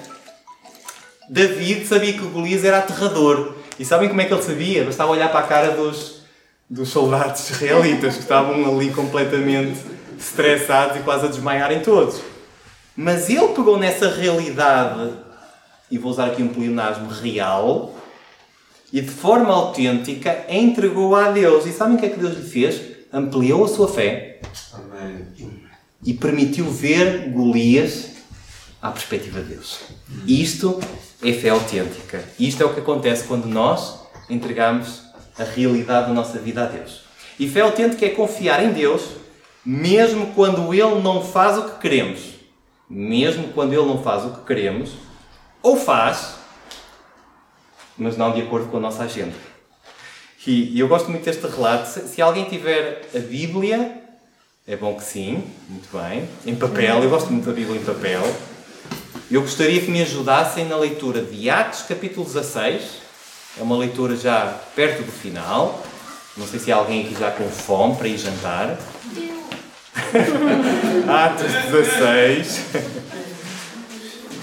David 1.30 1.88
sabia 1.88 2.14
que 2.14 2.20
Golias 2.20 2.64
era 2.64 2.78
aterrador. 2.78 3.56
E 3.78 3.86
sabem 3.86 4.08
como 4.08 4.22
é 4.22 4.26
que 4.26 4.34
ele 4.34 4.42
sabia? 4.42 4.84
Bastava 4.86 5.12
olhar 5.12 5.30
para 5.30 5.40
a 5.42 5.48
cara 5.48 5.72
dos, 5.72 6.22
dos 6.70 6.90
soldados 6.90 7.50
israelitas 7.50 8.16
que 8.16 8.22
estavam 8.22 8.66
ali 8.74 8.92
completamente 8.92 9.80
estressados 10.18 10.98
e 10.98 11.00
quase 11.02 11.26
a 11.26 11.30
desmaiarem 11.30 11.82
todos. 11.82 12.22
Mas 12.96 13.30
ele 13.30 13.50
pegou 13.50 13.78
nessa 13.78 14.10
realidade, 14.10 15.12
e 15.92 15.98
vou 15.98 16.12
usar 16.12 16.28
aqui 16.28 16.42
um 16.42 16.48
pleonasmo 16.48 17.10
real, 17.10 17.94
e 18.94 19.02
de 19.02 19.10
forma 19.10 19.54
autêntica 19.54 20.46
entregou 20.48 21.16
a 21.16 21.32
Deus. 21.32 21.66
E 21.66 21.74
sabem 21.74 21.98
o 21.98 22.00
que 22.00 22.06
é 22.06 22.10
que 22.10 22.20
Deus 22.20 22.38
lhe 22.38 22.50
fez? 22.50 22.82
Ampliou 23.12 23.66
a 23.66 23.68
sua 23.68 23.88
fé 23.88 24.40
Amém. 24.74 25.28
e 26.04 26.14
permitiu 26.14 26.70
ver 26.70 27.30
Golias 27.30 28.12
à 28.82 28.92
perspectiva 28.92 29.42
de 29.42 29.56
Deus. 29.56 29.80
Isto 30.26 30.80
é 31.26 31.34
fé 31.34 31.50
autêntica. 31.50 32.24
Isto 32.40 32.62
é 32.62 32.66
o 32.66 32.74
que 32.74 32.80
acontece 32.80 33.24
quando 33.26 33.48
nós 33.48 34.00
entregamos 34.30 35.02
a 35.38 35.44
realidade 35.44 36.08
da 36.08 36.14
nossa 36.14 36.38
vida 36.38 36.64
a 36.64 36.68
Deus. 36.68 37.04
E 37.40 37.50
fé 37.50 37.62
autêntica 37.62 38.06
é 38.06 38.10
confiar 38.10 38.64
em 38.64 38.72
Deus, 38.72 39.02
mesmo 39.66 40.28
quando 40.34 40.74
Ele 40.74 41.02
não 41.02 41.24
faz 41.24 41.58
o 41.58 41.64
que 41.64 41.80
queremos. 41.80 42.36
Mesmo 42.90 43.50
quando 43.50 43.74
Ele 43.74 43.86
não 43.86 44.02
faz 44.04 44.24
o 44.24 44.30
que 44.30 44.46
queremos, 44.46 44.92
ou 45.64 45.76
faz, 45.76 46.36
mas 47.98 48.16
não 48.16 48.32
de 48.32 48.42
acordo 48.42 48.70
com 48.70 48.78
a 48.78 48.80
nossa 48.80 49.04
agenda. 49.04 49.34
E 50.48 50.80
eu 50.80 50.88
gosto 50.88 51.10
muito 51.10 51.26
deste 51.26 51.46
relato. 51.48 51.88
Se 51.88 52.22
alguém 52.22 52.46
tiver 52.46 53.02
a 53.16 53.18
Bíblia, 53.18 54.04
é 54.68 54.76
bom 54.76 54.94
que 54.94 55.04
sim, 55.04 55.44
muito 55.68 55.90
bem. 55.92 56.30
Em 56.46 56.56
papel, 56.56 57.02
eu 57.02 57.10
gosto 57.10 57.32
muito 57.32 57.46
da 57.46 57.52
Bíblia 57.52 57.82
em 57.82 57.84
papel. 57.84 58.22
Eu 59.30 59.42
gostaria 59.42 59.82
que 59.82 59.90
me 59.90 60.02
ajudassem 60.04 60.66
na 60.66 60.78
leitura 60.78 61.20
de 61.20 61.50
Atos, 61.50 61.82
capítulo 61.82 62.24
16. 62.24 62.84
É 63.60 63.64
uma 63.64 63.76
leitura 63.76 64.16
já 64.16 64.56
perto 64.76 65.02
do 65.02 65.12
final. 65.12 65.84
Não 66.38 66.46
sei 66.46 66.60
se 66.60 66.72
há 66.72 66.76
alguém 66.76 67.06
aqui 67.06 67.16
já 67.20 67.32
com 67.32 67.50
fome 67.50 67.96
para 67.96 68.08
ir 68.08 68.20
jantar. 68.20 68.78
Atos 71.10 71.52
16, 71.72 72.60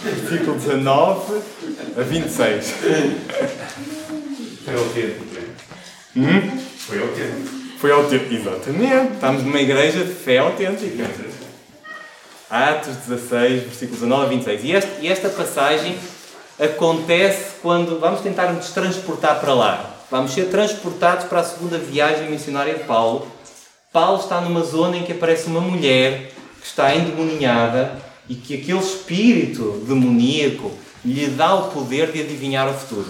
versículo 0.03 0.59
19 0.59 1.43
a 1.97 2.03
26. 2.03 2.74
Foi 4.64 4.74
autêntico, 4.74 5.24
né? 5.33 5.43
Hum? 6.16 6.59
Foi 6.78 7.01
autêntico. 7.01 7.62
Foi 7.78 7.93
autêntico, 7.93 8.35
exatamente. 8.35 9.12
Estamos 9.14 9.45
numa 9.45 9.61
igreja 9.61 10.05
de 10.05 10.12
fé 10.12 10.39
autêntica. 10.39 11.09
Atos 12.53 12.96
16, 13.09 13.62
versículos 13.62 14.00
19 14.00 14.26
a 14.26 14.28
26. 14.28 14.64
E 14.64 14.72
esta, 14.72 15.00
e 15.00 15.09
esta 15.09 15.30
passagem 15.30 15.96
acontece 16.61 17.55
quando 17.62 17.98
vamos 17.98 18.20
tentar 18.20 18.53
nos 18.53 18.68
transportar 18.72 19.40
para 19.40 19.55
lá. 19.55 19.96
Vamos 20.11 20.32
ser 20.32 20.50
transportados 20.50 21.24
para 21.24 21.40
a 21.40 21.44
segunda 21.44 21.78
viagem 21.78 22.30
missionária 22.30 22.74
de 22.74 22.84
Paulo. 22.84 23.26
Paulo 23.90 24.20
está 24.20 24.38
numa 24.42 24.62
zona 24.62 24.98
em 24.98 25.03
que 25.03 25.12
aparece 25.12 25.46
uma 25.46 25.62
mulher 25.62 26.30
que 26.61 26.66
está 26.66 26.94
endemoniada 26.94 27.96
e 28.28 28.34
que 28.34 28.61
aquele 28.61 28.80
espírito 28.80 29.82
demoníaco 29.88 30.72
lhe 31.03 31.28
dá 31.28 31.55
o 31.55 31.70
poder 31.70 32.12
de 32.12 32.20
adivinhar 32.20 32.68
o 32.68 32.74
futuro. 32.74 33.09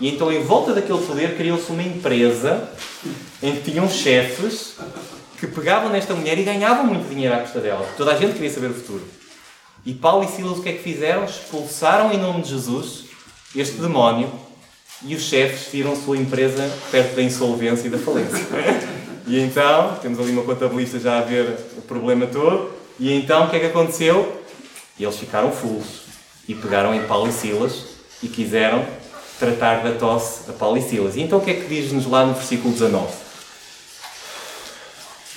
E 0.00 0.08
então, 0.08 0.32
em 0.32 0.42
volta 0.42 0.72
daquele 0.72 1.04
poder, 1.04 1.36
criou-se 1.36 1.70
uma 1.70 1.82
empresa 1.82 2.70
em 3.42 3.54
que 3.54 3.70
tinham 3.70 3.86
chefes 3.86 4.76
que 5.38 5.46
pegavam 5.46 5.90
nesta 5.90 6.14
mulher 6.14 6.38
e 6.38 6.42
ganhavam 6.42 6.84
muito 6.84 7.08
dinheiro 7.08 7.34
à 7.34 7.38
custa 7.38 7.60
dela. 7.60 7.88
Toda 7.96 8.12
a 8.12 8.16
gente 8.16 8.34
queria 8.34 8.50
saber 8.50 8.70
o 8.70 8.74
futuro. 8.74 9.04
E 9.86 9.94
Paulo 9.94 10.24
e 10.24 10.28
Silas 10.28 10.58
o 10.58 10.62
que 10.62 10.68
é 10.68 10.72
que 10.72 10.82
fizeram? 10.82 11.24
Expulsaram 11.24 12.12
em 12.12 12.18
nome 12.18 12.42
de 12.42 12.50
Jesus 12.50 13.04
este 13.54 13.76
demónio 13.76 14.30
e 15.02 15.14
os 15.14 15.22
chefes 15.22 15.72
viram 15.72 15.94
sua 15.96 16.16
empresa 16.16 16.68
perto 16.90 17.14
da 17.14 17.22
insolvência 17.22 17.86
e 17.86 17.90
da 17.90 17.98
falência. 17.98 18.44
E 19.26 19.38
então, 19.40 19.96
temos 20.02 20.18
ali 20.18 20.32
uma 20.32 20.42
contabilista 20.42 20.98
já 20.98 21.18
a 21.18 21.20
ver 21.20 21.54
o 21.76 21.82
problema 21.82 22.26
todo, 22.26 22.70
e 22.98 23.12
então 23.12 23.44
o 23.44 23.50
que 23.50 23.56
é 23.56 23.60
que 23.60 23.66
aconteceu? 23.66 24.42
Eles 24.98 25.16
ficaram 25.16 25.52
fulos 25.52 26.02
e 26.48 26.54
pegaram 26.54 26.94
em 26.94 27.02
Paulo 27.02 27.28
e 27.28 27.32
Silas 27.32 27.84
e 28.22 28.28
quiseram 28.28 28.84
tratar 29.38 29.82
da 29.84 29.92
tosse 29.92 30.50
a 30.50 30.52
Paulo 30.52 30.78
e 30.78 30.82
Silas. 30.82 31.14
E 31.14 31.20
então 31.20 31.38
o 31.38 31.42
que 31.42 31.50
é 31.50 31.54
que 31.54 31.68
diz-nos 31.68 32.06
lá 32.06 32.24
no 32.24 32.34
versículo 32.34 32.72
19? 32.72 33.27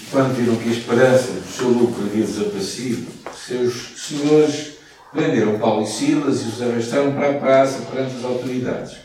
Quando 0.09 0.35
viram 0.35 0.55
que 0.55 0.69
a 0.69 0.71
esperança 0.71 1.31
do 1.31 1.47
seu 1.47 1.69
lucro 1.69 2.03
havia 2.03 2.25
desaparecido, 2.25 3.07
seus 3.35 3.93
senhores 3.97 4.73
prenderam 5.11 5.59
Paulo 5.59 5.83
e 5.83 5.87
Silas 5.87 6.41
e 6.41 6.49
os 6.49 6.61
arrastaram 6.61 7.13
para 7.13 7.31
a 7.31 7.33
praça 7.33 7.81
perante 7.91 8.15
as 8.15 8.23
autoridades. 8.23 8.97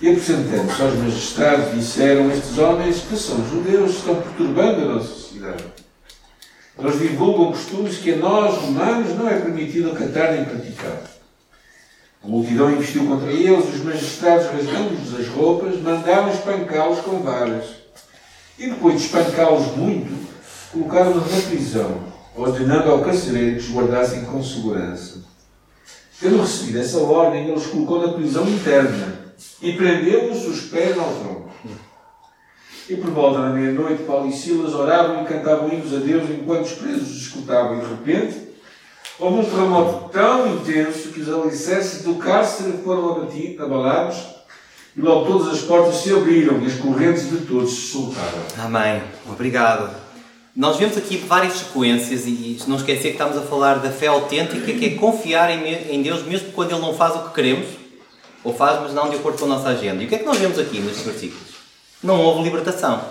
E 0.00 0.10
apresentando-se 0.10 0.82
aos 0.82 0.94
magistrados, 0.94 1.74
disseram: 1.74 2.30
Estes 2.30 2.58
homens, 2.58 3.00
que 3.08 3.16
são 3.16 3.48
judeus, 3.48 3.92
estão 3.92 4.16
perturbando 4.16 4.82
a 4.82 4.94
nossa 4.94 5.08
sociedade. 5.08 5.64
Eles 6.78 6.98
divulgam 6.98 7.52
costumes 7.52 7.96
que 7.96 8.12
a 8.12 8.16
nós, 8.16 8.56
romanos, 8.56 9.16
não 9.16 9.28
é 9.28 9.40
permitido 9.40 9.92
acatar 9.92 10.32
nem 10.32 10.44
praticar. 10.44 11.02
A 12.22 12.28
multidão 12.28 12.70
investiu 12.70 13.06
contra 13.06 13.30
eles, 13.30 13.74
os 13.74 13.84
magistrados, 13.84 14.46
rasgando-lhes 14.46 15.18
as 15.18 15.28
roupas, 15.28 15.80
mandaram 15.80 16.30
espancá-los 16.30 17.00
com 17.00 17.22
varas. 17.22 17.85
E 18.58 18.70
depois 18.70 18.98
de 18.98 19.06
espancá-los 19.06 19.76
muito, 19.76 20.26
colocaram-nos 20.72 21.30
na 21.30 21.48
prisão, 21.48 22.04
ordenando 22.34 22.90
ao 22.90 23.02
carcereiro 23.02 23.56
que 23.56 23.62
os 23.62 23.74
guardassem 23.74 24.24
com 24.24 24.42
segurança. 24.42 25.22
Tendo 26.18 26.40
recebido 26.40 26.78
essa 26.78 26.98
ordem, 26.98 27.44
ele 27.44 27.52
os 27.52 27.66
colocou 27.66 28.06
na 28.06 28.14
prisão 28.14 28.48
interna 28.48 29.26
e 29.60 29.72
prendeu-os 29.74 30.46
os 30.46 30.62
pés 30.62 30.96
ao 30.96 31.12
tronco. 31.12 31.50
E 32.88 32.96
por 32.96 33.10
volta 33.10 33.42
da 33.42 33.48
meia-noite, 33.50 34.04
Paulo 34.04 34.28
e 34.28 34.32
Silas 34.32 34.72
oravam 34.72 35.22
e 35.22 35.26
cantavam 35.26 35.68
hinos 35.68 35.92
a 35.92 35.98
Deus 35.98 36.30
enquanto 36.30 36.66
os 36.66 36.72
presos 36.72 37.10
os 37.10 37.22
escutavam. 37.22 37.76
E 37.76 37.80
de 37.80 37.86
repente, 37.86 38.48
houve 39.18 39.40
um 39.40 39.44
terremoto 39.44 40.08
tão 40.10 40.54
intenso 40.54 41.08
que 41.08 41.20
os 41.20 41.28
alicerces 41.28 42.02
do 42.02 42.14
cárcere 42.14 42.78
foram 42.84 43.10
abatidos, 43.10 43.60
abalados, 43.60 44.35
e 44.96 45.00
logo 45.00 45.26
todas 45.26 45.54
as 45.54 45.60
portas 45.60 45.96
se 45.96 46.12
abriram 46.12 46.60
e 46.62 46.66
as 46.66 46.74
correntes 46.74 47.28
de 47.28 47.38
todos 47.44 47.70
se 47.70 47.92
soltaram. 47.92 48.42
Amém. 48.58 49.02
Obrigado. 49.28 49.90
Nós 50.54 50.78
vemos 50.78 50.96
aqui 50.96 51.18
várias 51.18 51.58
sequências 51.58 52.26
e 52.26 52.58
não 52.66 52.76
esquecer 52.76 53.08
que 53.08 53.22
estamos 53.22 53.36
a 53.36 53.42
falar 53.42 53.74
da 53.74 53.90
fé 53.90 54.06
autêntica, 54.06 54.72
que 54.72 54.86
é 54.86 54.90
confiar 54.94 55.50
em 55.50 56.02
Deus 56.02 56.22
mesmo 56.22 56.50
quando 56.52 56.72
Ele 56.72 56.80
não 56.80 56.94
faz 56.94 57.14
o 57.14 57.28
que 57.28 57.34
queremos, 57.34 57.66
ou 58.42 58.54
faz, 58.54 58.80
mas 58.80 58.94
não 58.94 59.10
de 59.10 59.16
acordo 59.16 59.38
com 59.38 59.44
a 59.44 59.48
nossa 59.48 59.68
agenda. 59.68 60.02
E 60.02 60.06
o 60.06 60.08
que 60.08 60.14
é 60.14 60.18
que 60.18 60.24
nós 60.24 60.38
vemos 60.38 60.58
aqui 60.58 60.80
nestes 60.80 61.04
versículos? 61.04 61.48
Não 62.02 62.18
houve 62.18 62.42
libertação. 62.42 63.02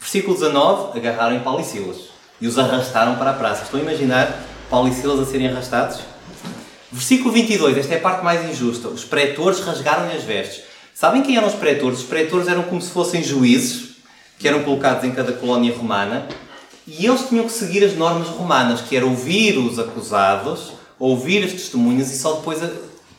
Versículo 0.00 0.34
19, 0.34 0.98
agarraram 0.98 1.38
Paulo 1.40 1.60
e 1.60 1.64
Silas 1.64 2.08
e 2.40 2.48
os 2.48 2.58
arrastaram 2.58 3.14
para 3.14 3.30
a 3.30 3.34
praça. 3.34 3.62
Estão 3.62 3.78
a 3.78 3.82
imaginar 3.84 4.42
Paulo 4.68 4.88
e 4.88 4.92
Silas 4.92 5.20
a 5.20 5.30
serem 5.30 5.46
arrastados? 5.46 6.00
Versículo 6.90 7.32
22, 7.32 7.78
esta 7.78 7.94
é 7.94 7.98
a 7.98 8.00
parte 8.00 8.24
mais 8.24 8.50
injusta. 8.50 8.88
Os 8.88 9.04
pretores 9.04 9.60
rasgaram-lhe 9.60 10.16
as 10.16 10.24
vestes. 10.24 10.71
Sabem 10.94 11.22
quem 11.22 11.36
eram 11.36 11.48
os 11.48 11.54
pretores? 11.54 12.00
Os 12.00 12.04
pretores 12.04 12.48
eram 12.48 12.64
como 12.64 12.80
se 12.80 12.90
fossem 12.90 13.22
juízes 13.22 13.92
que 14.38 14.46
eram 14.46 14.62
colocados 14.62 15.04
em 15.04 15.12
cada 15.12 15.32
colónia 15.32 15.74
romana 15.74 16.28
e 16.86 17.06
eles 17.06 17.28
tinham 17.28 17.44
que 17.44 17.52
seguir 17.52 17.84
as 17.84 17.96
normas 17.96 18.28
romanas, 18.28 18.80
que 18.80 18.96
era 18.96 19.06
ouvir 19.06 19.56
os 19.56 19.78
acusados, 19.78 20.72
ouvir 20.98 21.44
as 21.44 21.52
testemunhas 21.52 22.10
e 22.10 22.18
só 22.18 22.34
depois 22.34 22.60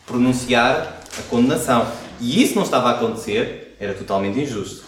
pronunciar 0.05 1.01
a 1.17 1.21
condenação. 1.29 1.87
E 2.19 2.43
isso 2.43 2.55
não 2.55 2.63
estava 2.63 2.89
a 2.89 2.91
acontecer, 2.93 3.75
era 3.79 3.93
totalmente 3.93 4.39
injusto. 4.39 4.83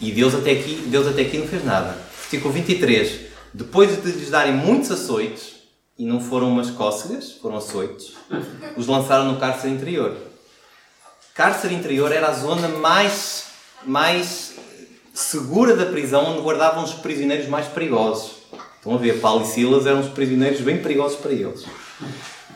E 0.00 0.12
Deus 0.12 0.34
até 0.34 0.52
aqui, 0.52 0.84
Deus 0.86 1.06
até 1.06 1.22
aqui 1.22 1.38
não 1.38 1.46
fez 1.46 1.64
nada. 1.64 1.96
Versículo 2.20 2.52
23. 2.52 3.28
Depois 3.54 4.02
de 4.02 4.12
lhes 4.12 4.30
darem 4.30 4.52
muitos 4.52 4.90
açoites, 4.90 5.56
e 5.98 6.04
não 6.04 6.20
foram 6.20 6.48
umas 6.48 6.70
cócegas, 6.70 7.32
foram 7.32 7.56
açoites, 7.56 8.12
os 8.76 8.86
lançaram 8.86 9.32
no 9.32 9.40
cárcere 9.40 9.72
interior. 9.72 10.16
Cárcere 11.38 11.72
interior 11.72 12.10
era 12.10 12.30
a 12.30 12.32
zona 12.32 12.66
mais, 12.66 13.44
mais 13.86 14.54
segura 15.14 15.76
da 15.76 15.86
prisão, 15.86 16.32
onde 16.32 16.40
guardavam 16.40 16.82
os 16.82 16.94
prisioneiros 16.94 17.46
mais 17.46 17.68
perigosos. 17.68 18.38
Estão 18.76 18.92
a 18.92 18.98
ver, 18.98 19.20
Paulo 19.20 19.44
e 19.44 19.46
Silas 19.46 19.86
eram 19.86 20.00
os 20.00 20.08
prisioneiros 20.08 20.60
bem 20.60 20.78
perigosos 20.78 21.16
para 21.16 21.30
eles. 21.30 21.64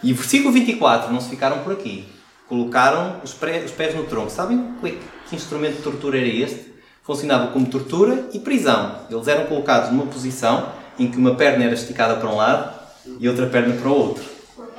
E 0.02 0.12
versículo 0.12 0.52
24, 0.52 1.12
não 1.12 1.20
se 1.20 1.30
ficaram 1.30 1.60
por 1.60 1.74
aqui. 1.74 2.08
Colocaram 2.48 3.20
os, 3.22 3.32
pré, 3.32 3.60
os 3.60 3.70
pés 3.70 3.94
no 3.94 4.02
tronco. 4.02 4.32
Sabem 4.32 4.74
que, 4.80 4.98
que 5.28 5.36
instrumento 5.36 5.76
de 5.76 5.82
tortura 5.82 6.18
era 6.18 6.26
este? 6.26 6.74
Funcionava 7.04 7.52
como 7.52 7.66
tortura 7.66 8.30
e 8.32 8.40
prisão. 8.40 8.96
Eles 9.08 9.28
eram 9.28 9.46
colocados 9.46 9.92
numa 9.92 10.06
posição 10.06 10.72
em 10.98 11.08
que 11.08 11.18
uma 11.18 11.36
perna 11.36 11.66
era 11.66 11.74
esticada 11.74 12.16
para 12.16 12.28
um 12.28 12.34
lado 12.34 12.80
e 13.20 13.28
outra 13.28 13.46
perna 13.46 13.76
para 13.76 13.88
o 13.88 13.94
outro. 13.94 14.24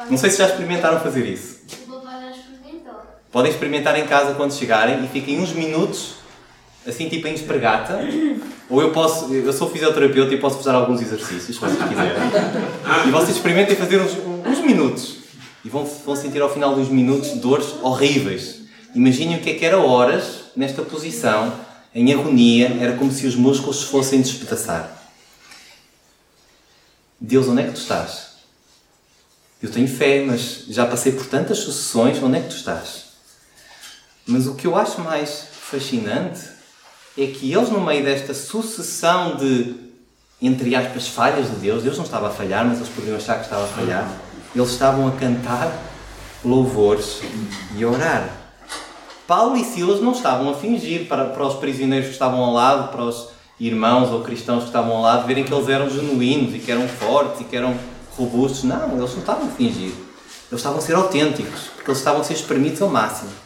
Não 0.09 0.17
sei 0.17 0.29
se 0.29 0.39
já 0.39 0.47
experimentaram 0.47 0.99
fazer 0.99 1.25
isso. 1.25 1.52
Podem 3.33 3.51
experimentar 3.51 3.99
em 3.99 4.05
casa 4.05 4.35
quando 4.35 4.53
chegarem 4.53 5.03
e 5.03 5.07
fiquem 5.07 5.41
uns 5.41 5.51
minutos 5.51 6.17
assim 6.87 7.09
tipo 7.09 7.27
em 7.27 7.33
espregueta. 7.33 7.99
Ou 8.69 8.79
eu 8.79 8.91
posso, 8.91 9.33
eu 9.33 9.51
sou 9.51 9.69
fisioterapeuta 9.71 10.33
e 10.35 10.37
posso 10.37 10.57
fazer 10.57 10.69
alguns 10.69 11.01
exercícios, 11.01 11.55
se 11.55 11.59
vocês 11.59 11.89
quiserem. 11.89 12.11
E 13.07 13.11
vocês 13.11 13.35
experimentem 13.35 13.75
fazer 13.75 13.99
uns, 13.99 14.11
uns 14.45 14.59
minutos. 14.59 15.17
E 15.65 15.69
vão, 15.69 15.83
vão 15.83 16.15
sentir 16.15 16.41
ao 16.43 16.53
final 16.53 16.75
dos 16.75 16.89
minutos 16.89 17.31
dores 17.31 17.73
horríveis. 17.81 18.61
Imaginem 18.93 19.37
o 19.37 19.41
que 19.41 19.49
é 19.49 19.53
que 19.55 19.65
era 19.65 19.79
horas 19.79 20.51
nesta 20.55 20.83
posição, 20.83 21.53
em 21.95 22.13
agonia, 22.13 22.77
era 22.79 22.95
como 22.97 23.11
se 23.11 23.25
os 23.25 23.35
músculos 23.35 23.79
se 23.79 23.85
fossem 23.85 24.21
despedaçar. 24.21 25.01
Deus, 27.19 27.47
onde 27.47 27.61
é 27.61 27.65
que 27.65 27.71
tu 27.71 27.79
estás? 27.79 28.33
Eu 29.59 29.71
tenho 29.71 29.87
fé, 29.87 30.23
mas 30.23 30.65
já 30.69 30.85
passei 30.85 31.13
por 31.13 31.25
tantas 31.25 31.59
sucessões, 31.59 32.21
onde 32.21 32.37
é 32.37 32.41
que 32.41 32.49
tu 32.49 32.55
estás? 32.55 33.12
Mas 34.25 34.47
o 34.47 34.55
que 34.55 34.65
eu 34.65 34.75
acho 34.75 35.01
mais 35.01 35.47
fascinante 35.51 36.41
é 37.17 37.27
que 37.27 37.51
eles, 37.51 37.69
no 37.69 37.81
meio 37.81 38.03
desta 38.03 38.33
sucessão 38.33 39.35
de, 39.35 39.75
entre 40.41 40.75
aspas, 40.75 41.07
falhas 41.07 41.49
de 41.49 41.55
Deus, 41.57 41.83
Deus 41.83 41.97
não 41.97 42.05
estava 42.05 42.27
a 42.27 42.31
falhar, 42.31 42.65
mas 42.65 42.77
eles 42.77 42.89
poderiam 42.89 43.17
achar 43.17 43.35
que 43.37 43.43
estava 43.43 43.65
a 43.65 43.67
falhar, 43.67 44.09
eles 44.55 44.69
estavam 44.69 45.07
a 45.07 45.11
cantar 45.11 45.71
louvores 46.43 47.21
e 47.75 47.83
a 47.83 47.87
orar. 47.87 48.29
Paulo 49.27 49.57
e 49.57 49.63
Silas 49.63 50.01
não 50.01 50.11
estavam 50.11 50.49
a 50.49 50.53
fingir 50.53 51.07
para, 51.07 51.25
para 51.25 51.45
os 51.45 51.55
prisioneiros 51.55 52.07
que 52.07 52.13
estavam 52.13 52.41
ao 52.43 52.53
lado, 52.53 52.91
para 52.91 53.03
os 53.03 53.29
irmãos 53.59 54.09
ou 54.09 54.21
cristãos 54.21 54.63
que 54.63 54.69
estavam 54.69 54.97
ao 54.97 55.01
lado, 55.01 55.27
verem 55.27 55.43
que 55.43 55.53
eles 55.53 55.69
eram 55.69 55.89
genuínos 55.89 56.53
e 56.55 56.59
que 56.59 56.71
eram 56.71 56.87
fortes 56.87 57.41
e 57.41 57.43
que 57.43 57.55
eram 57.55 57.75
robustos. 58.17 58.63
Não, 58.63 58.97
eles 58.97 59.11
não 59.11 59.19
estavam 59.19 59.47
a 59.47 59.51
fingir. 59.51 59.91
Eles 59.91 60.59
estavam 60.59 60.79
a 60.79 60.81
ser 60.81 60.95
autênticos, 60.95 61.69
porque 61.75 61.89
eles 61.89 61.99
estavam 61.99 62.21
a 62.21 62.23
ser 62.23 62.33
espremidos 62.33 62.81
ao 62.81 62.89
máximo. 62.89 63.42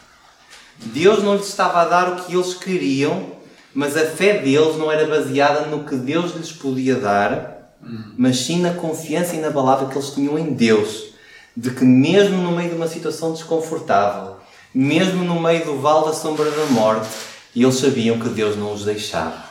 Deus 0.86 1.24
não 1.24 1.36
lhes 1.36 1.48
estava 1.48 1.82
a 1.82 1.86
dar 1.86 2.14
o 2.14 2.16
que 2.24 2.34
eles 2.36 2.54
queriam, 2.54 3.26
mas 3.74 3.96
a 3.98 4.06
fé 4.06 4.40
deles 4.40 4.78
não 4.78 4.92
era 4.92 5.06
baseada 5.06 5.68
no 5.68 5.84
que 5.84 5.96
Deus 5.96 6.36
lhes 6.36 6.52
podia 6.52 6.96
dar, 6.96 7.76
mas 8.18 8.38
sim 8.40 8.62
na 8.62 8.74
confiança 8.74 9.36
inabalável 9.36 9.88
que 9.88 9.96
eles 9.98 10.10
tinham 10.12 10.38
em 10.38 10.54
Deus. 10.54 11.08
de 11.56 11.72
que, 11.72 11.84
mesmo 11.84 12.38
no 12.38 12.52
meio 12.52 12.70
de 12.70 12.76
uma 12.76 12.88
situação 12.88 13.34
desconfortável, 13.34 14.36
mesmo 14.74 15.24
no 15.24 15.42
meio 15.42 15.66
do 15.66 15.80
vale 15.80 16.06
da 16.06 16.14
sombra 16.14 16.50
da 16.52 16.66
morte, 16.68 17.08
eles 17.56 17.76
sabiam 17.76 18.20
que 18.20 18.30
Deus 18.30 18.56
não 18.56 18.74
os 18.74 18.86
deixava 18.86 19.44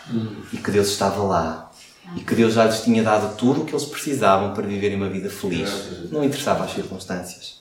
e 0.53 0.57
que 0.57 0.70
Deus 0.70 0.87
estava 0.87 1.20
lá 1.24 1.68
e 2.14 2.20
que 2.20 2.37
Deus 2.37 2.55
já 2.55 2.64
lhes 2.66 2.83
tinha 2.83 3.03
dado 3.03 3.37
tudo 3.37 3.62
o 3.62 3.64
que 3.64 3.72
eles 3.72 3.87
precisavam 3.87 4.55
para 4.55 4.64
viverem 4.64 4.97
uma 4.97 5.09
vida 5.09 5.29
feliz. 5.29 5.68
Não 6.12 6.22
interessava 6.22 6.64
as 6.64 6.72
circunstâncias. 6.72 7.57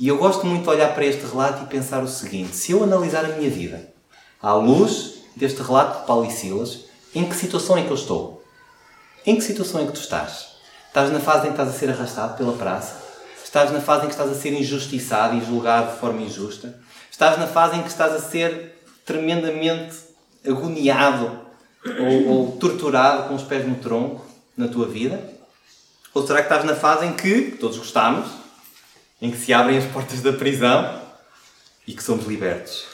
E 0.00 0.08
eu 0.08 0.16
gosto 0.16 0.46
muito 0.46 0.62
de 0.62 0.70
olhar 0.70 0.94
para 0.94 1.04
este 1.04 1.26
relato 1.26 1.62
e 1.62 1.66
pensar 1.66 2.02
o 2.02 2.08
seguinte: 2.08 2.56
se 2.56 2.72
eu 2.72 2.82
analisar 2.82 3.22
a 3.22 3.36
minha 3.36 3.50
vida 3.50 3.92
à 4.40 4.54
luz 4.54 5.16
deste 5.36 5.60
relato 5.60 6.00
de 6.00 6.06
Paulo 6.06 6.24
e 6.24 6.30
Silas, 6.30 6.86
em 7.14 7.28
que 7.28 7.36
situação 7.36 7.76
é 7.76 7.82
que 7.82 7.90
eu 7.90 7.96
estou? 7.96 8.42
Em 9.26 9.36
que 9.36 9.42
situação 9.42 9.82
é 9.82 9.84
que 9.84 9.92
tu 9.92 10.00
estás? 10.00 10.56
Estás 10.88 11.12
na 11.12 11.20
fase 11.20 11.40
em 11.40 11.52
que 11.52 11.60
estás 11.60 11.68
a 11.68 11.78
ser 11.78 11.90
arrastado 11.90 12.38
pela 12.38 12.54
praça? 12.54 12.98
Estás 13.44 13.70
na 13.70 13.80
fase 13.82 14.04
em 14.04 14.06
que 14.06 14.14
estás 14.14 14.30
a 14.30 14.34
ser 14.34 14.54
injustiçado 14.54 15.36
e 15.36 15.44
julgado 15.44 15.92
de 15.92 15.98
forma 15.98 16.22
injusta? 16.22 16.80
Estás 17.10 17.38
na 17.38 17.46
fase 17.46 17.76
em 17.76 17.82
que 17.82 17.88
estás 17.88 18.14
a 18.14 18.20
ser 18.20 18.82
tremendamente 19.04 19.96
agoniado 20.48 21.40
ou, 21.84 22.28
ou 22.28 22.52
torturado 22.52 23.28
com 23.28 23.34
os 23.34 23.42
pés 23.42 23.68
no 23.68 23.74
tronco 23.74 24.24
na 24.56 24.66
tua 24.66 24.88
vida? 24.88 25.22
Ou 26.14 26.26
será 26.26 26.38
que 26.38 26.46
estás 26.46 26.64
na 26.64 26.74
fase 26.74 27.04
em 27.04 27.12
que 27.12 27.58
todos 27.60 27.76
gostamos, 27.76 28.39
em 29.20 29.30
que 29.30 29.36
se 29.36 29.52
abrem 29.52 29.78
as 29.78 29.84
portas 29.84 30.22
da 30.22 30.32
prisão 30.32 31.02
e 31.86 31.92
que 31.92 32.02
somos 32.02 32.26
libertos? 32.26 32.84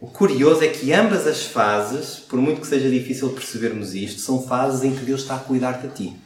O 0.00 0.06
curioso 0.06 0.64
é 0.64 0.68
que 0.68 0.92
ambas 0.92 1.26
as 1.26 1.44
fases, 1.44 2.20
por 2.20 2.38
muito 2.38 2.62
que 2.62 2.66
seja 2.66 2.88
difícil 2.88 3.30
percebermos 3.30 3.94
isto, 3.94 4.20
são 4.20 4.42
fases 4.42 4.82
em 4.82 4.94
que 4.94 5.04
Deus 5.04 5.20
está 5.20 5.36
a 5.36 5.40
cuidar 5.40 5.72
de 5.72 5.88
ti. 5.88 6.16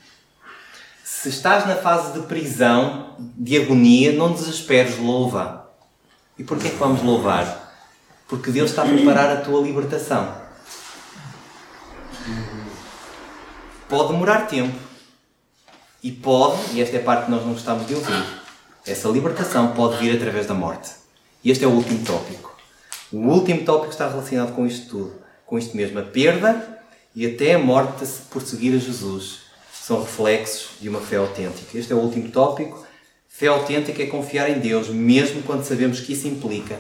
Se 1.03 1.29
estás 1.29 1.67
na 1.67 1.75
fase 1.75 2.13
de 2.13 2.27
prisão, 2.27 3.17
de 3.19 3.57
agonia, 3.57 4.13
não 4.13 4.33
desesperes, 4.33 4.97
louva. 4.99 5.69
E 6.39 6.45
porquê 6.45 6.71
que 6.71 6.77
vamos 6.77 7.03
louvar? 7.03 7.75
Porque 8.29 8.51
Deus 8.51 8.71
está 8.71 8.83
a 8.83 8.87
preparar 8.87 9.31
a 9.31 9.41
tua 9.41 9.61
libertação. 9.61 10.35
Pode 13.89 14.13
demorar 14.13 14.47
tempo. 14.47 14.79
E 16.03 16.13
pode, 16.13 16.75
e 16.75 16.81
esta 16.81 16.97
é 16.97 17.01
a 17.01 17.03
parte 17.03 17.25
que 17.25 17.31
nós 17.31 17.45
não 17.45 17.55
gostamos 17.55 17.87
de 17.87 17.95
ouvir, 17.95 18.44
essa 18.87 19.09
libertação 19.09 19.73
pode 19.73 19.97
vir 19.97 20.15
através 20.15 20.47
da 20.47 20.55
morte. 20.55 20.91
E 21.43 21.51
este 21.51 21.65
é 21.65 21.67
o 21.67 21.71
último 21.71 22.05
tópico. 22.05 22.55
O 23.13 23.19
último 23.19 23.65
tópico 23.65 23.93
está 23.93 24.09
relacionado 24.09 24.55
com 24.55 24.67
isto 24.67 24.89
tudo, 24.89 25.13
com 25.47 25.59
isto 25.59 25.77
mesmo, 25.77 25.99
a 25.99 26.03
perda 26.03 26.81
e 27.15 27.27
até 27.27 27.55
a 27.55 27.59
morte 27.59 28.05
por 28.31 28.43
seguir 28.43 28.75
a 28.75 28.79
Jesus. 28.79 29.45
São 29.73 30.03
reflexos 30.03 30.71
de 30.81 30.89
uma 30.89 31.01
fé 31.01 31.17
autêntica. 31.17 31.79
Este 31.79 31.93
é 31.93 31.97
o 31.97 32.01
último 32.01 32.31
tópico. 32.31 32.87
Fé 33.29 33.47
autêntica 33.47 34.03
é 34.03 34.07
confiar 34.07 34.51
em 34.51 34.59
Deus, 34.59 34.89
mesmo 34.89 35.43
quando 35.43 35.65
sabemos 35.65 36.01
que 36.01 36.13
isso 36.13 36.29
implica 36.29 36.79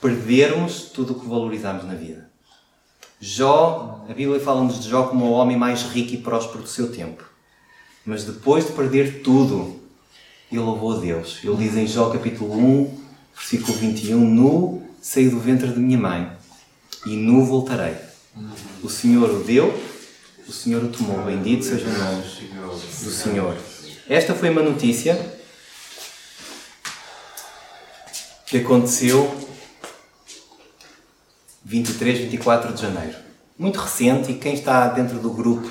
perdermos 0.00 0.90
tudo 0.92 1.12
o 1.12 1.20
que 1.20 1.28
valorizamos 1.28 1.84
na 1.84 1.94
vida. 1.94 2.28
Jó, 3.20 4.04
a 4.08 4.12
Bíblia 4.12 4.38
fala-nos 4.38 4.82
de 4.82 4.90
Jó 4.90 5.04
como 5.04 5.24
o 5.26 5.32
homem 5.32 5.56
mais 5.56 5.82
rico 5.82 6.14
e 6.14 6.18
próspero 6.18 6.62
do 6.62 6.68
seu 6.68 6.92
tempo. 6.92 7.24
Mas 8.04 8.24
depois 8.24 8.66
de 8.66 8.72
perder 8.72 9.22
tudo, 9.22 9.83
ele 10.50 10.60
louvou 10.60 10.96
a 10.96 11.00
Deus. 11.00 11.40
Ele 11.42 11.56
diz 11.56 11.76
em 11.76 11.86
Jó 11.86 12.10
capítulo 12.10 12.54
1, 12.54 13.00
versículo 13.34 13.76
21, 13.78 14.18
Nu 14.18 14.82
saí 15.00 15.28
do 15.28 15.38
ventre 15.38 15.68
de 15.68 15.78
minha 15.78 15.98
mãe 15.98 16.30
e 17.06 17.16
nu 17.16 17.44
voltarei. 17.44 17.94
O 18.82 18.88
Senhor 18.88 19.30
o 19.30 19.44
deu, 19.44 19.72
o 20.48 20.52
Senhor 20.52 20.82
o 20.82 20.88
tomou. 20.88 21.22
Bendito 21.24 21.64
seja 21.64 21.86
o 21.86 21.92
nome 21.92 22.22
do 22.22 23.10
Senhor. 23.10 23.56
Esta 24.08 24.34
foi 24.34 24.50
uma 24.50 24.62
notícia 24.62 25.14
que 28.46 28.58
aconteceu 28.58 29.44
23, 31.64 32.18
24 32.20 32.72
de 32.72 32.82
janeiro. 32.82 33.16
Muito 33.58 33.78
recente 33.78 34.32
e 34.32 34.38
quem 34.38 34.54
está 34.54 34.88
dentro 34.88 35.18
do 35.18 35.30
grupo 35.30 35.70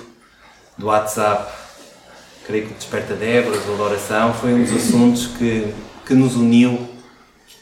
do 0.77 0.87
WhatsApp, 0.87 1.51
creio 2.45 2.67
que 2.67 2.73
Desperta 2.73 3.15
Débora 3.15 3.57
ou 3.69 3.77
da 3.77 3.83
oração, 3.83 4.33
foi 4.33 4.53
um 4.53 4.63
dos 4.63 4.71
assuntos 4.71 5.27
que, 5.27 5.73
que 6.05 6.13
nos 6.13 6.35
uniu 6.35 6.89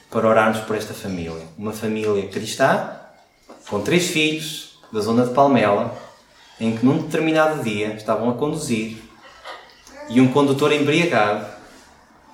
para 0.09 0.27
orarmos 0.27 0.59
por 0.61 0.75
esta 0.75 0.93
família. 0.93 1.43
Uma 1.57 1.71
família 1.71 2.27
cristã, 2.27 2.89
com 3.69 3.82
três 3.82 4.07
filhos, 4.07 4.77
da 4.91 4.99
zona 4.99 5.25
de 5.25 5.34
Palmela, 5.34 5.97
em 6.59 6.75
que 6.75 6.86
num 6.86 6.97
determinado 6.97 7.63
dia 7.63 7.93
estavam 7.93 8.29
a 8.29 8.34
conduzir 8.34 8.97
e 10.09 10.19
um 10.19 10.27
condutor 10.27 10.71
embriagado 10.73 11.45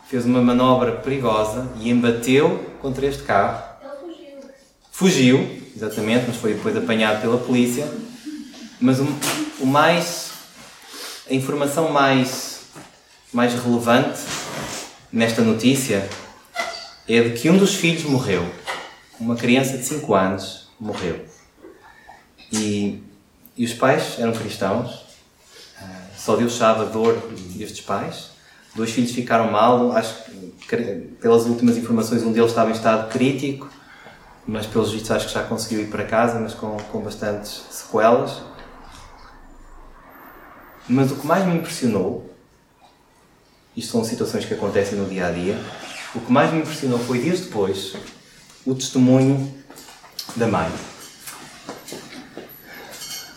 fez 0.08 0.26
uma 0.26 0.41
manobra 0.41 0.93
perigosa 0.93 1.70
e 1.80 1.89
embateu 1.89 2.66
contra 2.82 3.06
este 3.06 3.24
carro. 3.24 3.64
Fugiu, 4.91 5.62
exatamente, 5.76 6.26
mas 6.28 6.38
foi 6.38 6.54
depois 6.54 6.76
apanhado 6.76 7.22
pela 7.22 7.38
polícia. 7.38 7.88
Mas 8.82 9.00
o, 9.00 9.08
o 9.60 9.66
mais. 9.66 10.27
A 11.30 11.34
informação 11.34 11.92
mais, 11.92 12.62
mais 13.34 13.54
relevante 13.54 14.20
nesta 15.12 15.42
notícia 15.42 16.08
é 17.08 17.22
de 17.22 17.40
que 17.40 17.50
um 17.50 17.58
dos 17.58 17.76
filhos 17.76 18.04
morreu. 18.04 18.46
Uma 19.20 19.36
criança 19.36 19.78
de 19.78 19.84
5 19.84 20.14
anos 20.14 20.70
morreu. 20.80 21.26
E, 22.52 23.04
e 23.56 23.66
os 23.66 23.74
pais 23.74 24.20
eram 24.20 24.32
cristãos. 24.32 25.06
Ah, 25.82 26.02
só 26.16 26.36
Deus 26.36 26.56
sabe 26.56 26.82
a 26.82 26.86
dor 26.86 27.16
destes 27.56 27.82
pais. 27.82 28.32
Dois 28.76 28.92
filhos 28.92 29.12
ficaram 29.12 29.52
mal. 29.52 29.92
Acho 29.94 30.24
que, 30.68 30.78
pelas 31.20 31.46
últimas 31.46 31.78
informações, 31.78 32.24
um 32.24 32.32
deles 32.32 32.52
estava 32.52 32.70
em 32.70 32.74
estado 32.74 33.10
crítico, 33.10 33.70
mas 34.46 34.66
pelos 34.66 34.92
vistos 34.92 35.12
acho 35.12 35.28
que 35.28 35.34
já 35.34 35.44
conseguiu 35.44 35.82
ir 35.82 35.88
para 35.88 36.06
casa, 36.06 36.40
mas 36.40 36.54
com, 36.54 36.78
com 36.92 37.00
bastantes 37.00 37.64
sequelas. 37.72 38.42
Mas 40.90 41.12
o 41.12 41.16
que 41.16 41.28
mais 41.28 41.46
me 41.46 41.56
impressionou, 41.56 42.34
isto 43.76 43.92
são 43.92 44.04
situações 44.04 44.46
que 44.46 44.54
acontecem 44.54 44.98
no 44.98 45.10
dia 45.10 45.28
a 45.28 45.32
dia, 45.32 45.60
o 46.16 46.22
que 46.22 46.32
mais 46.32 46.52
me 46.54 46.60
impressionou 46.60 46.98
foi 47.00 47.20
dias 47.20 47.42
depois 47.42 47.96
o 48.66 48.74
testemunho 48.74 49.54
da 50.36 50.48
mãe. 50.48 50.72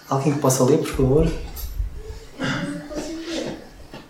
Alguém 0.08 0.32
que 0.34 0.40
possa 0.40 0.64
ler, 0.64 0.78
por 0.78 0.88
favor? 0.88 1.32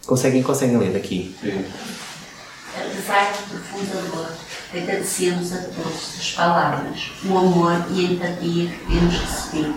Conseguem, 0.07 0.43
conseguem 0.43 0.79
ler 0.79 0.93
daqui? 0.93 1.37
Sim. 1.41 1.65
Apesar 2.75 3.33
de 3.33 3.43
profunda 3.45 4.03
dor, 4.11 4.33
agradecemos 4.73 5.53
a 5.53 5.59
todos 5.59 6.19
as 6.19 6.33
palavras, 6.33 7.13
o 7.25 7.39
amor 7.39 7.87
e 7.91 8.07
a 8.07 8.11
empatia 8.11 8.71
que 8.71 8.87
temos 8.87 9.15
recebido. 9.15 9.75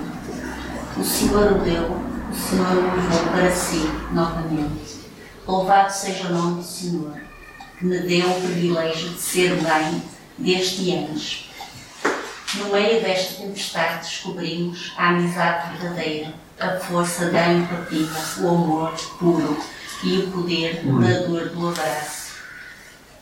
O 0.97 1.03
Senhor 1.03 1.51
o 1.53 1.59
deu, 1.59 2.12
o 2.33 2.35
Senhor 2.35 2.67
o 2.67 2.95
levou 2.95 3.27
para 3.31 3.51
si 3.51 3.87
novamente. 4.11 5.03
Louvado 5.45 5.93
seja 5.93 6.27
o 6.27 6.33
nome 6.33 6.61
do 6.61 6.67
Senhor 6.67 7.13
que 7.77 7.85
me 7.85 7.99
deu 7.99 8.27
o 8.27 8.41
privilégio 8.41 9.09
de 9.09 9.19
ser 9.19 9.61
mãe 9.61 10.01
desde 10.37 10.95
anos. 10.95 11.51
No 12.55 12.69
meio 12.71 13.01
desta 13.01 13.43
tempestade 13.43 13.99
descobrimos 13.99 14.93
a 14.97 15.09
amizade 15.09 15.77
verdadeira, 15.77 16.33
a 16.59 16.71
força 16.79 17.29
da 17.29 17.53
empatia, 17.53 18.07
o 18.41 18.47
amor 18.47 18.93
puro 19.19 19.63
e 20.03 20.17
o 20.17 20.31
poder 20.31 20.81
curador 20.81 21.49
do 21.49 21.69
abraço. 21.69 22.33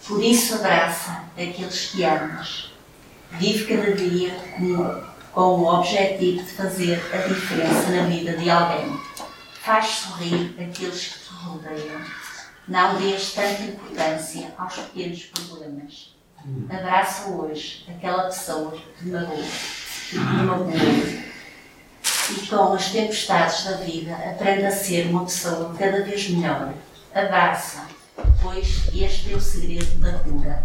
Por 0.07 0.23
isso 0.23 0.55
abraça 0.55 1.23
aqueles 1.37 1.91
que 1.91 2.03
amas. 2.03 2.71
Vive 3.31 3.75
cada 3.75 3.93
dia 3.93 4.31
com, 4.57 5.10
com 5.33 5.59
o 5.59 5.73
objetivo 5.73 6.43
de 6.43 6.51
fazer 6.51 7.01
a 7.13 7.27
diferença 7.27 7.89
na 7.89 8.03
vida 8.03 8.37
de 8.37 8.49
alguém. 8.49 8.99
Faz 9.61 9.85
sorrir 9.85 10.55
aqueles 10.59 11.07
que 11.07 11.19
te 11.19 11.33
rodeiam 11.43 12.01
não 12.67 12.95
dês 12.97 13.33
tanta 13.33 13.63
importância 13.63 14.53
aos 14.57 14.75
pequenos 14.75 15.23
problemas. 15.23 16.15
Abraça 16.69 17.29
hoje 17.29 17.85
aquela 17.89 18.23
pessoa 18.23 18.71
que 18.71 19.03
te 19.03 19.09
magoou, 19.09 19.43
que 20.09 20.17
te. 20.17 21.31
E 22.31 22.47
com 22.47 22.73
as 22.73 22.89
tempestades 22.91 23.65
da 23.65 23.77
vida, 23.77 24.15
aprenda 24.15 24.69
a 24.69 24.71
ser 24.71 25.07
uma 25.07 25.25
pessoa 25.25 25.75
cada 25.77 26.03
vez 26.03 26.29
melhor. 26.29 26.73
Abraça, 27.13 27.85
pois 28.41 28.87
este 28.93 29.33
é 29.33 29.35
o 29.35 29.41
segredo 29.41 29.99
da 29.99 30.19
cura. 30.19 30.63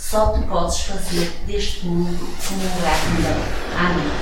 Só 0.00 0.28
tu 0.28 0.42
podes 0.42 0.80
fazer 0.80 1.30
deste 1.46 1.86
mundo 1.86 2.08
um 2.08 2.54
lugar 2.54 2.96
melhor. 3.14 3.46
Amém. 3.78 4.12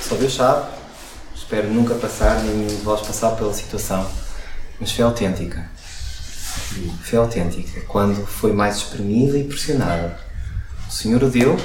Só 0.00 0.14
Deus 0.14 0.34
sabe. 0.34 0.70
Espero 1.34 1.68
nunca 1.68 1.94
passar, 1.96 2.40
nem 2.42 2.66
de 2.66 2.76
vós 2.76 3.06
passar 3.06 3.32
pela 3.32 3.52
situação 3.52 4.08
mas 4.82 4.90
fé 4.90 5.04
autêntica. 5.04 5.70
Fé 7.02 7.16
autêntica, 7.16 7.82
quando 7.82 8.26
foi 8.26 8.52
mais 8.52 8.78
espremida 8.78 9.38
e 9.38 9.44
pressionada. 9.44 10.18
O 10.88 10.92
Senhor 10.92 11.22
o 11.22 11.30
deu, 11.30 11.56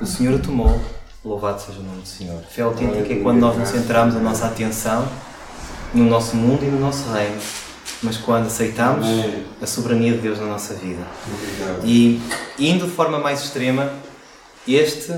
o 0.00 0.06
Senhor 0.06 0.34
o 0.34 0.38
tomou, 0.38 0.80
louvado 1.24 1.60
seja 1.60 1.80
o 1.80 1.82
nome 1.82 2.02
do 2.02 2.08
Senhor. 2.08 2.40
Fé 2.48 2.62
autêntica 2.62 3.12
é 3.12 3.16
quando 3.16 3.40
nós 3.40 3.58
nos 3.58 3.68
centramos 3.68 4.14
a 4.14 4.20
nossa 4.20 4.46
atenção 4.46 5.08
no 5.92 6.04
nosso 6.04 6.36
mundo 6.36 6.64
e 6.64 6.68
no 6.68 6.78
nosso 6.78 7.10
reino 7.10 7.40
mas 8.02 8.16
quando 8.16 8.46
aceitamos 8.46 9.06
Amém. 9.06 9.44
a 9.60 9.66
soberania 9.66 10.12
de 10.12 10.18
Deus 10.18 10.38
na 10.38 10.46
nossa 10.46 10.74
vida. 10.74 11.02
Obrigado. 11.26 11.84
E 11.84 12.20
indo 12.58 12.86
de 12.86 12.92
forma 12.92 13.18
mais 13.18 13.42
extrema, 13.42 13.92
este 14.66 15.12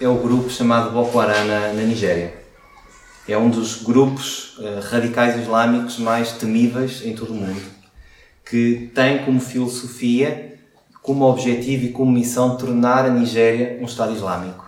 é 0.00 0.08
o 0.08 0.16
grupo 0.16 0.50
chamado 0.50 0.90
Boko 0.90 1.18
Haram 1.18 1.44
na, 1.44 1.72
na 1.72 1.82
Nigéria. 1.82 2.34
É 3.28 3.36
um 3.36 3.50
dos 3.50 3.82
grupos 3.82 4.56
eh, 4.60 4.80
radicais 4.82 5.40
islâmicos 5.40 5.98
mais 5.98 6.32
temíveis 6.32 7.02
em 7.04 7.14
todo 7.14 7.32
o 7.32 7.34
mundo, 7.34 7.62
que 8.44 8.90
tem 8.94 9.24
como 9.24 9.40
filosofia, 9.40 10.58
como 11.02 11.24
objetivo 11.24 11.84
e 11.84 11.92
como 11.92 12.10
missão 12.10 12.56
tornar 12.56 13.04
a 13.04 13.10
Nigéria 13.10 13.78
um 13.80 13.84
Estado 13.84 14.14
Islâmico. 14.14 14.64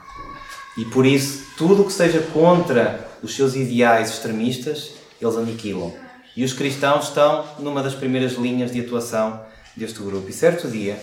E 0.77 0.85
por 0.85 1.05
isso, 1.05 1.45
tudo 1.57 1.83
o 1.83 1.87
que 1.87 1.93
seja 1.93 2.21
contra 2.33 3.09
os 3.23 3.35
seus 3.35 3.55
ideais 3.55 4.11
extremistas, 4.11 4.93
eles 5.21 5.37
aniquilam. 5.37 6.02
E 6.37 6.45
os 6.45 6.53
cristãos 6.53 7.09
estão 7.09 7.45
numa 7.59 7.83
das 7.83 7.95
primeiras 7.95 8.33
linhas 8.33 8.73
de 8.73 8.81
atuação 8.81 9.41
deste 9.77 10.01
grupo. 10.01 10.29
E 10.29 10.33
certo 10.33 10.69
dia, 10.69 10.99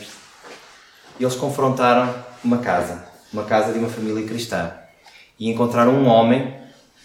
eles 1.19 1.35
confrontaram 1.35 2.13
uma 2.43 2.59
casa, 2.59 3.05
uma 3.31 3.43
casa 3.43 3.71
de 3.73 3.79
uma 3.79 3.89
família 3.89 4.25
cristã. 4.25 4.71
E 5.39 5.49
encontraram 5.49 5.93
um 5.93 6.07
homem, 6.07 6.53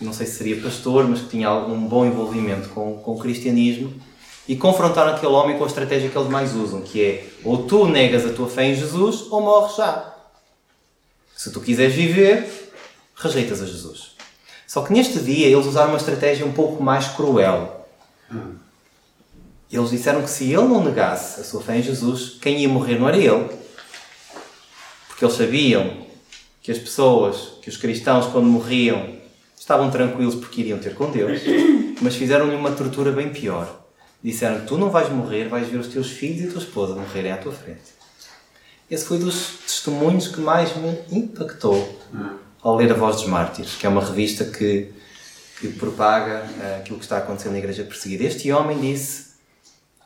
não 0.01 0.13
sei 0.13 0.27
se 0.27 0.39
seria 0.39 0.61
pastor, 0.61 1.07
mas 1.09 1.21
que 1.21 1.29
tinha 1.29 1.53
um 1.53 1.87
bom 1.87 2.07
envolvimento 2.07 2.69
com, 2.71 2.97
com 2.99 3.13
o 3.13 3.19
cristianismo, 3.19 3.93
e 4.47 4.57
confrontaram 4.57 5.15
aquele 5.15 5.33
homem 5.33 5.57
com 5.57 5.65
a 5.65 5.67
estratégia 5.67 6.11
que 6.11 6.17
eles 6.17 6.29
mais 6.29 6.55
usam, 6.55 6.83
que 6.83 7.03
é 7.03 7.27
ou 7.45 7.67
tu 7.67 7.87
negas 7.87 8.27
a 8.27 8.33
tua 8.33 8.49
fé 8.49 8.65
em 8.65 8.75
Jesus 8.75 9.27
ou 9.31 9.41
morres 9.41 9.77
já. 9.77 10.15
Se 11.37 11.51
tu 11.51 11.61
quiseres 11.61 11.95
viver, 11.95 12.73
rejeitas 13.17 13.63
a 13.63 13.67
Jesus. 13.67 14.15
Só 14.67 14.83
que 14.83 14.93
neste 14.93 15.19
dia 15.21 15.47
eles 15.47 15.67
usaram 15.67 15.91
uma 15.91 15.99
estratégia 15.99 16.45
um 16.45 16.53
pouco 16.53 16.83
mais 16.83 17.09
cruel. 17.09 17.84
Eles 19.71 19.91
disseram 19.91 20.23
que 20.23 20.31
se 20.31 20.45
ele 20.45 20.69
não 20.69 20.85
negasse 20.85 21.41
a 21.41 21.45
sua 21.45 21.61
fé 21.61 21.79
em 21.79 21.83
Jesus, 21.83 22.39
quem 22.41 22.61
ia 22.61 22.69
morrer 22.69 22.99
não 22.99 23.09
era 23.09 23.17
ele. 23.17 23.49
Porque 25.09 25.25
eles 25.25 25.35
sabiam 25.35 26.05
que 26.63 26.71
as 26.71 26.79
pessoas, 26.79 27.59
que 27.61 27.69
os 27.69 27.77
cristãos, 27.77 28.27
quando 28.27 28.47
morriam, 28.47 29.17
estavam 29.59 29.91
tranquilos 29.91 30.35
porque 30.35 30.61
iriam 30.61 30.79
ter 30.79 30.95
com 30.95 31.11
Deus, 31.11 31.41
mas 32.01 32.15
fizeram-lhe 32.15 32.55
uma 32.55 32.71
tortura 32.71 33.11
bem 33.11 33.31
pior. 33.31 33.85
Disseram 34.23 34.61
que 34.61 34.67
tu 34.67 34.79
não 34.79 34.91
vais 34.91 35.09
morrer, 35.11 35.49
vais 35.49 35.69
ver 35.69 35.79
os 35.79 35.89
teus 35.89 36.11
filhos 36.11 36.43
e 36.43 36.49
a 36.49 36.51
tua 36.51 36.63
esposa 36.63 36.95
morrerem 36.95 37.33
à 37.33 37.37
tua 37.37 37.53
frente. 37.53 37.93
Esse 38.91 39.05
foi 39.07 39.19
dos 39.19 39.59
testemunhos 39.67 40.29
que 40.29 40.41
mais 40.41 40.75
me 40.77 40.99
impactou 41.11 42.01
ao 42.63 42.77
ler 42.77 42.91
A 42.93 42.95
Voz 42.95 43.17
dos 43.17 43.27
Mártires, 43.27 43.75
que 43.77 43.87
é 43.87 43.89
uma 43.89 44.03
revista 44.05 44.45
que, 44.45 44.91
que 45.61 45.69
propaga 45.69 46.47
eh, 46.61 46.79
aquilo 46.81 46.99
que 46.99 47.05
está 47.05 47.19
acontecendo 47.19 47.53
na 47.53 47.59
Igreja 47.59 47.85
Perseguida. 47.85 48.25
Este 48.25 48.51
homem 48.53 48.81
disse 48.81 49.35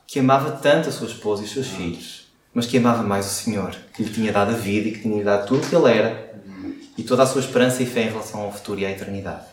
que 0.06 0.18
amava 0.18 0.52
tanto 0.52 0.88
a 0.88 0.92
sua 0.92 1.06
esposa 1.06 1.42
e 1.42 1.44
os 1.44 1.52
seus 1.52 1.68
filhos, 1.68 2.32
mas 2.52 2.66
que 2.66 2.78
amava 2.78 3.02
mais 3.02 3.26
o 3.26 3.30
Senhor, 3.30 3.76
que 3.94 4.02
lhe 4.02 4.12
tinha 4.12 4.32
dado 4.32 4.52
a 4.52 4.56
vida 4.56 4.88
e 4.88 4.92
que 4.92 5.00
tinha 5.00 5.18
lhe 5.18 5.24
dado 5.24 5.46
tudo 5.46 5.64
o 5.64 5.68
que 5.68 5.76
ele 5.76 5.90
era 5.90 6.28
e 6.96 7.02
toda 7.02 7.22
a 7.22 7.26
sua 7.26 7.40
esperança 7.40 7.82
e 7.82 7.86
fé 7.86 8.02
em 8.02 8.08
relação 8.08 8.40
ao 8.40 8.52
futuro 8.52 8.80
e 8.80 8.86
à 8.86 8.90
eternidade. 8.90 9.46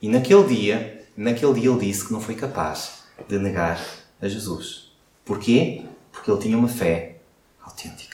E 0.00 0.08
naquele 0.08 0.44
dia, 0.44 1.04
naquele 1.16 1.54
dia 1.54 1.70
ele 1.70 1.78
disse 1.78 2.06
que 2.06 2.12
não 2.12 2.20
foi 2.20 2.34
capaz 2.34 3.04
de 3.28 3.38
negar 3.38 3.80
a 4.20 4.28
Jesus. 4.28 4.92
Porquê? 5.24 5.84
Porque 6.10 6.30
ele 6.30 6.40
tinha 6.40 6.58
uma 6.58 6.68
fé 6.68 7.18
autêntica. 7.62 8.11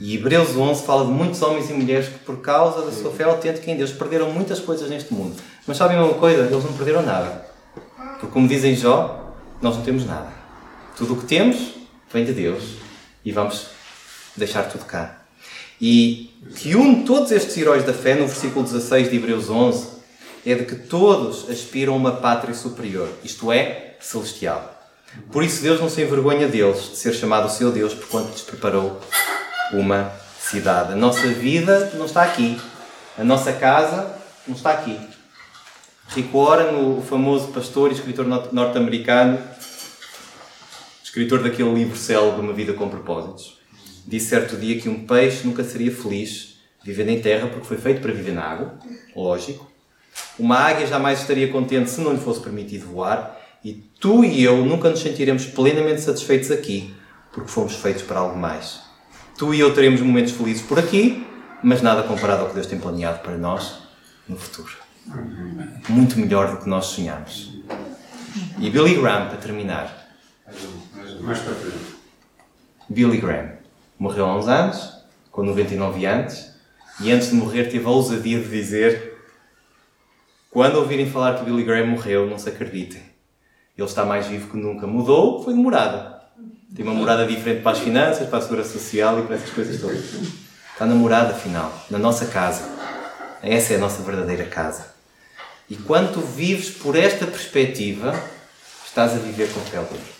E 0.00 0.14
Hebreus 0.16 0.56
11 0.56 0.84
fala 0.84 1.04
de 1.04 1.12
muitos 1.12 1.40
homens 1.42 1.70
e 1.70 1.72
mulheres 1.72 2.08
que, 2.08 2.18
por 2.20 2.38
causa 2.38 2.84
da 2.84 2.92
sua 2.92 3.10
fé 3.10 3.24
autêntica 3.24 3.70
em 3.70 3.76
Deus, 3.76 3.92
perderam 3.92 4.30
muitas 4.30 4.60
coisas 4.60 4.88
neste 4.88 5.12
mundo. 5.12 5.36
Mas 5.66 5.76
sabem 5.76 5.98
uma 5.98 6.14
coisa? 6.14 6.42
Eles 6.42 6.64
não 6.64 6.72
perderam 6.72 7.02
nada. 7.02 7.46
Porque, 8.18 8.26
como 8.28 8.48
dizem 8.48 8.74
Jó, 8.74 9.34
nós 9.60 9.76
não 9.76 9.84
temos 9.84 10.06
nada. 10.06 10.28
Tudo 10.96 11.14
o 11.14 11.16
que 11.16 11.26
temos 11.26 11.74
vem 12.12 12.24
de 12.24 12.32
Deus 12.32 12.62
e 13.24 13.32
vamos 13.32 13.66
deixar 14.36 14.64
tudo 14.64 14.84
cá. 14.84 15.22
E 15.80 16.30
que 16.56 16.74
une 16.74 17.04
todos 17.04 17.30
estes 17.32 17.56
heróis 17.56 17.84
da 17.84 17.92
fé, 17.92 18.14
no 18.14 18.26
versículo 18.26 18.64
16 18.64 19.10
de 19.10 19.16
Hebreus 19.16 19.50
11, 19.50 19.88
é 20.46 20.54
de 20.54 20.64
que 20.64 20.74
todos 20.74 21.48
aspiram 21.50 21.94
a 21.94 21.96
uma 21.96 22.12
pátria 22.12 22.54
superior, 22.54 23.08
isto 23.24 23.50
é, 23.50 23.96
celestial. 24.00 24.70
Por 25.32 25.42
isso 25.42 25.62
Deus 25.62 25.80
não 25.80 25.88
se 25.88 26.02
envergonha 26.02 26.46
deles, 26.46 26.90
de 26.90 26.96
ser 26.96 27.14
chamado 27.14 27.46
o 27.46 27.50
seu 27.50 27.72
Deus, 27.72 27.94
porquanto 27.94 28.32
lhes 28.32 28.42
preparou 28.42 29.00
uma 29.72 30.12
cidade. 30.38 30.92
A 30.92 30.96
nossa 30.96 31.26
vida 31.28 31.92
não 31.94 32.06
está 32.06 32.22
aqui. 32.22 32.60
A 33.16 33.24
nossa 33.24 33.52
casa 33.52 34.14
não 34.46 34.54
está 34.54 34.72
aqui. 34.72 34.98
Rick 36.08 36.30
Warren, 36.32 36.76
o 36.76 37.02
famoso 37.02 37.48
pastor 37.48 37.90
e 37.90 37.94
escritor 37.94 38.26
norte-americano, 38.52 39.38
escritor 41.02 41.42
daquele 41.42 41.72
livro 41.72 41.96
célebre 41.96 42.40
Uma 42.40 42.52
Vida 42.52 42.72
com 42.74 42.88
Propósitos, 42.88 43.58
disse 44.06 44.28
certo 44.28 44.56
dia 44.56 44.78
que 44.80 44.88
um 44.88 45.06
peixe 45.06 45.46
nunca 45.46 45.64
seria 45.64 45.90
feliz 45.90 46.58
vivendo 46.84 47.08
em 47.08 47.20
terra 47.20 47.48
porque 47.48 47.66
foi 47.66 47.78
feito 47.78 48.02
para 48.02 48.12
viver 48.12 48.32
na 48.32 48.44
água, 48.44 48.74
lógico. 49.16 49.70
Uma 50.38 50.58
águia 50.58 50.86
jamais 50.86 51.20
estaria 51.20 51.50
contente 51.50 51.90
se 51.90 52.00
não 52.00 52.12
lhe 52.12 52.20
fosse 52.20 52.40
permitido 52.40 52.86
voar 52.86 53.40
e 53.64 53.72
tu 53.98 54.22
e 54.24 54.44
eu 54.44 54.64
nunca 54.64 54.90
nos 54.90 55.00
sentiremos 55.00 55.46
plenamente 55.46 56.02
satisfeitos 56.02 56.50
aqui 56.50 56.94
porque 57.32 57.50
fomos 57.50 57.74
feitos 57.74 58.02
para 58.02 58.20
algo 58.20 58.38
mais. 58.38 58.83
Tu 59.36 59.52
e 59.52 59.60
eu 59.60 59.74
teremos 59.74 60.00
momentos 60.00 60.32
felizes 60.32 60.62
por 60.62 60.78
aqui, 60.78 61.26
mas 61.62 61.82
nada 61.82 62.04
comparado 62.04 62.42
ao 62.42 62.48
que 62.48 62.54
Deus 62.54 62.66
tem 62.66 62.78
planeado 62.78 63.18
para 63.18 63.36
nós 63.36 63.78
no 64.28 64.36
futuro. 64.36 64.72
Muito 65.88 66.18
melhor 66.18 66.52
do 66.52 66.62
que 66.62 66.68
nós 66.68 66.86
sonhamos. 66.86 67.52
E 68.58 68.70
Billy 68.70 68.94
Graham, 68.94 69.28
para 69.28 69.38
terminar. 69.38 70.08
Mais 71.20 71.38
para 71.40 71.54
frente. 71.54 71.96
Billy 72.88 73.18
Graham 73.18 73.52
morreu 73.98 74.26
há 74.26 74.36
uns 74.36 74.46
anos, 74.46 74.92
com 75.32 75.42
99 75.42 76.06
anos, 76.06 76.50
e 77.00 77.10
antes 77.10 77.30
de 77.30 77.34
morrer 77.34 77.64
teve 77.64 77.84
a 77.86 77.90
ousadia 77.90 78.38
de 78.38 78.48
dizer: 78.48 79.18
Quando 80.50 80.76
ouvirem 80.76 81.10
falar 81.10 81.38
que 81.38 81.44
Billy 81.44 81.64
Graham 81.64 81.88
morreu, 81.88 82.28
não 82.28 82.38
se 82.38 82.48
acreditem. 82.48 83.02
Ele 83.76 83.88
está 83.88 84.04
mais 84.04 84.28
vivo 84.28 84.50
que 84.50 84.56
nunca. 84.56 84.86
Mudou, 84.86 85.42
foi 85.42 85.54
de 85.54 85.60
morada. 85.60 86.13
Tem 86.74 86.84
uma 86.84 86.94
morada 86.94 87.24
diferente 87.24 87.62
para 87.62 87.70
as 87.70 87.78
finanças, 87.78 88.28
para 88.28 88.38
a 88.38 88.42
segurança 88.42 88.72
social 88.72 89.20
e 89.20 89.22
para 89.22 89.36
essas 89.36 89.50
coisas 89.50 89.80
todas. 89.80 90.04
Está 90.72 90.84
na 90.84 90.94
morada 90.94 91.32
final, 91.32 91.72
na 91.88 91.98
nossa 91.98 92.26
casa. 92.26 92.68
Essa 93.40 93.74
é 93.74 93.76
a 93.76 93.78
nossa 93.78 94.02
verdadeira 94.02 94.44
casa. 94.46 94.92
E 95.70 95.76
quando 95.76 96.14
tu 96.14 96.20
vives 96.20 96.70
por 96.70 96.96
esta 96.96 97.26
perspectiva, 97.26 98.12
estás 98.84 99.12
a 99.12 99.18
viver 99.18 99.52
com 99.52 99.60
fé 99.60 99.78
livre. 99.78 100.13